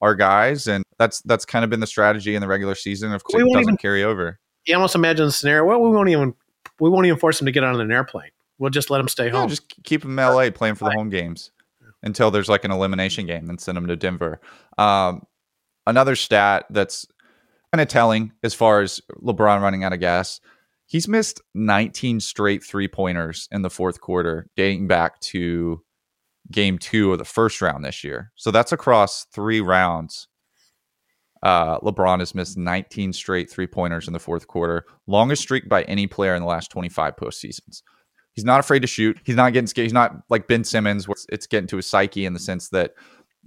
our 0.00 0.14
guys, 0.14 0.66
and 0.66 0.84
that's 0.98 1.20
that's 1.22 1.44
kind 1.44 1.64
of 1.64 1.70
been 1.70 1.80
the 1.80 1.86
strategy 1.86 2.34
in 2.34 2.40
the 2.40 2.48
regular 2.48 2.74
season. 2.74 3.12
Of 3.12 3.24
course, 3.24 3.42
it 3.42 3.46
doesn't 3.46 3.62
even, 3.62 3.76
carry 3.76 4.04
over 4.04 4.38
you 4.66 4.74
almost 4.74 4.94
imagine 4.94 5.26
the 5.26 5.32
scenario. 5.32 5.64
Well, 5.64 5.80
we 5.80 5.90
won't 5.90 6.08
even 6.08 6.34
we 6.80 6.90
won't 6.90 7.06
even 7.06 7.18
force 7.18 7.38
them 7.38 7.46
to 7.46 7.52
get 7.52 7.64
on 7.64 7.80
an 7.80 7.92
airplane. 7.92 8.30
We'll 8.58 8.70
just 8.70 8.90
let 8.90 8.98
them 8.98 9.08
stay 9.08 9.28
home. 9.28 9.48
just 9.48 9.68
keep 9.82 10.02
them 10.02 10.18
in 10.18 10.24
LA 10.24 10.50
playing 10.50 10.76
for 10.76 10.84
the 10.84 10.92
home 10.92 11.10
games 11.10 11.50
until 12.02 12.30
there's 12.30 12.48
like 12.48 12.64
an 12.64 12.70
elimination 12.70 13.26
game, 13.26 13.48
and 13.48 13.60
send 13.60 13.76
them 13.76 13.86
to 13.86 13.96
Denver. 13.96 14.40
Um, 14.78 15.22
another 15.86 16.16
stat 16.16 16.66
that's 16.70 17.06
kind 17.72 17.80
of 17.80 17.88
telling 17.88 18.32
as 18.42 18.54
far 18.54 18.80
as 18.80 19.00
LeBron 19.22 19.60
running 19.60 19.84
out 19.84 19.92
of 19.92 20.00
gas. 20.00 20.40
He's 20.86 21.08
missed 21.08 21.40
19 21.54 22.20
straight 22.20 22.62
three 22.62 22.88
pointers 22.88 23.48
in 23.50 23.62
the 23.62 23.70
fourth 23.70 24.00
quarter, 24.00 24.48
dating 24.56 24.88
back 24.88 25.20
to 25.20 25.82
game 26.50 26.76
two 26.76 27.12
of 27.12 27.18
the 27.18 27.24
first 27.24 27.62
round 27.62 27.84
this 27.84 28.04
year. 28.04 28.30
So 28.34 28.50
that's 28.50 28.72
across 28.72 29.24
three 29.32 29.60
rounds 29.60 30.28
uh, 31.42 31.78
LeBron 31.80 32.20
has 32.20 32.34
missed 32.34 32.56
19 32.56 33.12
straight 33.12 33.50
three 33.50 33.66
pointers 33.66 34.06
in 34.06 34.12
the 34.12 34.20
fourth 34.20 34.46
quarter, 34.46 34.84
longest 35.06 35.42
streak 35.42 35.68
by 35.68 35.82
any 35.84 36.06
player 36.06 36.34
in 36.34 36.42
the 36.42 36.48
last 36.48 36.70
25 36.70 37.16
postseasons. 37.16 37.82
He's 38.34 38.44
not 38.44 38.60
afraid 38.60 38.80
to 38.80 38.88
shoot. 38.88 39.18
He's 39.24 39.36
not 39.36 39.52
getting 39.52 39.66
scared. 39.66 39.84
He's 39.84 39.92
not 39.92 40.22
like 40.30 40.46
Ben 40.46 40.64
Simmons, 40.64 41.06
where 41.06 41.16
it's 41.28 41.46
getting 41.46 41.68
to 41.68 41.76
his 41.76 41.86
psyche 41.86 42.24
in 42.24 42.32
the 42.32 42.40
sense 42.40 42.68
that 42.70 42.94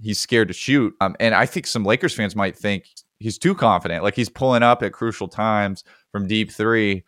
he's 0.00 0.20
scared 0.20 0.48
to 0.48 0.54
shoot. 0.54 0.94
Um, 1.00 1.16
and 1.18 1.34
I 1.34 1.46
think 1.46 1.66
some 1.66 1.84
Lakers 1.84 2.14
fans 2.14 2.36
might 2.36 2.56
think 2.56 2.86
he's 3.18 3.38
too 3.38 3.54
confident. 3.54 4.04
Like 4.04 4.14
he's 4.14 4.28
pulling 4.28 4.62
up 4.62 4.82
at 4.82 4.92
crucial 4.92 5.28
times 5.28 5.84
from 6.12 6.26
deep 6.26 6.52
three. 6.52 7.04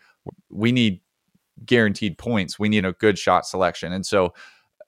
We 0.51 0.73
need 0.73 1.01
guaranteed 1.65 2.19
points. 2.19 2.59
We 2.59 2.69
need 2.69 2.85
a 2.85 2.93
good 2.93 3.19
shot 3.19 3.47
selection. 3.47 3.93
And 3.93 4.05
so 4.05 4.35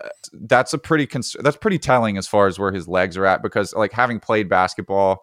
uh, 0.03 0.09
that's 0.33 0.73
a 0.73 0.79
pretty 0.79 1.07
cons- 1.07 1.37
that's 1.41 1.57
pretty 1.57 1.79
telling 1.79 2.17
as 2.17 2.27
far 2.27 2.47
as 2.47 2.59
where 2.59 2.73
his 2.73 2.89
legs 2.89 3.17
are 3.17 3.27
at 3.27 3.43
because 3.43 3.75
like 3.75 3.93
having 3.93 4.21
played 4.21 4.49
basketball 4.49 5.23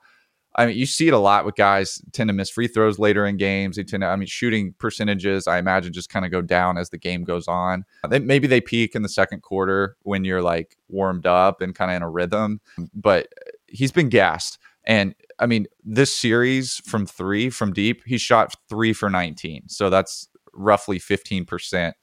I 0.58 0.66
mean, 0.66 0.78
you 0.78 0.88
see 0.88 1.08
it 1.08 1.14
a 1.14 1.20
lot 1.20 1.46
with 1.46 1.56
guys 1.56 2.02
tend 2.14 2.30
to 2.30 2.34
miss 2.34 2.50
free 2.50 2.68
throws 2.68 2.98
later 2.98 3.28
in 3.28 3.38
games. 3.38 3.76
They 3.76 3.84
tend 3.84 4.02
to, 4.02 4.08
I 4.08 4.16
mean, 4.16 4.28
shooting 4.28 4.74
percentages, 4.80 5.48
I 5.48 5.60
imagine, 5.60 5.94
just 5.94 6.10
kind 6.10 6.26
of 6.26 6.32
go 6.32 6.42
down 6.42 6.80
as 6.80 6.90
the 6.90 6.98
game 6.98 7.24
goes 7.24 7.48
on. 7.48 7.86
Uh, 8.04 8.08
they, 8.08 8.20
maybe 8.20 8.48
they 8.48 8.60
peak 8.60 8.96
in 8.96 9.04
the 9.04 9.10
second 9.10 9.44
quarter 9.44 9.96
when 10.02 10.26
you're 10.26 10.42
like 10.42 10.76
warmed 10.90 11.28
up 11.28 11.62
and 11.62 11.76
kind 11.76 11.92
of 11.92 11.98
in 11.98 12.02
a 12.02 12.10
rhythm, 12.10 12.60
but 12.96 13.28
he's 13.68 13.92
been 13.92 14.10
gassed. 14.10 14.58
And 14.84 15.14
I 15.38 15.46
mean, 15.46 15.68
this 15.84 16.18
series 16.18 16.82
from 16.86 17.06
three 17.06 17.52
from 17.52 17.72
deep, 17.72 18.02
he 18.06 18.18
shot 18.18 18.56
three 18.68 18.94
for 18.94 19.10
19. 19.12 19.70
So 19.70 19.92
that's 19.92 20.28
roughly 20.54 21.00
15% 21.00 21.94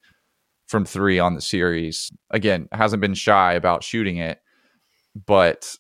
from 0.69 0.85
three 0.85 1.19
on 1.19 1.35
the 1.35 1.41
series. 1.41 2.13
Again, 2.31 2.69
hasn't 2.71 3.01
been 3.01 3.15
shy 3.15 3.55
about 3.55 3.83
shooting 3.83 4.19
it, 4.19 4.39
but 5.27 5.77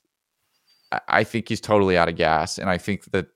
I 1.08 1.24
think 1.24 1.48
he's 1.48 1.60
totally 1.60 1.96
out 1.96 2.08
of 2.08 2.16
gas, 2.16 2.58
and 2.58 2.68
I 2.68 2.78
think 2.78 3.04
that 3.12 3.26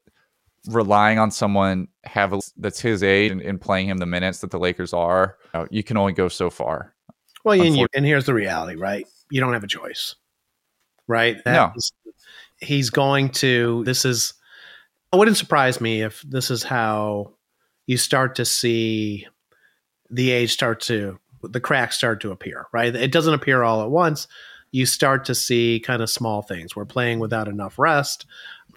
relying 0.68 1.18
on 1.18 1.30
someone 1.30 1.88
have 2.04 2.34
that's 2.56 2.80
his 2.80 3.02
age 3.02 3.30
and, 3.30 3.40
and, 3.40 3.60
playing 3.60 3.88
him 3.88 3.98
the 3.98 4.06
minutes 4.06 4.40
that 4.40 4.50
the 4.50 4.58
Lakers 4.58 4.92
are, 4.92 5.36
you, 5.54 5.60
know, 5.60 5.66
you 5.70 5.82
can 5.82 5.96
only 5.96 6.12
go 6.12 6.28
so 6.28 6.50
far. 6.50 6.94
Well, 7.44 7.60
and, 7.60 7.76
you, 7.76 7.86
and 7.94 8.04
here's 8.04 8.26
the 8.26 8.34
reality, 8.34 8.78
right? 8.78 9.06
You 9.30 9.40
don't 9.40 9.52
have 9.52 9.64
a 9.64 9.68
choice, 9.68 10.16
right? 11.06 11.36
That 11.44 11.52
no, 11.52 11.72
is, 11.76 11.92
he's 12.60 12.90
going 12.90 13.30
to. 13.30 13.84
This 13.84 14.04
is. 14.04 14.34
It 15.12 15.16
wouldn't 15.16 15.38
surprise 15.38 15.80
me 15.80 16.02
if 16.02 16.20
this 16.22 16.50
is 16.50 16.62
how 16.62 17.34
you 17.86 17.96
start 17.96 18.34
to 18.34 18.44
see 18.44 19.26
the 20.10 20.30
age 20.30 20.52
start 20.52 20.80
to 20.82 21.18
the 21.42 21.60
cracks 21.60 21.96
start 21.96 22.20
to 22.22 22.32
appear. 22.32 22.66
Right? 22.72 22.94
It 22.94 23.12
doesn't 23.12 23.32
appear 23.32 23.62
all 23.62 23.82
at 23.82 23.90
once 23.90 24.26
you 24.70 24.86
start 24.86 25.24
to 25.26 25.34
see 25.34 25.80
kind 25.84 26.02
of 26.02 26.10
small 26.10 26.42
things. 26.42 26.76
We're 26.76 26.84
playing 26.84 27.18
without 27.18 27.48
enough 27.48 27.78
rest, 27.78 28.26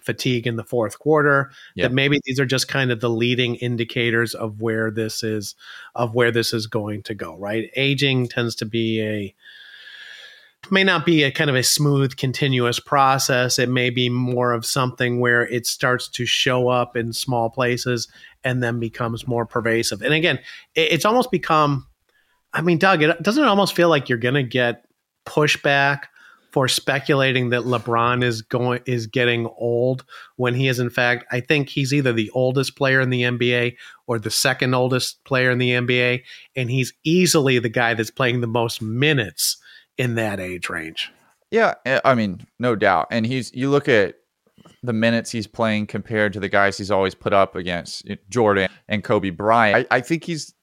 fatigue 0.00 0.46
in 0.46 0.56
the 0.56 0.64
fourth 0.64 0.98
quarter. 0.98 1.50
Yep. 1.74 1.90
That 1.90 1.94
maybe 1.94 2.20
these 2.24 2.40
are 2.40 2.46
just 2.46 2.68
kind 2.68 2.90
of 2.90 3.00
the 3.00 3.10
leading 3.10 3.56
indicators 3.56 4.34
of 4.34 4.60
where 4.60 4.90
this 4.90 5.22
is 5.22 5.54
of 5.94 6.14
where 6.14 6.30
this 6.30 6.52
is 6.52 6.66
going 6.66 7.02
to 7.04 7.14
go. 7.14 7.36
Right, 7.36 7.70
aging 7.76 8.28
tends 8.28 8.54
to 8.56 8.66
be 8.66 9.00
a 9.02 9.34
may 10.70 10.84
not 10.84 11.04
be 11.04 11.24
a 11.24 11.32
kind 11.32 11.50
of 11.50 11.56
a 11.56 11.62
smooth 11.62 12.16
continuous 12.16 12.78
process 12.78 13.58
it 13.58 13.68
may 13.68 13.90
be 13.90 14.08
more 14.08 14.52
of 14.52 14.64
something 14.64 15.18
where 15.18 15.42
it 15.48 15.66
starts 15.66 16.08
to 16.08 16.24
show 16.24 16.68
up 16.68 16.96
in 16.96 17.12
small 17.12 17.50
places 17.50 18.06
and 18.44 18.62
then 18.62 18.78
becomes 18.78 19.26
more 19.26 19.44
pervasive 19.44 20.02
and 20.02 20.14
again 20.14 20.38
it's 20.76 21.04
almost 21.04 21.32
become 21.32 21.86
i 22.52 22.60
mean 22.60 22.78
doug 22.78 23.02
it 23.02 23.22
doesn't 23.22 23.42
it 23.42 23.48
almost 23.48 23.74
feel 23.74 23.88
like 23.88 24.08
you're 24.08 24.18
going 24.18 24.34
to 24.34 24.42
get 24.44 24.84
pushback 25.26 26.04
for 26.52 26.68
speculating 26.68 27.48
that 27.48 27.62
LeBron 27.62 28.22
is 28.22 28.42
going 28.42 28.80
is 28.84 29.06
getting 29.06 29.46
old 29.56 30.04
when 30.36 30.54
he 30.54 30.68
is 30.68 30.78
in 30.78 30.90
fact 30.90 31.24
I 31.32 31.40
think 31.40 31.70
he's 31.70 31.94
either 31.94 32.12
the 32.12 32.30
oldest 32.30 32.76
player 32.76 33.00
in 33.00 33.10
the 33.10 33.22
NBA 33.22 33.76
or 34.06 34.18
the 34.18 34.30
second 34.30 34.74
oldest 34.74 35.24
player 35.24 35.50
in 35.50 35.58
the 35.58 35.70
NBA 35.70 36.22
and 36.54 36.70
he's 36.70 36.92
easily 37.04 37.58
the 37.58 37.70
guy 37.70 37.94
that's 37.94 38.10
playing 38.10 38.42
the 38.42 38.46
most 38.46 38.82
minutes 38.82 39.56
in 39.96 40.14
that 40.16 40.40
age 40.40 40.68
range. 40.68 41.10
Yeah, 41.50 41.74
eh, 41.84 42.00
I 42.04 42.14
mean, 42.14 42.46
no 42.58 42.76
doubt. 42.76 43.08
And 43.10 43.26
he's 43.26 43.52
you 43.54 43.70
look 43.70 43.88
at 43.88 44.16
the 44.82 44.92
minutes 44.92 45.30
he's 45.30 45.46
playing 45.46 45.86
compared 45.86 46.32
to 46.34 46.40
the 46.40 46.48
guys 46.48 46.76
he's 46.76 46.90
always 46.90 47.14
put 47.14 47.32
up 47.32 47.54
against 47.56 48.08
Jordan 48.28 48.68
and 48.88 49.02
Kobe 49.02 49.30
Bryant. 49.30 49.86
I, 49.90 49.96
I 49.96 50.00
think 50.00 50.24
he's 50.24 50.54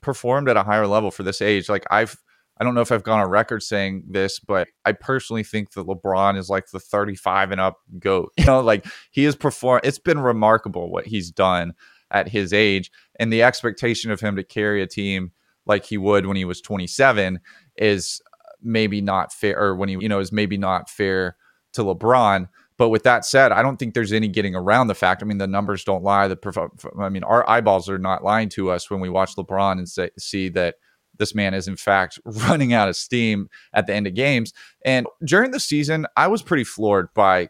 performed 0.00 0.48
at 0.48 0.56
a 0.56 0.62
higher 0.62 0.86
level 0.86 1.10
for 1.10 1.22
this 1.22 1.42
age. 1.42 1.68
Like 1.68 1.84
I've 1.90 2.16
I 2.58 2.64
don't 2.64 2.74
know 2.74 2.80
if 2.80 2.90
I've 2.90 3.02
gone 3.02 3.20
on 3.20 3.28
record 3.28 3.62
saying 3.62 4.04
this, 4.08 4.38
but 4.38 4.68
I 4.84 4.92
personally 4.92 5.42
think 5.42 5.72
that 5.72 5.86
LeBron 5.86 6.38
is 6.38 6.48
like 6.48 6.70
the 6.70 6.80
35 6.80 7.52
and 7.52 7.60
up 7.60 7.78
goat. 7.98 8.32
You 8.38 8.46
know, 8.46 8.60
like 8.60 8.86
he 9.10 9.24
has 9.24 9.36
performed, 9.36 9.82
it's 9.84 9.98
been 9.98 10.18
remarkable 10.18 10.90
what 10.90 11.06
he's 11.06 11.30
done 11.30 11.74
at 12.10 12.28
his 12.28 12.52
age. 12.52 12.90
And 13.18 13.32
the 13.32 13.42
expectation 13.42 14.10
of 14.10 14.20
him 14.20 14.36
to 14.36 14.42
carry 14.42 14.80
a 14.80 14.86
team 14.86 15.32
like 15.66 15.84
he 15.84 15.98
would 15.98 16.26
when 16.26 16.36
he 16.36 16.44
was 16.44 16.60
27 16.60 17.40
is 17.76 18.22
maybe 18.62 19.00
not 19.00 19.32
fair, 19.32 19.58
or 19.58 19.76
when 19.76 19.88
he, 19.88 19.96
you 20.00 20.08
know, 20.08 20.20
is 20.20 20.32
maybe 20.32 20.56
not 20.56 20.88
fair 20.88 21.36
to 21.74 21.82
LeBron. 21.82 22.48
But 22.78 22.88
with 22.88 23.02
that 23.04 23.24
said, 23.24 23.52
I 23.52 23.62
don't 23.62 23.78
think 23.78 23.94
there's 23.94 24.12
any 24.12 24.28
getting 24.28 24.54
around 24.54 24.86
the 24.86 24.94
fact. 24.94 25.22
I 25.22 25.26
mean, 25.26 25.38
the 25.38 25.46
numbers 25.46 25.84
don't 25.84 26.02
lie. 26.02 26.28
The 26.28 26.70
I 26.98 27.08
mean, 27.08 27.24
our 27.24 27.48
eyeballs 27.48 27.88
are 27.88 27.98
not 27.98 28.24
lying 28.24 28.48
to 28.50 28.70
us 28.70 28.90
when 28.90 29.00
we 29.00 29.08
watch 29.08 29.34
LeBron 29.36 29.72
and 29.72 29.88
say, 29.88 30.10
see 30.18 30.48
that 30.50 30.76
this 31.18 31.34
man 31.34 31.54
is 31.54 31.68
in 31.68 31.76
fact 31.76 32.18
running 32.24 32.72
out 32.72 32.88
of 32.88 32.96
steam 32.96 33.48
at 33.72 33.86
the 33.86 33.94
end 33.94 34.06
of 34.06 34.14
games. 34.14 34.52
And 34.84 35.06
during 35.24 35.50
the 35.50 35.60
season, 35.60 36.06
I 36.16 36.26
was 36.28 36.42
pretty 36.42 36.64
floored 36.64 37.12
by 37.14 37.48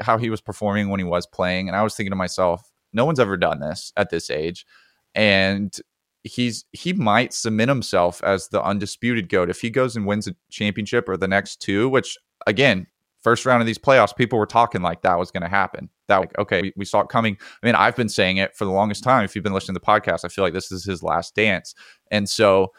how 0.00 0.18
he 0.18 0.30
was 0.30 0.40
performing 0.40 0.88
when 0.88 1.00
he 1.00 1.04
was 1.04 1.26
playing, 1.26 1.68
and 1.68 1.76
I 1.76 1.82
was 1.82 1.94
thinking 1.94 2.12
to 2.12 2.16
myself, 2.16 2.70
no 2.92 3.04
one's 3.04 3.20
ever 3.20 3.36
done 3.36 3.60
this 3.60 3.92
at 3.96 4.10
this 4.10 4.30
age, 4.30 4.66
and 5.14 5.76
he's 6.24 6.64
he 6.72 6.92
might 6.92 7.32
cement 7.32 7.68
himself 7.68 8.22
as 8.22 8.48
the 8.48 8.62
undisputed 8.62 9.28
goat 9.28 9.50
if 9.50 9.60
he 9.60 9.70
goes 9.70 9.96
and 9.96 10.06
wins 10.06 10.28
a 10.28 10.36
championship 10.50 11.08
or 11.08 11.16
the 11.16 11.26
next 11.26 11.56
two 11.56 11.88
which 11.88 12.16
again 12.46 12.86
first 13.22 13.46
round 13.46 13.62
of 13.62 13.66
these 13.66 13.78
playoffs, 13.78 14.14
people 14.14 14.38
were 14.38 14.46
talking 14.46 14.82
like 14.82 15.02
that 15.02 15.18
was 15.18 15.30
going 15.30 15.42
to 15.42 15.48
happen. 15.48 15.88
That 16.08 16.18
like, 16.18 16.38
okay, 16.38 16.62
we, 16.62 16.72
we, 16.76 16.84
saw 16.84 17.00
it 17.00 17.08
coming. 17.08 17.38
I 17.62 17.66
mean, 17.66 17.74
I've 17.74 17.96
been 17.96 18.08
saying 18.08 18.36
it 18.36 18.54
for 18.56 18.64
the 18.64 18.70
longest 18.70 19.04
time. 19.04 19.24
If 19.24 19.34
you've 19.34 19.44
been 19.44 19.52
listening 19.52 19.74
to 19.74 19.80
the 19.80 19.86
podcast, 19.86 20.24
I 20.24 20.28
feel 20.28 20.44
like 20.44 20.52
this 20.52 20.72
is 20.72 20.84
his 20.84 21.02
last 21.02 21.34
dance. 21.34 21.74
And 22.10 22.28
so, 22.28 22.72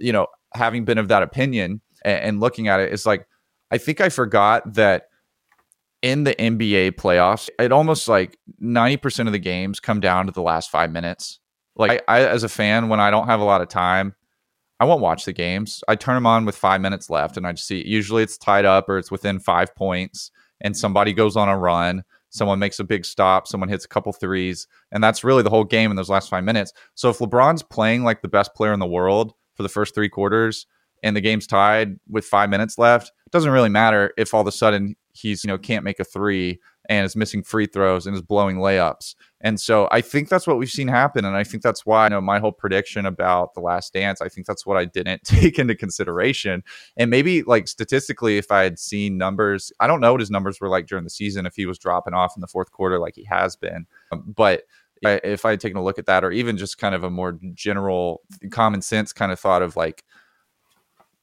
you 0.00 0.12
know, 0.12 0.26
having 0.54 0.84
been 0.84 0.98
of 0.98 1.08
that 1.08 1.22
opinion 1.22 1.80
and, 2.04 2.20
and 2.20 2.40
looking 2.40 2.68
at 2.68 2.80
it, 2.80 2.92
it's 2.92 3.06
like 3.06 3.26
I 3.70 3.78
think 3.78 4.00
I 4.00 4.08
forgot 4.08 4.74
that 4.74 5.04
in 6.02 6.24
the 6.24 6.34
NBA 6.34 6.92
playoffs, 6.92 7.48
it 7.58 7.72
almost 7.72 8.08
like 8.08 8.38
ninety 8.58 8.96
percent 8.96 9.28
of 9.28 9.32
the 9.32 9.38
games 9.38 9.80
come 9.80 10.00
down 10.00 10.26
to 10.26 10.32
the 10.32 10.42
last 10.42 10.70
five 10.70 10.90
minutes. 10.90 11.38
Like 11.76 12.02
I, 12.08 12.20
I, 12.20 12.26
as 12.26 12.42
a 12.42 12.48
fan, 12.48 12.88
when 12.88 13.00
I 13.00 13.10
don't 13.10 13.26
have 13.26 13.40
a 13.40 13.44
lot 13.44 13.60
of 13.60 13.68
time, 13.68 14.14
I 14.80 14.86
won't 14.86 15.02
watch 15.02 15.24
the 15.24 15.32
games. 15.32 15.84
I 15.88 15.96
turn 15.96 16.14
them 16.14 16.26
on 16.26 16.46
with 16.46 16.56
five 16.56 16.80
minutes 16.80 17.10
left, 17.10 17.36
and 17.36 17.46
I 17.46 17.52
just 17.52 17.66
see. 17.66 17.86
Usually, 17.86 18.22
it's 18.22 18.38
tied 18.38 18.64
up 18.64 18.88
or 18.88 18.98
it's 18.98 19.10
within 19.10 19.38
five 19.38 19.74
points, 19.74 20.30
and 20.60 20.76
somebody 20.76 21.12
goes 21.12 21.36
on 21.36 21.48
a 21.48 21.58
run. 21.58 22.02
Someone 22.30 22.60
makes 22.60 22.78
a 22.78 22.84
big 22.84 23.04
stop. 23.04 23.46
Someone 23.46 23.68
hits 23.68 23.84
a 23.84 23.88
couple 23.88 24.12
threes, 24.12 24.66
and 24.92 25.02
that's 25.02 25.24
really 25.24 25.42
the 25.42 25.50
whole 25.50 25.64
game 25.64 25.90
in 25.90 25.96
those 25.96 26.08
last 26.08 26.30
five 26.30 26.44
minutes. 26.44 26.72
So 26.94 27.10
if 27.10 27.18
LeBron's 27.18 27.62
playing 27.62 28.04
like 28.04 28.22
the 28.22 28.28
best 28.28 28.54
player 28.54 28.72
in 28.72 28.80
the 28.80 28.86
world 28.86 29.34
for 29.60 29.62
the 29.62 29.68
first 29.68 29.94
three 29.94 30.08
quarters, 30.08 30.66
and 31.02 31.14
the 31.14 31.20
game's 31.20 31.46
tied 31.46 32.00
with 32.08 32.24
five 32.24 32.48
minutes 32.48 32.78
left, 32.78 33.08
it 33.26 33.30
doesn't 33.30 33.52
really 33.52 33.68
matter 33.68 34.14
if 34.16 34.32
all 34.32 34.40
of 34.40 34.46
a 34.46 34.52
sudden 34.52 34.96
he's 35.12 35.44
you 35.44 35.48
know 35.48 35.58
can't 35.58 35.84
make 35.84 36.00
a 36.00 36.04
three 36.04 36.58
and 36.88 37.04
is 37.04 37.14
missing 37.14 37.42
free 37.42 37.66
throws 37.66 38.06
and 38.06 38.16
is 38.16 38.22
blowing 38.22 38.56
layups. 38.56 39.14
And 39.42 39.60
so 39.60 39.86
I 39.92 40.00
think 40.00 40.30
that's 40.30 40.46
what 40.46 40.56
we've 40.56 40.70
seen 40.70 40.88
happen. 40.88 41.26
And 41.26 41.36
I 41.36 41.44
think 41.44 41.62
that's 41.62 41.84
why 41.84 42.06
you 42.06 42.10
know 42.10 42.22
my 42.22 42.38
whole 42.38 42.52
prediction 42.52 43.04
about 43.04 43.52
the 43.52 43.60
last 43.60 43.92
dance, 43.92 44.22
I 44.22 44.30
think 44.30 44.46
that's 44.46 44.64
what 44.64 44.78
I 44.78 44.86
didn't 44.86 45.22
take 45.24 45.58
into 45.58 45.74
consideration. 45.74 46.62
And 46.96 47.10
maybe 47.10 47.42
like 47.42 47.68
statistically, 47.68 48.38
if 48.38 48.50
I 48.50 48.62
had 48.62 48.78
seen 48.78 49.18
numbers, 49.18 49.72
I 49.78 49.86
don't 49.86 50.00
know 50.00 50.12
what 50.12 50.20
his 50.20 50.30
numbers 50.30 50.58
were 50.58 50.70
like 50.70 50.86
during 50.86 51.04
the 51.04 51.10
season, 51.10 51.44
if 51.44 51.54
he 51.54 51.66
was 51.66 51.78
dropping 51.78 52.14
off 52.14 52.32
in 52.34 52.40
the 52.40 52.48
fourth 52.48 52.72
quarter 52.72 52.98
like 52.98 53.14
he 53.14 53.24
has 53.24 53.56
been. 53.56 53.86
But 54.24 54.62
if 55.02 55.44
I 55.44 55.50
had 55.50 55.60
taken 55.60 55.78
a 55.78 55.82
look 55.82 55.98
at 55.98 56.06
that, 56.06 56.24
or 56.24 56.30
even 56.30 56.56
just 56.56 56.78
kind 56.78 56.94
of 56.94 57.04
a 57.04 57.10
more 57.10 57.38
general 57.54 58.22
common 58.50 58.82
sense 58.82 59.12
kind 59.12 59.32
of 59.32 59.40
thought 59.40 59.62
of 59.62 59.76
like, 59.76 60.04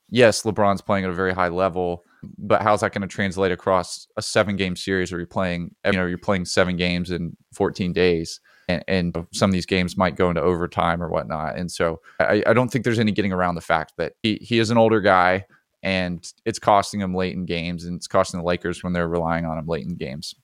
yes, 0.10 0.44
LeBron's 0.44 0.82
playing 0.82 1.06
at 1.06 1.12
a 1.12 1.14
very 1.14 1.34
high 1.34 1.50
level 1.50 2.04
but 2.40 2.64
how's 2.64 2.82
that 2.82 2.92
going 2.92 3.04
to 3.04 3.08
translate 3.08 3.52
across 3.52 4.08
a 4.18 4.22
seven 4.24 4.56
game 4.56 4.76
series 4.76 5.12
where 5.12 5.20
you're 5.20 5.28
playing 5.28 5.74
you 5.86 5.92
know 5.92 6.08
you're 6.08 6.18
playing 6.18 6.46
seven 6.46 6.76
games 6.76 7.12
in 7.12 7.38
14 7.54 7.94
days 7.94 8.40
and, 8.68 8.84
and 8.88 9.28
some 9.32 9.50
of 9.50 9.54
these 9.54 9.66
games 9.66 9.98
might 9.98 10.16
go 10.16 10.30
into 10.30 10.42
overtime 10.42 11.02
or 11.02 11.10
whatnot. 11.10 11.58
And 11.58 11.72
so 11.72 12.02
I, 12.20 12.44
I 12.46 12.54
don't 12.54 12.70
think 12.70 12.84
there's 12.84 13.00
any 13.00 13.12
getting 13.12 13.32
around 13.32 13.56
the 13.56 13.62
fact 13.62 13.94
that 13.98 14.14
he, 14.24 14.36
he 14.42 14.60
is 14.60 14.70
an 14.70 14.78
older 14.78 15.02
guy 15.02 15.46
and 15.84 16.30
it's 16.46 16.60
costing 16.60 17.00
him 17.00 17.16
late 17.16 17.34
in 17.34 17.46
games 17.46 17.86
and 17.86 17.96
it's 17.96 18.08
costing 18.08 18.40
the 18.40 18.46
lakers 18.46 18.84
when 18.84 18.94
they're 18.94 19.08
relying 19.08 19.46
on 19.46 19.58
him 19.58 19.68
late 19.68 19.86
in 19.86 19.96
games. 19.96 20.36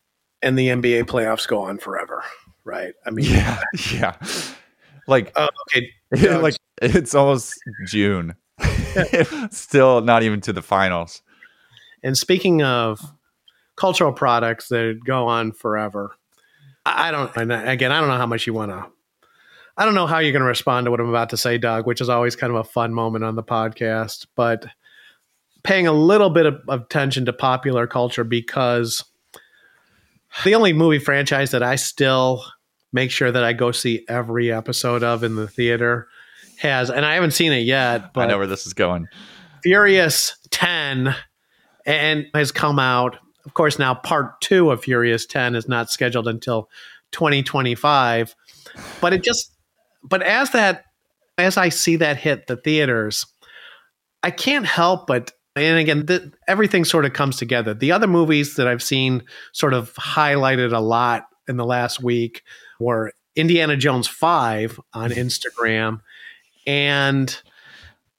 And 0.41 0.57
the 0.57 0.67
nba 0.67 1.03
playoffs 1.03 1.47
go 1.47 1.61
on 1.61 1.77
forever 1.77 2.23
right? 2.63 2.93
I 3.05 3.11
mean 3.11 3.25
yeah 3.25 3.61
yeah. 3.91 4.15
Like 5.07 5.31
uh, 5.35 5.47
okay 5.69 5.91
like 6.37 6.55
it's 6.81 7.15
almost 7.15 7.59
june. 7.87 8.35
Still 9.51 10.01
not 10.01 10.23
even 10.23 10.41
to 10.41 10.53
the 10.53 10.61
finals. 10.61 11.21
And 12.03 12.17
speaking 12.17 12.61
of 12.61 13.01
cultural 13.75 14.11
products 14.11 14.67
that 14.67 14.99
go 15.05 15.27
on 15.27 15.51
forever, 15.51 16.15
I 16.85 17.11
don't, 17.11 17.35
and 17.37 17.51
again, 17.51 17.91
I 17.91 17.99
don't 17.99 18.09
know 18.09 18.17
how 18.17 18.25
much 18.27 18.45
you 18.45 18.53
want 18.53 18.71
to, 18.71 18.85
I 19.77 19.85
don't 19.85 19.95
know 19.95 20.05
how 20.05 20.19
you're 20.19 20.33
going 20.33 20.41
to 20.41 20.47
respond 20.47 20.85
to 20.85 20.91
what 20.91 20.99
I'm 20.99 21.09
about 21.09 21.29
to 21.29 21.37
say, 21.37 21.57
Doug, 21.57 21.87
which 21.87 22.01
is 22.01 22.09
always 22.09 22.35
kind 22.35 22.51
of 22.51 22.57
a 22.57 22.63
fun 22.63 22.93
moment 22.93 23.23
on 23.23 23.35
the 23.35 23.43
podcast, 23.43 24.27
but 24.35 24.65
paying 25.63 25.87
a 25.87 25.93
little 25.93 26.29
bit 26.29 26.45
of 26.45 26.61
attention 26.67 27.25
to 27.25 27.33
popular 27.33 27.87
culture 27.87 28.25
because 28.25 29.03
the 30.43 30.55
only 30.55 30.73
movie 30.73 30.99
franchise 30.99 31.51
that 31.51 31.63
I 31.63 31.75
still 31.75 32.43
make 32.93 33.11
sure 33.11 33.31
that 33.31 33.43
I 33.43 33.51
go 33.51 33.71
see 33.71 34.05
every 34.07 34.51
episode 34.51 35.03
of 35.03 35.23
in 35.23 35.35
the 35.35 35.47
theater 35.47 36.07
has, 36.59 36.89
and 36.89 37.05
I 37.05 37.15
haven't 37.15 37.31
seen 37.31 37.51
it 37.51 37.65
yet, 37.65 38.13
but 38.13 38.21
I 38.21 38.27
know 38.27 38.37
where 38.37 38.47
this 38.47 38.65
is 38.65 38.73
going. 38.73 39.07
Furious 39.63 40.37
10 40.51 41.15
and 41.85 42.25
has 42.33 42.51
come 42.51 42.79
out. 42.79 43.17
Of 43.45 43.53
course, 43.53 43.77
now 43.77 43.93
part 43.93 44.39
two 44.39 44.71
of 44.71 44.83
Furious 44.83 45.25
10 45.25 45.55
is 45.55 45.67
not 45.67 45.89
scheduled 45.89 46.27
until 46.27 46.69
2025. 47.11 48.35
But 49.01 49.13
it 49.13 49.23
just, 49.23 49.51
but 50.03 50.21
as 50.21 50.51
that, 50.51 50.85
as 51.37 51.57
I 51.57 51.69
see 51.69 51.97
that 51.97 52.17
hit 52.17 52.47
the 52.47 52.55
theaters, 52.55 53.25
I 54.21 54.31
can't 54.31 54.65
help 54.65 55.07
but, 55.07 55.31
and 55.55 55.77
again, 55.77 56.05
the, 56.05 56.31
everything 56.47 56.85
sort 56.85 57.05
of 57.05 57.13
comes 57.13 57.37
together. 57.37 57.73
The 57.73 57.91
other 57.91 58.07
movies 58.07 58.55
that 58.55 58.67
I've 58.67 58.81
seen 58.81 59.23
sort 59.51 59.73
of 59.73 59.93
highlighted 59.95 60.73
a 60.73 60.79
lot 60.79 61.25
in 61.47 61.57
the 61.57 61.65
last 61.65 62.01
week 62.01 62.43
were 62.83 63.13
Indiana 63.35 63.75
Jones 63.77 64.07
5 64.07 64.79
on 64.93 65.09
mm-hmm. 65.09 65.19
Instagram 65.19 66.01
and 66.65 67.41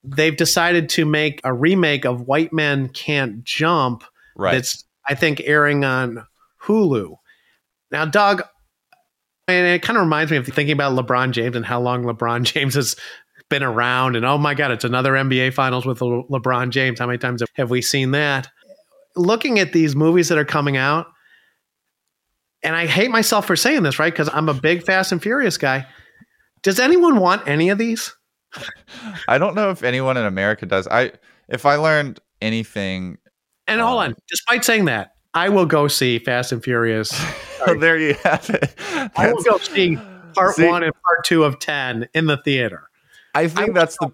they've 0.03 0.37
decided 0.37 0.89
to 0.91 1.05
make 1.05 1.41
a 1.45 1.53
remake 1.53 2.05
of 2.05 2.23
White 2.23 2.53
Men 2.53 2.89
Can't 2.89 3.43
Jump. 3.45 4.05
Right. 4.37 4.53
That's 4.53 4.85
I 5.09 5.15
think 5.15 5.41
airing 5.45 5.85
on 5.85 6.27
Hulu. 6.63 7.17
Now, 7.91 8.05
Doug, 8.05 8.43
and 9.49 9.67
it 9.67 9.83
kind 9.83 9.97
of 9.97 10.05
reminds 10.05 10.31
me 10.31 10.39
of 10.39 10.47
thinking 10.47 10.73
about 10.73 10.97
LeBron 10.97 11.33
James 11.33 11.57
and 11.57 11.65
how 11.65 11.81
long 11.81 12.05
LeBron 12.05 12.43
James 12.53 12.75
has 12.75 12.97
been 13.51 13.63
around. 13.63 14.17
And 14.17 14.25
oh 14.25 14.39
my 14.39 14.55
God, 14.55 14.71
it's 14.71 14.85
another 14.85 15.13
NBA 15.13 15.53
Finals 15.55 15.87
with 15.87 16.01
Le- 16.01 16.25
LeBron 16.25 16.71
James. 16.71 16.99
How 16.99 17.07
many 17.07 17.19
times 17.19 17.43
have 17.55 17.71
we 17.71 17.83
seen 17.83 18.13
that? 18.13 18.49
Looking 19.17 19.59
at 19.59 19.73
these 19.73 19.95
movies 19.95 20.29
that 20.29 20.39
are 20.39 20.45
coming 20.45 20.77
out, 20.77 21.07
and 22.65 22.75
I 22.75 22.87
hate 22.87 23.11
myself 23.11 23.47
for 23.47 23.55
saying 23.55 23.83
this, 23.83 23.99
right? 23.99 24.13
Because 24.13 24.31
I'm 24.33 24.49
a 24.49 24.55
big 24.55 24.83
Fast 24.83 25.13
and 25.13 25.23
Furious 25.23 25.59
guy. 25.59 25.87
Does 26.63 26.81
anyone 26.81 27.19
want 27.19 27.47
any 27.47 27.69
of 27.69 27.79
these? 27.79 28.17
I 29.29 29.39
don't 29.39 29.55
know 29.55 29.71
if 29.71 29.85
anyone 29.85 30.17
in 30.17 30.25
America 30.25 30.67
does. 30.67 30.89
I 30.89 31.13
if 31.49 31.67
I 31.67 31.77
learned 31.77 32.21
anything 32.41 33.19
And 33.69 33.81
um, 33.81 33.87
hold 33.87 34.03
on, 34.03 34.17
despite 34.29 34.65
saying 34.65 34.87
that, 34.87 35.15
I 35.35 35.51
will 35.51 35.67
go 35.67 35.89
see 35.89 36.19
Fast 36.19 36.53
and 36.53 36.65
Furious. 36.65 37.13
oh, 37.67 37.79
there 37.79 37.99
you 37.99 38.15
have 38.25 38.49
it. 38.51 38.75
That's, 38.77 39.19
I 39.19 39.33
will 39.33 39.43
go 39.43 39.59
see 39.59 39.99
part 40.35 40.57
see, 40.57 40.67
one 40.67 40.83
and 40.83 40.93
part 40.93 41.25
two 41.25 41.45
of 41.45 41.59
ten 41.59 42.09
in 42.15 42.27
the 42.27 42.39
theater. 42.39 42.89
I 43.35 43.49
think 43.49 43.71
I 43.71 43.73
that's 43.73 43.99
the 43.99 44.11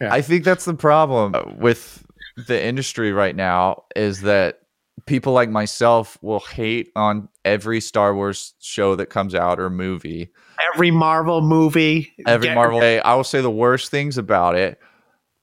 yeah. 0.00 0.14
I 0.14 0.22
think 0.22 0.44
that's 0.44 0.64
the 0.64 0.74
problem 0.74 1.58
with 1.58 2.04
the 2.36 2.62
industry 2.62 3.12
right 3.12 3.34
now 3.34 3.84
is 3.96 4.20
that 4.22 4.60
people 5.06 5.32
like 5.32 5.50
myself 5.50 6.18
will 6.22 6.40
hate 6.40 6.90
on 6.96 7.28
every 7.44 7.80
Star 7.80 8.14
Wars 8.14 8.54
show 8.60 8.96
that 8.96 9.06
comes 9.06 9.34
out 9.34 9.60
or 9.60 9.70
movie. 9.70 10.30
Every 10.74 10.90
Marvel 10.90 11.42
movie. 11.42 12.12
Every 12.26 12.48
get- 12.48 12.54
Marvel. 12.54 12.80
I 12.82 13.14
will 13.14 13.24
say 13.24 13.40
the 13.40 13.50
worst 13.50 13.90
things 13.90 14.18
about 14.18 14.56
it, 14.56 14.78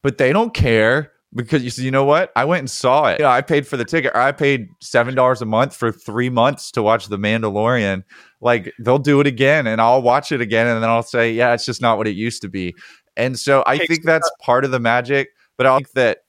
but 0.01 0.17
they 0.17 0.33
don't 0.33 0.53
care 0.53 1.11
because 1.33 1.63
you, 1.77 1.85
you 1.85 1.91
know 1.91 2.03
what? 2.03 2.31
I 2.35 2.45
went 2.45 2.59
and 2.59 2.69
saw 2.69 3.07
it. 3.07 3.19
You 3.19 3.25
know, 3.25 3.31
I 3.31 3.41
paid 3.41 3.67
for 3.67 3.77
the 3.77 3.85
ticket. 3.85 4.15
I 4.15 4.31
paid 4.31 4.67
seven 4.81 5.15
dollars 5.15 5.41
a 5.41 5.45
month 5.45 5.75
for 5.75 5.91
three 5.91 6.29
months 6.29 6.71
to 6.71 6.83
watch 6.83 7.07
The 7.07 7.17
Mandalorian. 7.17 8.03
Like 8.41 8.73
they'll 8.79 8.99
do 8.99 9.19
it 9.19 9.27
again, 9.27 9.67
and 9.67 9.79
I'll 9.79 10.01
watch 10.01 10.31
it 10.31 10.41
again, 10.41 10.67
and 10.67 10.81
then 10.81 10.89
I'll 10.89 11.03
say, 11.03 11.33
"Yeah, 11.33 11.53
it's 11.53 11.65
just 11.65 11.81
not 11.81 11.97
what 11.97 12.07
it 12.07 12.15
used 12.15 12.41
to 12.41 12.49
be." 12.49 12.73
And 13.17 13.37
so 13.37 13.63
I 13.67 13.77
think 13.77 14.03
that's 14.03 14.27
uh 14.27 14.43
part 14.43 14.65
of 14.65 14.71
the 14.71 14.79
magic. 14.79 15.29
But 15.57 15.67
I 15.67 15.77
think 15.77 15.91
that 15.91 16.19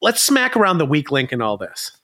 let's 0.00 0.22
smack 0.22 0.56
around 0.56 0.78
the 0.78 0.86
weak 0.86 1.10
link 1.10 1.32
in 1.32 1.42
all 1.42 1.56
this 1.56 1.99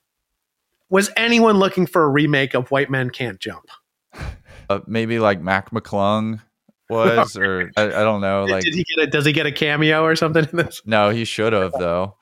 was 0.89 1.11
anyone 1.17 1.59
looking 1.59 1.87
for 1.87 2.05
a 2.05 2.09
remake 2.09 2.55
of 2.55 2.71
White 2.71 2.91
Men 2.91 3.11
Can't 3.11 3.39
Jump? 3.41 3.69
Uh, 4.69 4.81
maybe 4.87 5.19
like 5.19 5.41
Mac 5.41 5.71
McClung 5.71 6.41
was, 6.89 7.37
or 7.37 7.71
I, 7.77 7.85
I, 7.85 8.05
don't 8.05 8.21
know. 8.21 8.45
Like, 8.45 8.63
did 8.63 8.75
he 8.75 8.85
get 8.97 9.09
a, 9.09 9.11
does 9.11 9.25
he 9.25 9.33
get 9.33 9.47
a 9.47 9.53
cameo 9.53 10.05
or 10.05 10.17
something 10.17 10.45
in 10.51 10.57
this? 10.57 10.83
No, 10.85 11.11
he 11.11 11.25
should 11.25 11.53
have 11.53 11.73
though. 11.73 12.17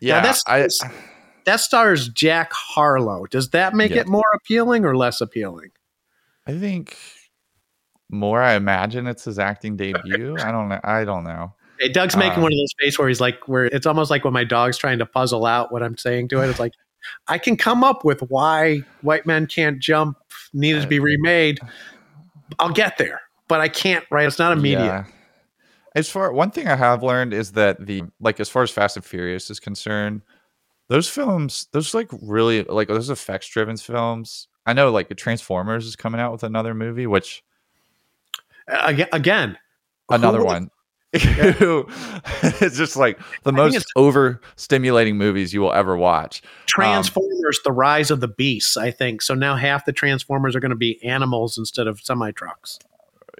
Yeah, 0.00 0.20
that's, 0.20 0.42
I, 0.46 0.68
that 1.46 1.60
stars 1.60 2.08
Jack 2.08 2.52
Harlow. 2.52 3.24
Does 3.26 3.50
that 3.50 3.74
make 3.74 3.92
yeah. 3.92 4.02
it 4.02 4.08
more 4.08 4.24
appealing 4.34 4.84
or 4.84 4.96
less 4.96 5.20
appealing? 5.20 5.70
I 6.46 6.52
think 6.52 6.96
more. 8.10 8.42
I 8.42 8.54
imagine 8.54 9.06
it's 9.06 9.24
his 9.24 9.38
acting 9.38 9.76
debut. 9.76 10.36
I 10.38 10.52
don't 10.52 10.68
know. 10.68 10.80
I 10.84 11.04
don't 11.04 11.24
know. 11.24 11.54
Hey, 11.78 11.88
Doug's 11.88 12.16
making 12.16 12.38
uh, 12.38 12.42
one 12.42 12.52
of 12.52 12.58
those 12.58 12.74
faces 12.78 12.98
where 12.98 13.08
he's 13.08 13.20
like, 13.20 13.48
where 13.48 13.66
it's 13.66 13.86
almost 13.86 14.10
like 14.10 14.24
when 14.24 14.32
my 14.32 14.44
dog's 14.44 14.78
trying 14.78 14.98
to 14.98 15.06
puzzle 15.06 15.44
out 15.44 15.72
what 15.72 15.82
I'm 15.82 15.96
saying 15.96 16.28
to 16.28 16.42
it. 16.42 16.48
It's 16.48 16.58
like, 16.60 16.72
I 17.28 17.38
can 17.38 17.56
come 17.56 17.84
up 17.84 18.04
with 18.04 18.20
why 18.28 18.80
White 19.02 19.26
Men 19.26 19.46
Can't 19.46 19.80
Jump 19.80 20.18
needed 20.52 20.82
to 20.82 20.88
be 20.88 20.98
remade. 20.98 21.60
I'll 22.58 22.72
get 22.72 22.98
there, 22.98 23.20
but 23.48 23.60
I 23.60 23.68
can't. 23.68 24.04
Right? 24.10 24.26
It's 24.26 24.38
not 24.38 24.52
immediate. 24.52 24.84
Yeah. 24.84 25.04
As 25.94 26.10
far 26.10 26.32
one 26.32 26.50
thing 26.50 26.68
I 26.68 26.76
have 26.76 27.02
learned 27.02 27.32
is 27.32 27.52
that 27.52 27.84
the 27.86 28.04
like 28.20 28.38
as 28.38 28.48
far 28.48 28.62
as 28.62 28.70
Fast 28.70 28.96
and 28.96 29.04
Furious 29.04 29.50
is 29.50 29.58
concerned, 29.60 30.22
those 30.88 31.08
films, 31.08 31.68
those 31.72 31.94
like 31.94 32.10
really 32.22 32.62
like 32.64 32.88
those 32.88 33.10
effects 33.10 33.48
driven 33.48 33.76
films. 33.76 34.48
I 34.66 34.72
know 34.72 34.90
like 34.90 35.14
Transformers 35.16 35.86
is 35.86 35.96
coming 35.96 36.20
out 36.20 36.32
with 36.32 36.42
another 36.42 36.74
movie, 36.74 37.06
which 37.06 37.42
again, 38.68 39.56
another 40.10 40.44
one. 40.44 40.70
It's 41.24 42.76
just 42.76 42.96
like 42.96 43.18
the 43.44 43.52
most 43.52 43.86
overstimulating 43.96 45.16
movies 45.16 45.52
you 45.52 45.60
will 45.60 45.72
ever 45.72 45.96
watch. 45.96 46.42
Transformers: 46.66 47.58
um, 47.58 47.62
The 47.64 47.72
Rise 47.72 48.10
of 48.10 48.20
the 48.20 48.28
Beasts. 48.28 48.76
I 48.76 48.90
think 48.90 49.22
so. 49.22 49.34
Now 49.34 49.56
half 49.56 49.84
the 49.84 49.92
Transformers 49.92 50.54
are 50.56 50.60
going 50.60 50.70
to 50.70 50.76
be 50.76 51.02
animals 51.04 51.58
instead 51.58 51.86
of 51.86 52.00
semi 52.00 52.30
trucks. 52.32 52.78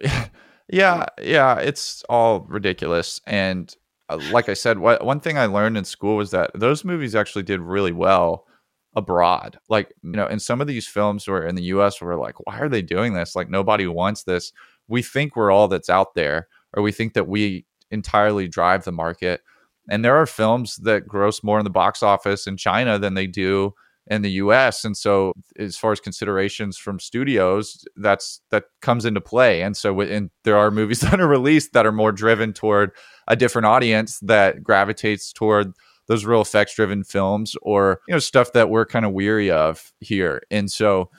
Yeah, 0.68 1.06
yeah, 1.22 1.58
it's 1.58 2.02
all 2.08 2.40
ridiculous. 2.40 3.20
And 3.26 3.72
uh, 4.08 4.18
like 4.32 4.48
I 4.48 4.54
said, 4.54 4.78
what, 4.78 5.04
one 5.04 5.20
thing 5.20 5.38
I 5.38 5.46
learned 5.46 5.76
in 5.76 5.84
school 5.84 6.16
was 6.16 6.32
that 6.32 6.50
those 6.54 6.84
movies 6.84 7.14
actually 7.14 7.44
did 7.44 7.60
really 7.60 7.92
well 7.92 8.46
abroad. 8.94 9.58
Like, 9.68 9.94
you 10.02 10.12
know, 10.12 10.26
in 10.26 10.40
some 10.40 10.60
of 10.60 10.66
these 10.66 10.86
films 10.86 11.28
were 11.28 11.46
in 11.46 11.54
the 11.54 11.64
US, 11.64 12.00
we're 12.00 12.16
like, 12.16 12.34
why 12.46 12.58
are 12.58 12.68
they 12.68 12.82
doing 12.82 13.14
this? 13.14 13.36
Like, 13.36 13.48
nobody 13.48 13.86
wants 13.86 14.24
this. 14.24 14.52
We 14.88 15.02
think 15.02 15.36
we're 15.36 15.50
all 15.50 15.68
that's 15.68 15.90
out 15.90 16.14
there, 16.14 16.48
or 16.76 16.82
we 16.82 16.92
think 16.92 17.14
that 17.14 17.26
we 17.26 17.66
entirely 17.90 18.46
drive 18.46 18.84
the 18.84 18.92
market. 18.92 19.40
And 19.88 20.04
there 20.04 20.16
are 20.16 20.26
films 20.26 20.76
that 20.76 21.06
gross 21.06 21.42
more 21.42 21.58
in 21.58 21.64
the 21.64 21.70
box 21.70 22.02
office 22.02 22.46
in 22.46 22.56
China 22.56 22.98
than 22.98 23.14
they 23.14 23.26
do 23.26 23.74
in 24.08 24.22
the 24.22 24.30
US 24.32 24.84
and 24.84 24.96
so 24.96 25.32
as 25.58 25.76
far 25.76 25.90
as 25.90 25.98
considerations 25.98 26.78
from 26.78 27.00
studios 27.00 27.84
that's 27.96 28.40
that 28.50 28.64
comes 28.80 29.04
into 29.04 29.20
play. 29.20 29.62
And 29.62 29.76
so 29.76 30.00
and 30.00 30.30
there 30.44 30.56
are 30.56 30.70
movies 30.70 31.00
that 31.02 31.20
are 31.20 31.26
released 31.26 31.72
that 31.72 31.86
are 31.86 31.92
more 31.92 32.12
driven 32.12 32.52
toward 32.52 32.92
a 33.26 33.36
different 33.36 33.66
audience 33.66 34.20
that 34.20 34.62
gravitates 34.62 35.32
toward 35.32 35.72
those 36.06 36.24
real 36.24 36.40
effects 36.40 36.76
driven 36.76 37.02
films 37.02 37.56
or 37.62 38.00
you 38.06 38.12
know 38.12 38.20
stuff 38.20 38.52
that 38.52 38.70
we're 38.70 38.86
kind 38.86 39.04
of 39.04 39.12
weary 39.12 39.50
of 39.50 39.92
here. 40.00 40.42
And 40.50 40.70
so 40.70 41.10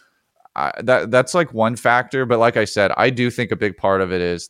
uh, 0.55 0.71
that 0.81 1.11
that's 1.11 1.33
like 1.33 1.53
one 1.53 1.75
factor. 1.75 2.25
But 2.25 2.39
like 2.39 2.55
I 2.55 2.65
said 2.65 2.91
I 2.95 3.09
do 3.09 3.29
think 3.29 3.51
a 3.51 3.57
big 3.57 3.75
part 3.75 3.99
of 3.99 4.13
it 4.13 4.21
is 4.21 4.49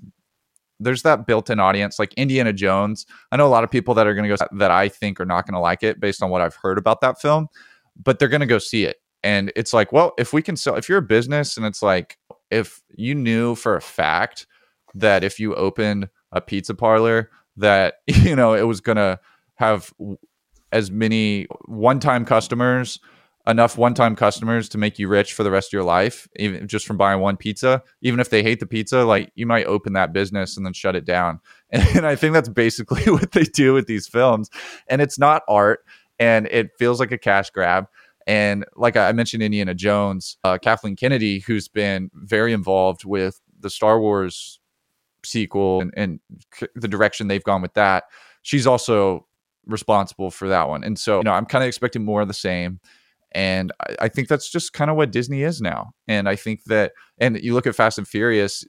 there's 0.80 1.02
that 1.04 1.26
built-in 1.26 1.60
audience 1.60 2.00
like 2.00 2.14
Indiana 2.14 2.54
Jones. 2.54 3.06
I 3.32 3.38
know 3.38 3.48
a 3.48 3.50
lot 3.50 3.64
of 3.64 3.72
people 3.72 3.94
that 3.96 4.08
are 4.08 4.14
going 4.14 4.30
to 4.30 4.36
go 4.36 4.48
that 4.58 4.72
I 4.72 4.90
think 4.90 5.20
are 5.20 5.26
not 5.26 5.46
going 5.46 5.56
to 5.56 5.60
like 5.60 5.84
it 5.84 6.00
based 6.00 6.22
on 6.22 6.30
what 6.30 6.42
I've 6.42 6.56
heard 6.56 6.78
about 6.78 7.02
that 7.02 7.20
film 7.20 7.48
but 8.04 8.20
they're 8.20 8.28
going 8.28 8.42
to 8.42 8.48
go 8.48 8.60
see 8.60 8.86
it. 8.86 8.98
And 9.24 9.52
it's 9.56 9.74
like, 9.74 9.92
well, 9.92 10.14
if 10.18 10.34
we 10.34 10.42
can 10.42 10.56
sell, 10.56 10.76
if 10.76 10.88
you're 10.88 11.00
a 11.00 11.04
business 11.04 11.58
and 11.58 11.66
it's 11.66 11.82
like, 11.82 12.18
if 12.52 12.82
you 12.96 13.16
knew 13.16 13.56
for 13.56 13.76
a 13.76 13.82
fact 13.82 14.48
that 14.94 15.24
if 15.24 15.40
you 15.40 15.56
opened 15.56 16.10
a 16.32 16.40
pizza 16.40 16.74
parlor, 16.74 17.30
that, 17.58 17.96
you 18.08 18.36
know, 18.36 18.54
it 18.54 18.64
was 18.64 18.82
going 18.82 18.98
to 18.98 19.20
have 19.56 19.94
as 20.72 20.92
many 20.92 21.48
one 21.66 22.00
time 22.00 22.26
customers, 22.26 23.00
enough 23.48 23.78
one 23.78 23.94
time 23.94 24.16
customers 24.16 24.68
to 24.70 24.78
make 24.78 25.00
you 25.00 25.08
rich 25.08 25.34
for 25.34 25.44
the 25.44 25.52
rest 25.52 25.70
of 25.70 25.74
your 25.74 25.84
life, 25.84 26.28
even 26.36 26.68
just 26.68 26.86
from 26.86 26.98
buying 26.98 27.22
one 27.22 27.38
pizza, 27.38 27.82
even 28.02 28.20
if 28.20 28.30
they 28.30 28.44
hate 28.44 28.60
the 28.60 28.66
pizza, 28.66 29.04
like 29.06 29.32
you 29.36 29.46
might 29.46 29.66
open 29.66 29.94
that 29.94 30.12
business 30.12 30.58
and 30.58 30.66
then 30.66 30.74
shut 30.74 30.96
it 30.96 31.06
down. 31.06 31.40
And 31.70 32.06
I 32.06 32.16
think 32.16 32.34
that's 32.34 32.48
basically 32.50 33.04
what 33.12 33.34
they 33.34 33.44
do 33.44 33.74
with 33.74 33.88
these 33.88 34.08
films. 34.08 34.50
And 34.88 35.02
it's 35.02 35.20
not 35.20 35.44
art 35.50 35.82
and 36.18 36.48
it 36.48 36.72
feels 36.78 37.00
like 37.00 37.12
a 37.12 37.18
cash 37.18 37.50
grab. 37.50 37.88
And 38.26 38.66
like 38.76 38.96
I 38.96 39.12
mentioned, 39.12 39.44
Indiana 39.44 39.74
Jones, 39.74 40.38
uh, 40.44 40.58
Kathleen 40.58 40.96
Kennedy, 40.96 41.40
who's 41.40 41.68
been 41.68 42.10
very 42.14 42.54
involved 42.54 43.06
with 43.06 43.42
the 43.60 43.70
Star 43.70 44.00
Wars 44.00 44.60
sequel 45.26 45.82
and, 45.82 45.94
and 45.98 46.20
the 46.76 46.88
direction 46.88 47.28
they've 47.28 47.44
gone 47.44 47.62
with 47.62 47.74
that, 47.74 48.06
she's 48.42 48.68
also 48.68 49.28
responsible 49.66 50.32
for 50.32 50.48
that 50.48 50.68
one. 50.68 50.84
And 50.84 50.98
so, 50.98 51.18
you 51.18 51.24
know, 51.24 51.34
I'm 51.34 51.46
kind 51.46 51.64
of 51.64 51.68
expecting 51.68 52.04
more 52.04 52.22
of 52.22 52.28
the 52.28 52.34
same. 52.34 52.80
And 53.38 53.72
I, 53.80 53.96
I 54.02 54.08
think 54.08 54.30
that's 54.30 54.50
just 54.50 54.74
kind 54.74 54.90
of 54.90 54.98
what 54.98 55.12
Disney 55.12 55.44
is 55.44 55.62
now. 55.62 55.92
And 56.08 56.28
I 56.28 56.36
think 56.36 56.64
that, 56.66 56.94
and 57.20 57.40
you 57.40 57.54
look 57.54 57.68
at 57.68 57.76
Fast 57.76 58.00
and 58.00 58.08
Furious, 58.08 58.66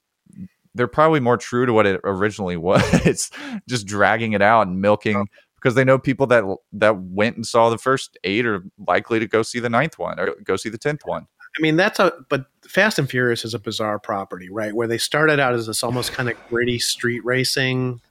they're 0.74 0.86
probably 0.86 1.20
more 1.20 1.38
true 1.38 1.64
to 1.64 1.72
what 1.72 1.86
it 1.86 2.00
originally 2.04 2.56
was. 2.58 2.82
it's 3.06 3.30
just 3.66 3.86
dragging 3.86 4.34
it 4.34 4.42
out 4.42 4.66
and 4.66 4.82
milking 4.82 5.16
oh. 5.16 5.24
because 5.56 5.74
they 5.74 5.84
know 5.84 5.98
people 5.98 6.26
that 6.26 6.44
that 6.74 7.00
went 7.00 7.36
and 7.36 7.46
saw 7.46 7.70
the 7.70 7.78
first 7.78 8.18
eight 8.24 8.44
are 8.44 8.62
likely 8.86 9.18
to 9.18 9.26
go 9.26 9.42
see 9.42 9.58
the 9.58 9.70
ninth 9.70 9.98
one 9.98 10.20
or 10.20 10.34
go 10.44 10.56
see 10.56 10.68
the 10.68 10.78
tenth 10.78 11.00
one. 11.06 11.26
I 11.58 11.62
mean, 11.62 11.76
that's 11.76 11.98
a 11.98 12.12
but 12.28 12.44
Fast 12.68 12.98
and 12.98 13.08
Furious 13.08 13.46
is 13.46 13.54
a 13.54 13.58
bizarre 13.58 13.98
property, 13.98 14.50
right? 14.50 14.74
Where 14.74 14.86
they 14.86 14.98
started 14.98 15.40
out 15.40 15.54
as 15.54 15.66
this 15.66 15.82
almost 15.82 16.12
kind 16.12 16.28
of 16.28 16.36
gritty 16.50 16.78
street 16.78 17.24
racing 17.24 18.02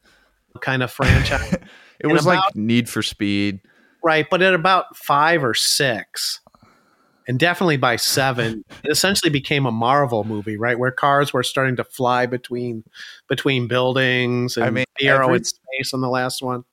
kind 0.60 0.82
of 0.82 0.92
franchise. 0.92 1.54
it 1.54 1.62
and 2.02 2.12
was 2.12 2.24
about, 2.24 2.46
like 2.46 2.56
Need 2.56 2.90
for 2.90 3.04
Speed, 3.04 3.62
right? 4.04 4.28
But 4.28 4.42
at 4.42 4.56
about 4.56 4.98
five 4.98 5.44
or 5.44 5.54
six, 5.54 6.42
and 7.28 7.40
definitely 7.40 7.78
by 7.78 7.96
seven, 7.96 8.64
it 8.84 8.92
essentially 8.92 9.30
became 9.30 9.66
a 9.66 9.72
Marvel 9.72 10.24
movie, 10.24 10.58
right? 10.58 10.78
Where 10.78 10.92
cars 10.92 11.34
were 11.34 11.44
starting 11.44 11.76
to 11.78 11.84
fly 11.84 12.26
between 12.26 12.84
between 13.28 13.68
buildings 13.68 14.58
and 14.58 14.66
I 14.66 14.70
mean, 14.70 14.86
arrow 15.02 15.34
in 15.34 15.44
space 15.44 15.94
on 15.94 16.02
the 16.02 16.10
last 16.10 16.42
one 16.42 16.64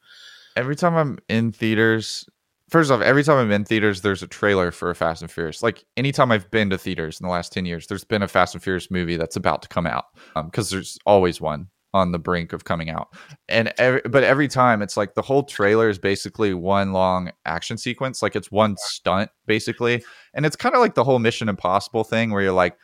every 0.57 0.77
time 0.77 0.95
I'm 0.95 1.19
in 1.29 1.53
theaters, 1.53 2.29
first 2.71 2.91
off, 2.91 3.01
every 3.01 3.25
time 3.25 3.39
I'm 3.39 3.51
in 3.51 3.65
theaters, 3.65 4.03
there's 4.03 4.23
a 4.23 4.27
trailer 4.27 4.71
for 4.71 4.91
a 4.91 4.95
Fast 4.95 5.23
and 5.23 5.31
Furious. 5.31 5.63
Like 5.63 5.85
anytime 5.97 6.31
I've 6.31 6.51
been 6.51 6.71
to 6.71 6.79
theaters 6.79 7.21
in 7.21 7.25
the 7.25 7.33
last 7.33 7.53
10 7.53 7.67
years, 7.67 7.87
there's 7.87 8.05
been 8.05 8.23
a 8.23 8.29
Fast 8.29 8.55
and 8.55 8.63
Furious 8.63 8.91
movie 8.91 9.17
that's 9.17 9.37
about 9.37 9.63
to 9.63 9.69
come 9.69 9.87
out 9.87 10.07
because 10.35 10.73
um, 10.73 10.77
there's 10.77 10.99
always 11.07 11.41
one 11.41 11.69
on 11.95 12.11
the 12.11 12.19
brink 12.19 12.53
of 12.53 12.65
coming 12.65 12.91
out. 12.91 13.09
And 13.49 13.73
every, 13.79 14.03
but 14.05 14.25
every 14.25 14.49
time 14.49 14.83
it's 14.83 14.97
like 14.97 15.15
the 15.15 15.23
whole 15.23 15.45
trailer 15.45 15.89
is 15.89 15.99
basically 15.99 16.53
one 16.53 16.93
long 16.93 17.31
action 17.47 17.79
sequence, 17.79 18.21
like 18.21 18.37
it's 18.37 18.51
one 18.51 18.77
stunt 18.77 19.31
basically. 19.47 20.05
And 20.35 20.45
it's 20.45 20.57
kind 20.57 20.75
of 20.75 20.81
like 20.81 20.97
the 20.97 21.05
whole 21.05 21.21
Mission 21.21 21.49
Impossible 21.49 22.05
thing 22.05 22.33
where 22.33 22.43
you're 22.43 22.53
like 22.53 22.77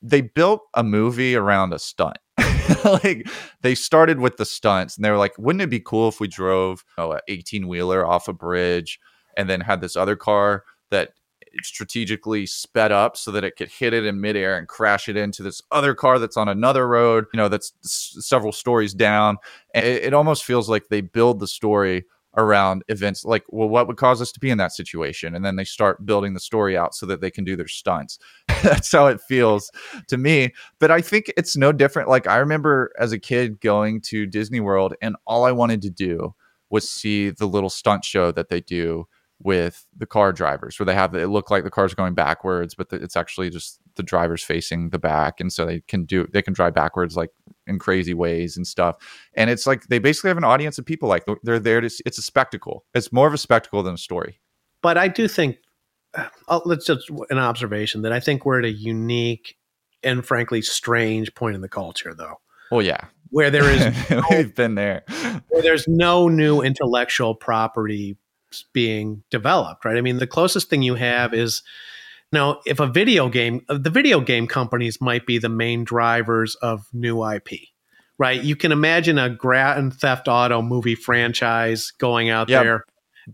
they 0.00 0.22
built 0.22 0.62
a 0.74 0.82
movie 0.82 1.36
around 1.36 1.72
a 1.72 1.78
stunt. 1.78 2.18
like 2.84 3.28
they 3.62 3.74
started 3.74 4.18
with 4.18 4.38
the 4.38 4.44
stunts 4.44 4.96
and 4.96 5.04
they 5.04 5.10
were 5.10 5.16
like, 5.18 5.36
wouldn't 5.38 5.62
it 5.62 5.70
be 5.70 5.80
cool 5.80 6.08
if 6.08 6.18
we 6.18 6.28
drove 6.28 6.84
you 6.96 7.04
know, 7.04 7.12
an 7.12 7.20
18 7.28 7.68
wheeler 7.68 8.06
off 8.06 8.28
a 8.28 8.32
bridge 8.32 8.98
and 9.36 9.50
then 9.50 9.60
had 9.60 9.80
this 9.80 9.96
other 9.96 10.16
car 10.16 10.64
that 10.90 11.12
strategically 11.64 12.46
sped 12.46 12.92
up 12.92 13.16
so 13.16 13.30
that 13.30 13.44
it 13.44 13.56
could 13.56 13.68
hit 13.68 13.92
it 13.92 14.04
in 14.04 14.20
midair 14.20 14.56
and 14.56 14.68
crash 14.68 15.08
it 15.08 15.16
into 15.16 15.42
this 15.42 15.62
other 15.70 15.94
car 15.94 16.18
that's 16.18 16.36
on 16.36 16.48
another 16.48 16.86
road, 16.88 17.26
you 17.32 17.36
know, 17.36 17.48
that's 17.48 17.72
several 17.82 18.52
stories 18.52 18.94
down. 18.94 19.36
And 19.74 19.84
it, 19.84 20.04
it 20.04 20.14
almost 20.14 20.44
feels 20.44 20.68
like 20.68 20.88
they 20.88 21.00
build 21.00 21.40
the 21.40 21.46
story 21.46 22.04
around 22.36 22.84
events 22.88 23.24
like 23.24 23.42
well 23.48 23.68
what 23.68 23.88
would 23.88 23.96
cause 23.96 24.20
us 24.22 24.30
to 24.32 24.40
be 24.40 24.50
in 24.50 24.58
that 24.58 24.72
situation? 24.72 25.34
And 25.34 25.44
then 25.44 25.56
they 25.56 25.64
start 25.64 26.06
building 26.06 26.34
the 26.34 26.40
story 26.40 26.76
out 26.76 26.94
so 26.94 27.06
that 27.06 27.20
they 27.20 27.30
can 27.30 27.44
do 27.44 27.56
their 27.56 27.68
stunts. 27.68 28.18
That's 28.62 28.92
how 28.92 29.06
it 29.06 29.20
feels 29.20 29.70
to 30.08 30.16
me. 30.16 30.52
But 30.78 30.90
i 30.90 31.00
think 31.00 31.32
it's 31.36 31.56
no 31.56 31.72
different. 31.72 32.08
Like 32.08 32.26
i 32.26 32.36
remember 32.36 32.92
as 32.98 33.12
a 33.12 33.18
kid 33.18 33.60
going 33.60 34.00
to 34.02 34.26
disney 34.26 34.60
world 34.60 34.94
and 35.02 35.16
all 35.26 35.44
i 35.44 35.52
wanted 35.52 35.82
to 35.82 35.90
do 35.90 36.34
was 36.70 36.88
see 36.88 37.30
the 37.30 37.46
little 37.46 37.70
stunt 37.70 38.04
show 38.04 38.30
that 38.32 38.50
they 38.50 38.60
do 38.60 39.06
with 39.40 39.86
the 39.96 40.06
car 40.06 40.32
drivers 40.32 40.78
where 40.78 40.86
they 40.86 40.94
have 40.94 41.14
it 41.14 41.28
look 41.28 41.50
like 41.50 41.62
the 41.62 41.70
car's 41.70 41.94
going 41.94 42.12
backwards 42.12 42.74
but 42.74 42.88
it's 42.92 43.16
actually 43.16 43.48
just 43.48 43.78
the 43.94 44.02
drivers 44.02 44.42
facing 44.42 44.90
the 44.90 44.98
back 44.98 45.40
and 45.40 45.52
so 45.52 45.64
they 45.64 45.80
can 45.80 46.04
do 46.04 46.26
they 46.32 46.42
can 46.42 46.52
drive 46.52 46.74
backwards 46.74 47.16
like 47.16 47.30
in 47.68 47.78
crazy 47.78 48.14
ways 48.14 48.56
and 48.56 48.66
stuff. 48.66 48.96
And 49.34 49.50
it's 49.50 49.66
like 49.66 49.86
they 49.88 49.98
basically 49.98 50.28
have 50.28 50.38
an 50.38 50.44
audience 50.44 50.78
of 50.78 50.86
people 50.86 51.08
like 51.08 51.24
they're 51.44 51.60
there 51.60 51.80
to 51.80 51.90
it's 52.04 52.18
a 52.18 52.22
spectacle. 52.22 52.84
It's 52.94 53.12
more 53.12 53.28
of 53.28 53.34
a 53.34 53.38
spectacle 53.38 53.82
than 53.82 53.94
a 53.94 53.98
story. 53.98 54.40
But 54.82 54.96
i 54.96 55.08
do 55.08 55.28
think 55.28 55.58
uh, 56.14 56.60
let's 56.64 56.86
just 56.86 57.10
an 57.30 57.38
observation 57.38 58.02
that 58.02 58.12
i 58.12 58.20
think 58.20 58.46
we're 58.46 58.60
at 58.60 58.64
a 58.64 58.70
unique 58.70 59.56
and 60.02 60.24
frankly 60.24 60.62
strange 60.62 61.34
point 61.34 61.54
in 61.54 61.60
the 61.60 61.68
culture 61.68 62.14
though. 62.14 62.40
Well 62.70 62.82
yeah. 62.82 63.04
Where 63.30 63.50
there 63.50 63.68
is 63.68 64.10
no, 64.10 64.22
we've 64.30 64.54
been 64.54 64.74
there. 64.74 65.04
where 65.48 65.62
there's 65.62 65.86
no 65.86 66.28
new 66.28 66.62
intellectual 66.62 67.34
property 67.34 68.16
being 68.72 69.22
developed 69.30 69.84
right 69.84 69.96
i 69.96 70.00
mean 70.00 70.18
the 70.18 70.26
closest 70.26 70.70
thing 70.70 70.82
you 70.82 70.94
have 70.94 71.34
is 71.34 71.62
now, 72.32 72.60
if 72.66 72.78
a 72.78 72.86
video 72.86 73.28
game, 73.28 73.64
uh, 73.68 73.78
the 73.78 73.90
video 73.90 74.20
game 74.20 74.46
companies 74.46 75.00
might 75.00 75.26
be 75.26 75.38
the 75.38 75.48
main 75.48 75.84
drivers 75.84 76.56
of 76.56 76.86
new 76.92 77.24
IP, 77.24 77.52
right? 78.18 78.42
You 78.42 78.54
can 78.54 78.70
imagine 78.70 79.18
a 79.18 79.30
Grand 79.30 79.94
Theft 79.94 80.28
Auto 80.28 80.60
movie 80.60 80.94
franchise 80.94 81.90
going 81.98 82.28
out 82.28 82.48
yeah, 82.48 82.62
there. 82.62 82.84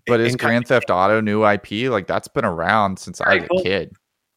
But 0.07 0.21
is 0.21 0.37
Grand 0.37 0.69
Theft 0.69 0.91
Auto 0.91 1.21
new 1.21 1.45
IP? 1.45 1.91
Like 1.91 2.07
that's 2.07 2.29
been 2.29 2.45
around 2.45 2.99
since 2.99 3.21
right, 3.21 3.43
I 3.43 3.47
was 3.51 3.61
a 3.61 3.65
kid. 3.65 3.93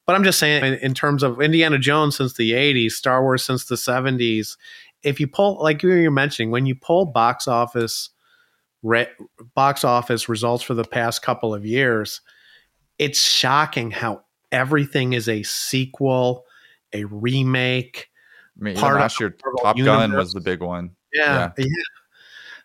But 0.07 0.15
I'm 0.15 0.23
just 0.23 0.39
saying, 0.39 0.63
in, 0.63 0.73
in 0.75 0.93
terms 0.93 1.21
of 1.21 1.41
Indiana 1.41 1.77
Jones 1.77 2.15
since 2.15 2.33
the 2.33 2.51
80s, 2.51 2.91
Star 2.91 3.21
Wars 3.21 3.43
since 3.43 3.65
the 3.65 3.75
70s, 3.75 4.55
if 5.03 5.19
you 5.19 5.27
pull, 5.27 5.61
like 5.61 5.83
you 5.83 5.89
were 5.89 6.11
mentioning, 6.11 6.49
when 6.49 6.65
you 6.65 6.75
pull 6.75 7.05
box 7.05 7.47
office, 7.47 8.09
re, 8.83 9.07
box 9.55 9.83
office 9.83 10.29
results 10.29 10.63
for 10.63 10.73
the 10.73 10.83
past 10.83 11.21
couple 11.21 11.53
of 11.53 11.65
years, 11.65 12.21
it's 12.99 13.19
shocking 13.19 13.91
how 13.91 14.23
everything 14.51 15.13
is 15.13 15.27
a 15.29 15.43
sequel, 15.43 16.45
a 16.93 17.03
remake. 17.05 18.09
I 18.59 18.63
mean, 18.63 18.75
Part 18.75 18.95
of 18.95 19.01
last 19.01 19.19
year, 19.19 19.35
Top 19.61 19.77
Gun 19.77 20.13
was 20.13 20.33
the 20.33 20.41
big 20.41 20.61
one. 20.61 20.91
Yeah, 21.13 21.51
yeah. 21.57 21.65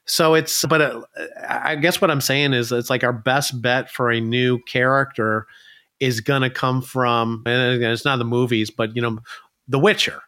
So 0.05 0.35
it's, 0.35 0.65
but 0.65 0.81
uh, 0.81 1.03
I 1.49 1.77
guess 1.77 2.01
what 2.01 2.11
I'm 2.11 2.21
saying 2.21 2.55
is 2.55 2.73
it's 2.73 2.91
like 2.91 3.05
our 3.05 3.13
best 3.13 3.63
bet 3.63 3.91
for 3.91 4.11
a 4.11 4.21
new 4.21 4.59
character 4.67 5.47
is 6.01 6.21
going 6.21 6.43
to 6.43 6.51
come 6.51 6.83
from, 6.83 7.43
and 7.47 7.83
it's 7.83 8.05
not 8.05 8.17
the 8.17 8.25
movies, 8.25 8.71
but 8.71 8.97
you 8.97 9.03
know, 9.03 9.19
The 9.69 9.79
Witcher, 9.79 10.21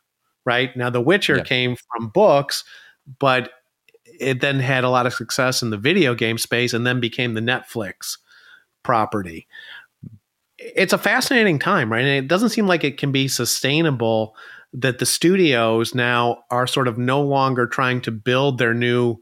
right? 0.45 0.75
Now, 0.77 0.91
The 0.91 1.01
Witcher 1.01 1.39
Yeah. 1.39 1.43
came 1.43 1.77
from 1.77 2.09
books, 2.09 2.63
but 3.19 3.51
it 4.21 4.41
then 4.41 4.61
had 4.61 4.85
a 4.85 4.91
lot 4.91 5.07
of 5.07 5.15
success 5.15 5.63
in 5.63 5.71
the 5.71 5.77
video 5.79 6.15
game 6.15 6.39
space 6.39 6.73
and 6.73 6.87
then 6.87 7.01
became 7.01 7.35
the 7.35 7.41
Netflix 7.41 8.19
property. 8.83 9.47
It's 10.59 10.93
a 10.93 10.99
fascinating 10.99 11.59
time, 11.59 11.91
right? 11.93 12.05
And 12.05 12.25
it 12.25 12.29
doesn't 12.29 12.51
seem 12.51 12.67
like 12.67 12.85
it 12.85 12.97
can 12.99 13.13
be 13.13 13.29
sustainable 13.29 14.37
that 14.73 14.99
the 14.99 15.07
studios 15.07 15.95
now 15.95 16.39
are 16.51 16.67
sort 16.67 16.89
of 16.89 16.99
no 16.99 17.23
longer 17.23 17.67
trying 17.67 18.01
to 18.03 18.11
build 18.11 18.59
their 18.59 18.75
new 18.75 19.17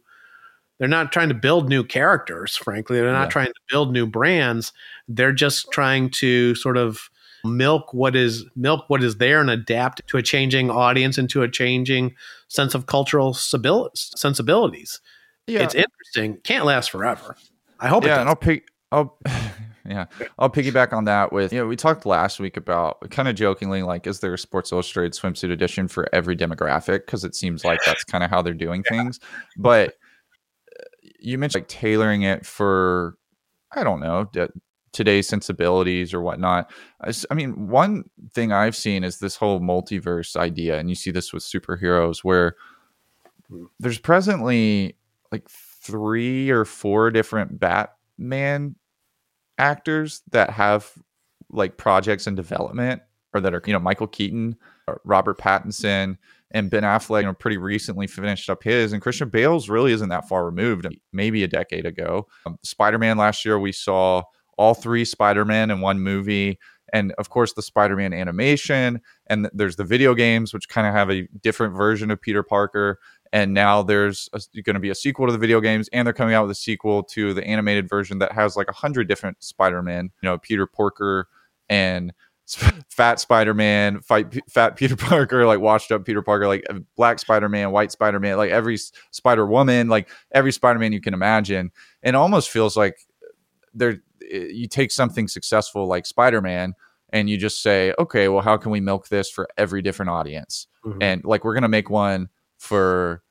they're 0.79 0.89
not 0.89 1.13
trying 1.13 1.29
to 1.29 1.35
build 1.35 1.69
new 1.69 1.85
characters 1.85 2.57
frankly 2.57 2.99
they're 2.99 3.13
not 3.13 3.25
Yeah. 3.25 3.31
trying 3.31 3.47
to 3.49 3.61
build 3.71 3.93
new 3.93 4.07
brands 4.07 4.73
they're 5.09 5.33
just 5.33 5.71
trying 5.71 6.11
to 6.13 6.55
sort 6.55 6.77
of 6.79 7.11
milk 7.45 7.93
what 7.93 8.15
is 8.15 8.45
milk 8.55 8.85
what 8.89 9.03
is 9.03 9.17
there 9.17 9.41
and 9.41 9.51
adapt 9.51 10.07
to 10.09 10.17
a 10.17 10.23
changing 10.23 10.71
audience 10.71 11.19
and 11.19 11.29
to 11.31 11.43
a 11.43 11.49
changing 11.49 12.15
sense 12.49 12.75
of 12.75 12.87
cultural 12.87 13.35
sensibilities. 13.35 15.01
Yeah, 15.47 15.63
it's 15.63 15.75
interesting. 15.75 16.41
Can't 16.45 16.65
last 16.65 16.91
forever. 16.91 17.37
I 17.81 17.89
hope 17.89 18.05
yeah, 18.05 18.19
it 18.19 18.21
and 18.21 18.29
I'll 18.29 18.37
pick. 18.37 18.69
I'll 18.93 19.19
yeah, 19.85 20.07
I'll 20.39 20.51
piggyback 20.51 20.93
on 20.93 21.05
that 21.05 21.33
with 21.33 21.53
you 21.53 21.59
know 21.59 21.67
we 21.67 21.77
talked 21.77 22.07
last 22.07 22.39
week 22.39 22.57
about 22.57 23.11
kind 23.11 23.29
of 23.29 23.35
jokingly 23.35 23.83
like 23.83 24.07
is 24.07 24.21
there 24.21 24.35
a 24.35 24.39
Sports 24.39 24.71
Illustrated 24.71 25.13
swimsuit 25.13 25.51
edition 25.51 25.89
for 25.89 26.09
every 26.15 26.37
demographic? 26.37 27.07
Because 27.07 27.25
it 27.25 27.35
seems 27.35 27.65
like 27.65 27.81
that's 27.85 28.05
kind 28.05 28.23
of 28.23 28.31
how 28.31 28.43
they're 28.43 28.55
doing 28.55 28.83
things, 28.89 29.19
but 29.57 29.95
uh, 30.79 30.85
you 31.19 31.39
mentioned 31.39 31.63
like 31.63 31.69
tailoring 31.69 32.23
it 32.23 32.47
for 32.47 33.17
I 33.73 33.83
don't 33.83 34.01
know 34.01 34.31
today's 34.93 35.29
sensibilities 35.29 36.13
or 36.15 36.21
whatnot. 36.21 36.71
I, 37.01 37.13
I 37.31 37.35
mean, 37.35 37.69
one 37.69 38.05
thing 38.33 38.53
I've 38.53 38.77
seen 38.77 39.05
is 39.05 39.19
this 39.19 39.37
whole 39.37 39.61
multiverse 39.61 40.37
idea, 40.37 40.79
and 40.79 40.89
you 40.89 40.95
see 40.95 41.11
this 41.11 41.33
with 41.33 41.43
superheroes 41.43 42.19
where 42.19 42.57
there's 43.81 43.99
presently 43.99 44.97
like 45.31 45.49
three 45.49 46.51
or 46.51 46.65
four 46.65 47.11
different 47.11 47.59
Batman 47.59 48.77
actors 49.59 50.23
that 50.31 50.51
have 50.51 50.93
like 51.51 51.77
projects 51.77 52.27
in 52.27 52.35
development 52.35 53.03
or 53.35 53.41
that 53.41 53.55
are 53.55 53.63
you 53.67 53.73
know 53.73 53.79
Michael 53.79 54.07
Keaton, 54.07 54.57
uh, 54.89 54.95
Robert 55.05 55.39
Pattinson, 55.39 56.17
and 56.51 56.71
Ben 56.71 56.83
Affleck. 56.83 57.21
You 57.21 57.27
know, 57.27 57.35
pretty 57.35 57.57
recently 57.57 58.07
finished 58.07 58.51
up 58.51 58.63
his, 58.63 58.93
and 58.93 59.03
Christian 59.03 59.29
Bale's 59.29 59.69
really 59.69 59.93
isn't 59.93 60.09
that 60.11 60.29
far 60.29 60.45
removed. 60.45 60.87
Maybe 61.13 61.43
a 61.43 61.49
decade 61.49 61.87
ago, 61.87 62.29
um, 62.47 62.59
Spider 62.63 62.99
Man 62.99 63.17
last 63.17 63.45
year 63.45 63.59
we 63.59 63.73
saw 63.73 64.23
all 64.63 64.75
three 64.75 65.05
Spider 65.05 65.45
Man 65.45 65.71
in 65.71 65.81
one 65.81 66.01
movie. 66.01 66.59
And 66.93 67.13
of 67.13 67.31
course, 67.31 67.55
the 67.55 67.63
Spider 67.63 67.97
Man 67.97 68.13
animation, 68.13 69.01
and 69.27 69.45
th- 69.45 69.53
there's 69.55 69.77
the 69.77 69.85
video 69.85 70.15
games, 70.15 70.53
which 70.53 70.69
kind 70.69 70.87
of 70.87 70.93
have 70.93 71.11
a 71.11 71.27
different 71.43 71.75
version 71.75 72.11
of 72.11 72.21
Peter 72.21 72.43
Parker 72.43 72.99
and 73.33 73.55
now 73.55 73.83
there's 73.83 74.29
going 74.63 74.75
to 74.75 74.81
be 74.81 74.91
a 74.91 74.95
sequel 74.95 75.27
to 75.27 75.33
the 75.33 75.39
video 75.39 75.61
games 75.61 75.89
and 75.93 76.07
they're 76.07 76.13
coming 76.13 76.35
out 76.35 76.43
with 76.43 76.51
a 76.51 76.61
sequel 76.61 77.03
to 77.03 77.33
the 77.33 77.45
animated 77.45 77.89
version 77.89 78.19
that 78.19 78.33
has 78.33 78.57
like 78.57 78.69
a 78.69 78.73
hundred 78.73 79.09
different 79.09 79.43
spider-man 79.43 80.11
you 80.23 80.29
know 80.29 80.39
peter 80.39 80.67
porker 80.67 81.29
and 81.69 82.13
fat 82.91 83.19
spider-man 83.19 84.01
fight 84.01 84.31
P- 84.31 84.43
fat 84.49 84.77
peter 84.77 84.97
parker 84.99 85.47
like 85.47 85.61
washed 85.61 85.91
up 85.91 86.05
peter 86.05 86.23
parker 86.23 86.47
like 86.47 86.65
uh, 86.69 86.81
black 86.97 87.19
spider-man 87.19 87.71
white 87.71 87.91
spider-man 87.91 88.37
like 88.37 88.51
every 88.51 88.77
spider-woman 89.11 89.89
like 89.89 90.09
every 90.33 90.53
spider-man 90.53 90.93
you 90.93 91.01
can 91.01 91.15
imagine 91.15 91.71
and 92.03 92.15
almost 92.17 92.51
feels 92.51 92.77
like 92.77 92.99
you 94.31 94.67
take 94.69 94.91
something 94.91 95.29
successful 95.29 95.87
like 95.87 96.07
spider-man 96.07 96.75
and 97.11 97.29
you 97.29 97.37
just 97.37 97.63
say 97.63 97.93
okay 97.99 98.29
well 98.29 98.43
how 98.43 98.57
can 98.57 98.71
we 98.73 98.81
milk 98.81 99.09
this 99.09 99.31
for 99.31 99.49
every 99.57 99.83
different 99.83 100.11
audience 100.11 100.67
Mhm. 100.85 100.99
and 101.03 101.25
like 101.25 101.45
we're 101.45 101.55
gonna 101.55 101.69
make 101.69 101.91
one 101.91 102.29
for 102.59 103.23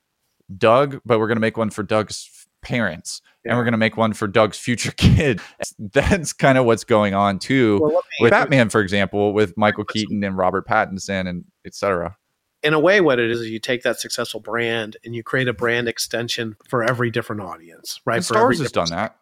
Doug, 0.57 0.99
but 1.05 1.19
we're 1.19 1.27
gonna 1.29 1.39
make 1.39 1.55
one 1.57 1.69
for 1.69 1.81
Doug's 1.83 2.47
parents, 2.61 3.21
and 3.45 3.57
we're 3.57 3.63
gonna 3.63 3.77
make 3.77 3.95
one 3.95 4.11
for 4.13 4.27
Doug's 4.27 4.57
future 4.59 4.91
kid. 4.97 5.39
That's 5.79 6.33
kind 6.33 6.57
of 6.57 6.65
what's 6.65 6.83
going 6.83 7.13
on 7.13 7.39
too 7.39 7.79
Well, 7.81 7.91
me- 7.91 7.97
with 8.21 8.31
Batman, 8.31 8.69
for 8.69 8.81
example, 8.81 9.33
with 9.33 9.55
Michael 9.57 9.85
Keaton 9.85 10.23
and 10.23 10.35
Robert 10.37 10.67
Pattinson 10.67 11.27
and 11.29 11.45
etc. 11.65 12.17
in 12.63 12.73
a 12.73 12.79
way, 12.79 12.99
what 13.01 13.17
it 13.19 13.31
is 13.31 13.39
is 13.39 13.49
you 13.49 13.59
take 13.59 13.83
that 13.83 13.99
successful 13.99 14.39
brand 14.41 14.97
and 15.05 15.15
you 15.15 15.23
create 15.23 15.47
a 15.47 15.53
brand 15.53 15.87
extension 15.87 16.55
for 16.67 16.83
every 16.83 17.09
different 17.09 17.41
audience, 17.41 18.01
right? 18.05 18.17
And 18.17 18.25
For 18.25 18.33
Star 18.33 18.43
every 18.43 18.55
Wars 18.57 18.59
has 18.59 18.71
done 18.73 18.89
that. 18.89 19.15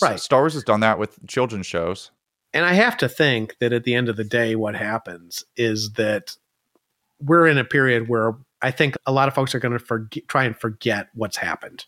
Right. 0.00 0.20
Star 0.20 0.40
Wars 0.40 0.54
has 0.54 0.64
done 0.64 0.80
that 0.80 0.98
with 0.98 1.18
children's 1.26 1.66
shows. 1.66 2.10
And 2.52 2.64
I 2.64 2.72
have 2.72 2.96
to 2.98 3.08
think 3.08 3.56
that 3.60 3.72
at 3.72 3.84
the 3.84 3.94
end 3.94 4.08
of 4.08 4.16
the 4.16 4.24
day, 4.24 4.56
what 4.56 4.74
happens 4.74 5.44
is 5.56 5.92
that 5.92 6.36
we're 7.20 7.46
in 7.46 7.58
a 7.58 7.64
period 7.64 8.08
where 8.08 8.36
I 8.60 8.70
think 8.70 8.96
a 9.06 9.12
lot 9.12 9.28
of 9.28 9.34
folks 9.34 9.54
are 9.54 9.60
going 9.60 9.72
to 9.72 9.78
forget, 9.78 10.26
try 10.26 10.44
and 10.44 10.56
forget 10.56 11.08
what's 11.14 11.36
happened. 11.36 11.86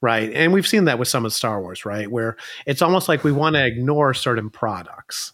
Right. 0.00 0.32
And 0.32 0.52
we've 0.52 0.66
seen 0.66 0.84
that 0.84 0.98
with 0.98 1.08
some 1.08 1.24
of 1.24 1.32
Star 1.32 1.60
Wars, 1.60 1.84
right? 1.84 2.10
Where 2.10 2.36
it's 2.66 2.82
almost 2.82 3.08
like 3.08 3.24
we 3.24 3.32
want 3.32 3.56
to 3.56 3.66
ignore 3.66 4.14
certain 4.14 4.50
products. 4.50 5.32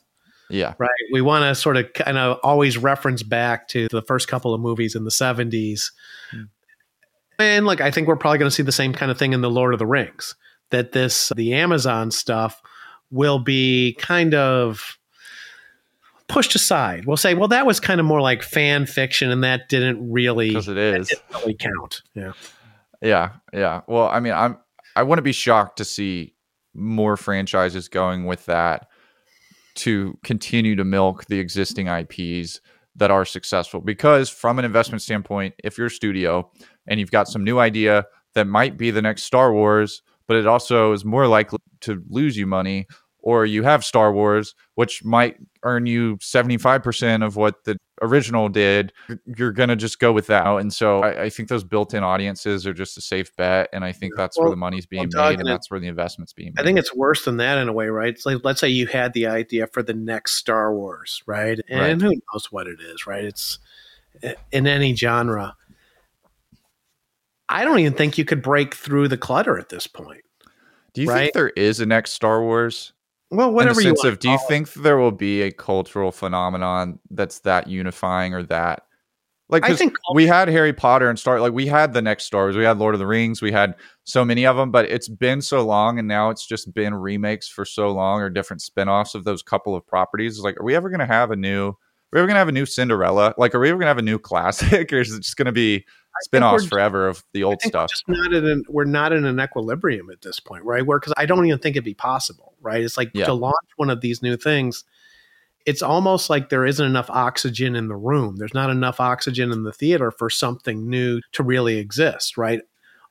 Yeah, 0.51 0.75
right? 0.79 0.91
We 1.13 1.23
want 1.23 1.43
to 1.43 1.55
sort 1.55 1.77
of 1.77 1.93
kind 1.95 2.19
of 2.19 2.39
always 2.43 2.77
reference 2.79 3.23
back 3.23 3.67
to 3.69 3.89
the 3.89 4.03
first 4.03 4.29
couple 4.29 4.55
of 4.55 4.61
movies 4.61 4.95
in 4.95 5.05
the 5.05 5.11
70s. 5.11 5.91
Hmm. 6.31 6.43
And 7.39 7.67
like, 7.67 7.81
I 7.81 7.91
think 7.91 8.09
we're 8.09 8.17
probably 8.17 8.39
going 8.39 8.51
to 8.51 8.55
see 8.55 8.63
the 8.63 8.71
same 8.71 8.93
kind 8.93 9.11
of 9.11 9.19
thing 9.19 9.33
in 9.33 9.41
the 9.41 9.51
Lord 9.51 9.73
of 9.73 9.79
the 9.79 9.87
Rings 9.87 10.35
that 10.71 10.93
this 10.93 11.31
uh, 11.31 11.35
the 11.37 11.55
Amazon 11.55 12.11
stuff 12.11 12.63
will 13.11 13.39
be 13.39 13.97
kind 13.99 14.35
of 14.35 14.99
pushed 16.29 16.55
aside. 16.55 17.05
We'll 17.05 17.17
say, 17.17 17.35
well, 17.35 17.49
that 17.49 17.67
was 17.67 17.81
kind 17.81 18.01
of 18.01 18.07
more 18.07 18.21
like 18.21 18.43
fan 18.43 18.87
fiction 18.87 19.31
and 19.31 19.45
that 19.45 19.69
didn't 19.69 20.11
really 20.11 20.49
because 20.49 20.69
it 20.69 20.79
is. 20.79 21.13
really 21.33 21.55
count. 21.55 22.03
Yeah. 22.15 22.33
Yeah, 23.03 23.31
yeah. 23.53 23.83
Well, 23.87 24.09
I 24.09 24.21
mean, 24.21 24.33
I'm 24.33 24.57
I 24.97 25.03
wouldn't 25.03 25.25
be 25.25 25.33
shocked 25.33 25.79
to 25.79 25.85
see 25.85 26.35
more 26.73 27.17
franchises 27.17 27.89
going 27.89 28.25
with 28.25 28.47
that 28.47 28.89
to 29.77 30.19
continue 30.23 30.77
to 30.77 30.85
milk 30.85 31.27
the 31.27 31.39
existing 31.39 31.89
IPs 31.89 32.61
that 32.97 33.11
are 33.11 33.25
successful 33.25 33.81
because 33.81 34.31
from 34.31 34.59
an 34.59 34.65
investment 34.65 35.03
standpoint, 35.03 35.55
if 35.63 35.77
you're 35.77 35.89
a 35.89 35.91
studio 35.91 36.51
and 36.87 37.01
you've 37.01 37.11
got 37.11 37.29
some 37.29 37.43
new 37.43 37.59
idea 37.59 38.05
that 38.35 38.47
might 38.47 38.77
be 38.77 38.91
the 38.91 39.03
next 39.03 39.25
Star 39.25 39.53
Wars, 39.53 40.03
but 40.27 40.37
it 40.37 40.47
also 40.47 40.93
is 40.93 41.05
more 41.05 41.27
likely 41.27 41.59
to 41.81 42.03
lose 42.09 42.37
you 42.37 42.47
money 42.47 42.87
or 43.21 43.47
you 43.47 43.63
have 43.63 43.85
Star 43.85 44.13
Wars 44.13 44.55
which 44.75 45.03
might 45.05 45.37
earn 45.63 45.87
you 45.87 46.17
75% 46.19 47.25
of 47.25 47.37
what 47.37 47.65
the 47.65 47.77
original 48.03 48.49
did, 48.49 48.93
you're 49.37 49.53
going 49.53 49.69
to 49.69 49.77
just 49.77 49.99
go 50.01 50.13
with 50.13 50.27
that. 50.27 50.45
And 50.47 50.73
so 50.73 51.01
I, 51.01 51.23
I 51.23 51.31
think 51.31 51.49
those 51.49 51.63
built 51.65 51.95
in 51.95 52.03
audiences 52.03 52.67
are 52.67 52.75
just 52.75 52.99
a 52.99 53.01
safe 53.01 53.35
bet. 53.37 53.69
And 53.73 53.85
I 53.85 53.93
think 53.93 54.15
that's 54.17 54.37
Well- 54.37 54.47
where 54.47 54.51
the 54.51 54.57
money's 54.57 54.85
being 54.85 55.09
well, 55.15 55.27
made 55.31 55.35
and 55.35 55.41
and 55.43 55.49
it- 55.49 55.53
that's 55.53 55.71
where 55.71 55.79
the 55.81 55.87
investment's 55.87 56.33
being 56.33 56.53
made. 56.55 56.61
I 56.61 56.65
think 56.65 56.79
it's 56.79 56.95
worse 56.95 57.25
than 57.25 57.37
that 57.39 57.57
in 57.59 57.69
a 57.69 57.73
way, 57.73 57.87
right? 57.87 58.09
It's 58.09 58.27
like 58.27 58.39
let's 58.45 58.61
say 58.61 58.69
you 58.69 58.89
had 58.89 59.13
the 59.15 59.27
idea 59.29 59.69
for 59.69 59.83
the 59.83 59.95
next 59.95 60.35
Star 60.35 60.75
Wars, 60.75 61.23
right? 61.27 61.59
And 61.69 61.81
Right. 61.81 62.11
who 62.11 62.21
knows 62.33 62.51
what 62.51 62.67
it 62.67 62.81
is, 62.81 63.07
right? 63.07 63.25
It's 63.25 63.59
eh, 64.23 64.35
in 64.53 64.67
any 64.67 64.95
genre. 64.97 65.55
I 67.55 67.65
don't 67.65 67.79
even 67.79 67.93
think 67.93 68.19
you 68.19 68.25
could 68.25 68.43
break 68.43 68.75
through 68.75 69.07
the 69.07 69.17
clutter 69.17 69.57
at 69.59 69.69
this 69.69 69.87
point. 69.87 70.23
Do 70.93 71.03
you 71.03 71.09
right? 71.09 71.21
think 71.21 71.35
there 71.35 71.51
is 71.51 71.79
a 71.79 71.87
next 71.87 72.11
Star 72.11 72.43
Wars? 72.43 72.93
Well, 73.31 73.53
whatever 73.53 73.81
in 73.81 73.87
you 73.87 73.93
the 73.93 73.97
sense 73.97 74.05
want 74.05 74.13
of, 74.15 74.19
do 74.19 74.31
you 74.31 74.39
think 74.49 74.73
there 74.73 74.97
will 74.97 75.13
be 75.13 75.43
a 75.43 75.53
cultural 75.53 76.11
phenomenon 76.11 76.99
that's 77.11 77.39
that 77.41 77.69
unifying 77.69 78.35
or 78.35 78.43
that? 78.45 78.83
Like, 79.49 79.69
I 79.69 79.77
think 79.77 79.97
we 80.15 80.27
had 80.27 80.49
Harry 80.49 80.73
Potter 80.73 81.09
and 81.09 81.17
Star, 81.17 81.41
like 81.41 81.53
we 81.53 81.67
had 81.67 81.93
the 81.93 82.03
next 82.03 82.25
Star 82.25 82.45
Wars, 82.45 82.57
we 82.57 82.65
had 82.65 82.79
Lord 82.79 82.95
of 82.95 82.99
the 82.99 83.07
Rings, 83.07 83.41
we 83.41 83.53
had 83.53 83.77
so 84.03 84.25
many 84.25 84.47
of 84.47 84.57
them, 84.57 84.73
but 84.73 84.87
it's 84.87 85.09
been 85.09 85.41
so 85.41 85.65
long, 85.65 85.99
and 85.99 86.09
now 86.09 86.31
it's 86.31 86.47
just 86.47 86.75
been 86.75 86.93
remakes 86.93 87.47
for 87.47 87.65
so 87.65 87.93
long 87.93 88.21
or 88.21 88.31
different 88.31 88.63
spin-offs 88.63 89.15
of 89.15 89.23
those 89.23 89.43
couple 89.43 89.77
of 89.77 89.87
properties. 89.87 90.41
Like, 90.41 90.59
are 90.59 90.65
we 90.65 90.75
ever 90.75 90.89
going 90.89 91.01
to 91.01 91.07
have 91.07 91.31
a 91.31 91.37
new? 91.37 91.75
We 92.15 92.21
ever 92.21 92.29
going 92.29 92.37
to 92.37 92.39
have 92.39 92.49
a 92.49 92.53
new 92.53 92.65
Cinderella? 92.65 93.35
Like, 93.37 93.57
are 93.57 93.59
we 93.61 93.69
ever 93.71 93.77
going 93.77 93.87
to 93.87 93.89
have 93.89 93.99
a 93.99 94.03
new 94.03 94.21
classic, 94.21 94.93
or 94.93 95.01
is 95.01 95.13
it 95.13 95.23
just 95.23 95.37
going 95.37 95.47
to 95.47 95.53
be 95.53 95.85
spin-offs 96.23 96.65
forever 96.65 97.09
of 97.09 97.25
the 97.33 97.43
old 97.43 97.59
we're 97.65 97.69
stuff? 97.69 97.91
just 97.91 98.05
not 98.07 98.33
in 98.33 98.47
an, 98.47 98.63
we're 98.69 98.85
not 98.85 99.13
in 99.13 99.25
an 99.25 99.41
equilibrium 99.41 100.09
at 100.11 100.23
this 100.23 100.39
point, 100.39 100.63
right? 100.63 100.87
Where 100.87 101.01
because 101.01 101.13
I 101.17 101.27
don't 101.27 101.45
even 101.45 101.59
think 101.59 101.75
it'd 101.75 101.85
be 101.85 101.93
possible, 101.93 102.55
right? 102.63 102.83
It's 102.85 102.97
like 102.97 103.11
Yeah. 103.15 103.27
to 103.27 103.35
launch 103.35 103.69
one 103.77 103.91
of 103.91 104.01
these 104.01 104.23
new 104.23 104.37
things. 104.37 104.85
It's 105.67 105.83
almost 105.83 106.31
like 106.31 106.51
there 106.51 106.65
isn't 106.65 106.87
enough 106.87 107.11
oxygen 107.11 107.75
in 107.75 107.89
the 107.89 107.97
room. 107.97 108.37
There's 108.37 108.55
not 108.55 108.71
enough 108.71 109.01
oxygen 109.01 109.51
in 109.51 109.65
the 109.65 109.73
theater 109.73 110.13
for 110.13 110.31
something 110.31 110.89
new 110.89 111.21
to 111.33 111.43
really 111.43 111.79
exist, 111.79 112.37
right? 112.37 112.61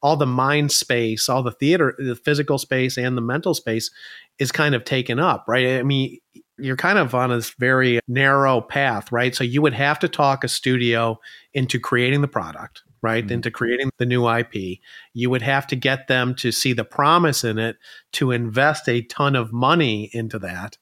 All 0.02 0.16
the 0.16 0.26
mind 0.26 0.72
space, 0.72 1.28
all 1.28 1.44
the 1.44 1.52
theater, 1.52 1.94
the 1.98 2.16
physical 2.16 2.58
space 2.58 2.98
and 2.98 3.18
the 3.18 3.22
mental 3.22 3.54
space 3.54 3.92
is 4.40 4.54
kind 4.54 4.76
of 4.76 4.86
taken 4.86 5.20
up, 5.20 5.44
right? 5.48 5.80
I 5.80 5.84
mean, 5.84 6.20
you're 6.58 6.78
kind 6.78 7.00
of 7.00 7.16
on 7.16 7.30
this 7.30 7.52
very 7.52 8.00
narrow 8.08 8.62
path, 8.62 9.12
right? 9.12 9.36
So 9.36 9.44
you 9.44 9.62
would 9.62 9.74
have 9.74 10.00
to 10.00 10.08
talk 10.08 10.44
a 10.44 10.48
studio 10.48 11.20
into 11.54 11.80
creating 11.80 12.22
the 12.22 12.28
product, 12.28 12.84
right? 13.02 13.24
Mm-hmm. 13.24 13.34
Into 13.34 13.52
creating 13.52 13.90
the 13.98 14.06
new 14.06 14.30
IP. 14.30 14.80
You 15.14 15.30
would 15.30 15.42
have 15.42 15.66
to 15.68 15.76
get 15.76 16.08
them 16.08 16.36
to 16.36 16.52
see 16.52 16.74
the 16.74 16.86
promise 16.86 17.44
in 17.44 17.58
it 17.58 17.78
to 18.14 18.32
invest 18.32 18.88
a 18.88 19.02
ton 19.02 19.36
of 19.36 19.52
money 19.52 20.10
into 20.14 20.40
that. 20.40 20.78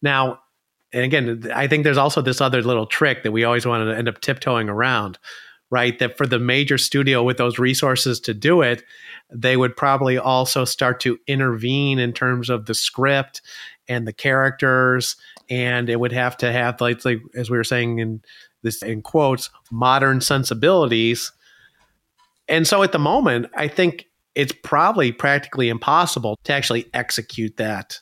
Now, 0.00 0.40
and 0.92 1.04
again, 1.04 1.50
I 1.54 1.66
think 1.66 1.84
there's 1.84 1.98
also 1.98 2.22
this 2.22 2.40
other 2.40 2.62
little 2.62 2.86
trick 2.86 3.22
that 3.22 3.32
we 3.32 3.44
always 3.44 3.66
want 3.66 3.88
to 3.88 3.96
end 3.96 4.08
up 4.08 4.20
tiptoeing 4.20 4.68
around, 4.68 5.18
right? 5.70 5.98
That 5.98 6.16
for 6.16 6.26
the 6.26 6.38
major 6.38 6.78
studio 6.78 7.22
with 7.22 7.36
those 7.36 7.58
resources 7.58 8.18
to 8.20 8.34
do 8.34 8.62
it, 8.62 8.82
they 9.32 9.56
would 9.56 9.76
probably 9.76 10.18
also 10.18 10.64
start 10.64 10.98
to 11.00 11.18
intervene 11.26 11.98
in 11.98 12.12
terms 12.12 12.50
of 12.50 12.66
the 12.66 12.74
script 12.74 13.40
and 13.90 14.06
the 14.06 14.12
characters, 14.14 15.16
and 15.50 15.90
it 15.90 16.00
would 16.00 16.12
have 16.12 16.38
to 16.38 16.50
have 16.50 16.80
like, 16.80 17.04
like 17.04 17.20
as 17.34 17.50
we 17.50 17.58
were 17.58 17.64
saying 17.64 17.98
in 17.98 18.22
this 18.62 18.82
in 18.82 19.02
quotes, 19.02 19.50
modern 19.70 20.22
sensibilities. 20.22 21.32
And 22.48 22.66
so 22.66 22.82
at 22.82 22.92
the 22.92 22.98
moment, 22.98 23.46
I 23.54 23.68
think 23.68 24.06
it's 24.34 24.52
probably 24.62 25.12
practically 25.12 25.68
impossible 25.68 26.38
to 26.44 26.52
actually 26.52 26.86
execute 26.94 27.56
that 27.58 28.00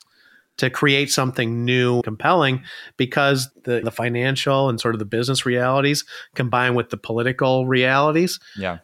to 0.58 0.68
create 0.68 1.10
something 1.10 1.64
new, 1.64 2.02
compelling, 2.02 2.64
because 2.96 3.48
the, 3.64 3.80
the 3.80 3.92
financial 3.92 4.68
and 4.68 4.80
sort 4.80 4.94
of 4.94 4.98
the 4.98 5.04
business 5.04 5.46
realities 5.46 6.04
combined 6.34 6.76
with 6.76 6.90
the 6.90 6.96
political 6.96 7.66
realities. 7.66 8.40
Yeah. 8.56 8.78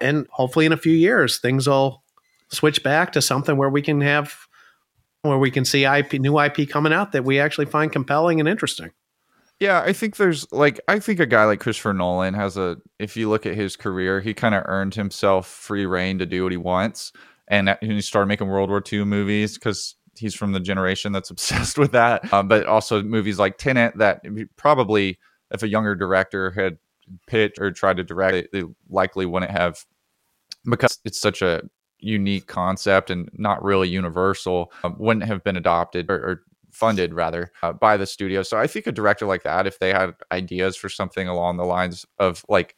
And 0.00 0.26
hopefully 0.30 0.64
in 0.64 0.72
a 0.72 0.78
few 0.78 0.94
years, 0.94 1.38
things 1.38 1.68
will 1.68 2.02
switch 2.48 2.82
back 2.82 3.12
to 3.12 3.20
something 3.20 3.56
where 3.56 3.68
we 3.68 3.82
can 3.82 4.00
have, 4.00 4.34
where 5.22 5.38
we 5.38 5.50
can 5.50 5.64
see 5.64 5.84
IP, 5.84 6.14
new 6.14 6.38
IP 6.38 6.68
coming 6.68 6.92
out 6.92 7.12
that 7.12 7.24
we 7.24 7.38
actually 7.38 7.66
find 7.66 7.92
compelling 7.92 8.40
and 8.40 8.48
interesting. 8.48 8.90
Yeah, 9.58 9.82
I 9.82 9.92
think 9.92 10.16
there's 10.16 10.50
like 10.52 10.80
I 10.88 10.98
think 10.98 11.20
a 11.20 11.26
guy 11.26 11.44
like 11.44 11.60
Christopher 11.60 11.92
Nolan 11.92 12.32
has 12.32 12.56
a 12.56 12.78
if 12.98 13.14
you 13.14 13.28
look 13.28 13.44
at 13.44 13.54
his 13.54 13.76
career, 13.76 14.20
he 14.20 14.32
kind 14.32 14.54
of 14.54 14.62
earned 14.64 14.94
himself 14.94 15.46
free 15.46 15.84
reign 15.84 16.18
to 16.18 16.26
do 16.26 16.44
what 16.44 16.52
he 16.52 16.56
wants. 16.56 17.12
And 17.46 17.76
he 17.82 18.00
started 18.00 18.28
making 18.28 18.48
World 18.48 18.70
War 18.70 18.82
II 18.90 19.04
movies 19.04 19.54
because 19.58 19.96
he's 20.16 20.34
from 20.34 20.52
the 20.52 20.60
generation 20.60 21.12
that's 21.12 21.30
obsessed 21.30 21.76
with 21.76 21.92
that. 21.92 22.32
Um, 22.32 22.48
but 22.48 22.64
also 22.66 23.02
movies 23.02 23.38
like 23.38 23.58
Tenet 23.58 23.98
that 23.98 24.22
probably, 24.56 25.18
if 25.50 25.62
a 25.62 25.68
younger 25.68 25.94
director 25.94 26.52
had 26.52 26.78
pitched 27.26 27.58
or 27.58 27.70
tried 27.70 27.98
to 27.98 28.04
direct, 28.04 28.52
they, 28.52 28.60
they 28.60 28.68
likely 28.88 29.26
wouldn't 29.26 29.50
have 29.50 29.84
because 30.64 30.98
it's 31.04 31.20
such 31.20 31.42
a 31.42 31.62
unique 32.00 32.46
concept 32.46 33.10
and 33.10 33.30
not 33.32 33.62
really 33.62 33.88
universal, 33.88 34.72
um, 34.84 34.96
wouldn't 34.98 35.26
have 35.26 35.42
been 35.44 35.56
adopted 35.56 36.10
or, 36.10 36.16
or 36.16 36.42
funded 36.70 37.14
rather 37.14 37.50
uh, 37.62 37.72
by 37.72 37.96
the 37.96 38.06
studio. 38.06 38.42
So 38.42 38.58
I 38.58 38.66
think 38.66 38.86
a 38.86 38.92
director 38.92 39.26
like 39.26 39.42
that, 39.42 39.66
if 39.66 39.78
they 39.78 39.90
had 39.90 40.14
ideas 40.32 40.76
for 40.76 40.88
something 40.88 41.28
along 41.28 41.56
the 41.56 41.64
lines 41.64 42.06
of 42.18 42.44
like 42.48 42.76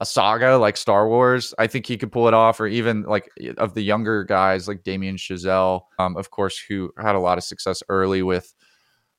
a 0.00 0.06
saga 0.06 0.56
like 0.56 0.76
Star 0.76 1.08
Wars, 1.08 1.54
I 1.58 1.66
think 1.66 1.86
he 1.86 1.96
could 1.96 2.10
pull 2.10 2.28
it 2.28 2.34
off. 2.34 2.60
Or 2.60 2.66
even 2.66 3.02
like 3.02 3.30
of 3.58 3.74
the 3.74 3.82
younger 3.82 4.24
guys 4.24 4.66
like 4.66 4.82
Damien 4.82 5.16
Chazelle, 5.16 5.82
um, 5.98 6.16
of 6.16 6.30
course, 6.30 6.58
who 6.58 6.92
had 6.98 7.14
a 7.14 7.20
lot 7.20 7.38
of 7.38 7.44
success 7.44 7.82
early 7.88 8.22
with 8.22 8.54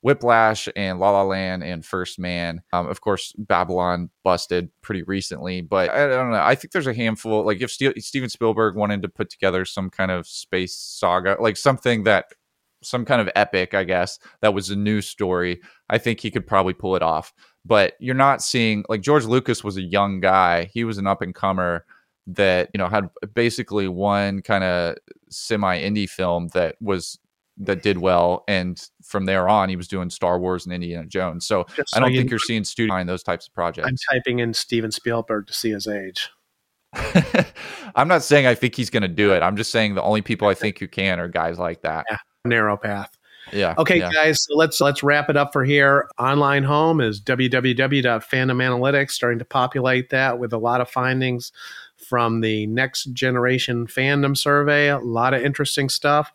Whiplash 0.06 0.68
and 0.76 1.00
La 1.00 1.10
La 1.10 1.24
Land 1.24 1.64
and 1.64 1.84
First 1.84 2.18
Man. 2.18 2.62
Um, 2.72 2.86
of 2.86 3.00
course, 3.00 3.32
Babylon 3.36 4.08
busted 4.22 4.70
pretty 4.80 5.02
recently, 5.02 5.62
but 5.62 5.90
I, 5.90 6.06
don't 6.06 6.30
know. 6.30 6.40
I 6.40 6.54
think 6.54 6.72
there's 6.72 6.86
a 6.86 6.94
handful. 6.94 7.44
Like 7.44 7.60
if 7.60 7.72
St- 7.72 8.00
Steven 8.02 8.28
Spielberg 8.28 8.76
wanted 8.76 9.02
to 9.02 9.08
put 9.08 9.30
together 9.30 9.64
some 9.64 9.90
kind 9.90 10.12
of 10.12 10.26
space 10.28 10.76
saga, 10.76 11.36
like 11.40 11.56
something 11.56 12.04
that 12.04 12.26
some 12.82 13.04
kind 13.04 13.20
of 13.20 13.28
epic, 13.34 13.74
I 13.74 13.82
guess, 13.82 14.20
that 14.42 14.54
was 14.54 14.70
a 14.70 14.76
new 14.76 15.00
story, 15.00 15.60
I 15.90 15.98
think 15.98 16.20
he 16.20 16.30
could 16.30 16.46
probably 16.46 16.74
pull 16.74 16.94
it 16.94 17.02
off 17.02 17.34
but 17.66 17.94
you're 17.98 18.14
not 18.14 18.42
seeing 18.42 18.84
like 18.88 19.00
George 19.00 19.24
Lucas 19.24 19.64
was 19.64 19.76
a 19.76 19.82
young 19.82 20.20
guy. 20.20 20.70
He 20.72 20.84
was 20.84 20.98
an 20.98 21.06
up 21.08 21.20
and 21.20 21.34
comer 21.34 21.84
that, 22.28 22.70
you 22.72 22.78
know, 22.78 22.86
had 22.86 23.10
basically 23.34 23.88
one 23.88 24.40
kind 24.42 24.62
of 24.62 24.96
semi 25.30 25.80
indie 25.80 26.08
film 26.08 26.48
that 26.54 26.76
was 26.80 27.18
that 27.58 27.82
did 27.82 27.98
well 27.98 28.44
and 28.48 28.88
from 29.02 29.24
there 29.24 29.48
on 29.48 29.68
he 29.68 29.76
was 29.76 29.88
doing 29.88 30.10
Star 30.10 30.38
Wars 30.38 30.66
and 30.66 30.74
Indiana 30.74 31.06
Jones. 31.06 31.46
So, 31.46 31.64
so 31.74 31.84
I 31.94 32.00
don't 32.00 32.12
you 32.12 32.18
think 32.18 32.30
you're 32.30 32.38
seeing 32.38 32.64
studio 32.64 32.92
behind 32.92 33.08
those 33.08 33.22
types 33.22 33.46
of 33.46 33.54
projects. 33.54 33.88
I'm 33.88 33.96
typing 34.10 34.40
in 34.40 34.52
Steven 34.52 34.90
Spielberg 34.90 35.46
to 35.46 35.54
see 35.54 35.70
his 35.70 35.86
age. 35.86 36.30
I'm 37.94 38.08
not 38.08 38.22
saying 38.22 38.46
I 38.46 38.54
think 38.54 38.74
he's 38.74 38.90
going 38.90 39.02
to 39.02 39.08
do 39.08 39.32
it. 39.32 39.42
I'm 39.42 39.56
just 39.56 39.70
saying 39.70 39.94
the 39.94 40.02
only 40.02 40.22
people 40.22 40.48
I 40.48 40.54
think 40.54 40.78
who 40.78 40.88
can 40.88 41.18
are 41.20 41.28
guys 41.28 41.58
like 41.58 41.82
that. 41.82 42.06
Yeah, 42.10 42.18
narrow 42.44 42.76
path. 42.76 43.16
Yeah. 43.52 43.74
Okay, 43.78 43.98
yeah. 43.98 44.10
guys, 44.10 44.42
so 44.42 44.56
let's 44.56 44.80
let's 44.80 45.02
wrap 45.04 45.30
it 45.30 45.36
up 45.36 45.52
for 45.52 45.64
here. 45.64 46.08
Online 46.18 46.64
home 46.64 47.00
is 47.00 47.20
www.fandomanalytics, 47.20 49.10
starting 49.12 49.38
to 49.38 49.44
populate 49.44 50.10
that 50.10 50.38
with 50.38 50.52
a 50.52 50.58
lot 50.58 50.80
of 50.80 50.90
findings 50.90 51.52
from 51.96 52.40
the 52.40 52.66
next 52.66 53.04
generation 53.12 53.86
fandom 53.86 54.36
survey. 54.36 54.88
A 54.88 54.98
lot 54.98 55.32
of 55.32 55.42
interesting 55.42 55.88
stuff. 55.88 56.32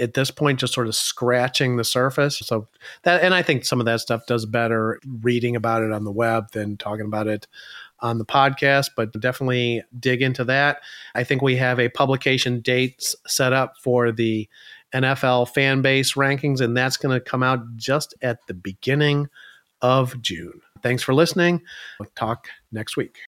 At 0.00 0.14
this 0.14 0.30
point, 0.30 0.58
just 0.58 0.72
sort 0.72 0.88
of 0.88 0.94
scratching 0.94 1.76
the 1.76 1.84
surface. 1.84 2.38
So 2.38 2.66
that, 3.02 3.22
and 3.22 3.34
I 3.34 3.42
think 3.42 3.64
some 3.64 3.80
of 3.80 3.86
that 3.86 4.00
stuff 4.00 4.26
does 4.26 4.46
better 4.46 5.00
reading 5.20 5.54
about 5.56 5.82
it 5.82 5.92
on 5.92 6.04
the 6.04 6.10
web 6.12 6.52
than 6.52 6.76
talking 6.76 7.06
about 7.06 7.28
it 7.28 7.46
on 8.00 8.18
the 8.18 8.24
podcast, 8.24 8.90
but 8.96 9.12
definitely 9.20 9.82
dig 9.98 10.22
into 10.22 10.44
that. 10.44 10.80
I 11.14 11.24
think 11.24 11.42
we 11.42 11.56
have 11.56 11.78
a 11.78 11.90
publication 11.90 12.60
date 12.60 13.14
set 13.26 13.52
up 13.52 13.76
for 13.76 14.10
the 14.10 14.48
NFL 14.94 15.50
fan 15.50 15.82
base 15.82 16.14
rankings, 16.14 16.60
and 16.60 16.76
that's 16.76 16.96
going 16.96 17.14
to 17.14 17.24
come 17.24 17.42
out 17.42 17.60
just 17.76 18.14
at 18.22 18.46
the 18.46 18.54
beginning 18.54 19.28
of 19.82 20.20
June. 20.22 20.60
Thanks 20.82 21.02
for 21.02 21.14
listening. 21.14 21.62
We'll 21.98 22.08
talk 22.16 22.48
next 22.72 22.96
week. 22.96 23.18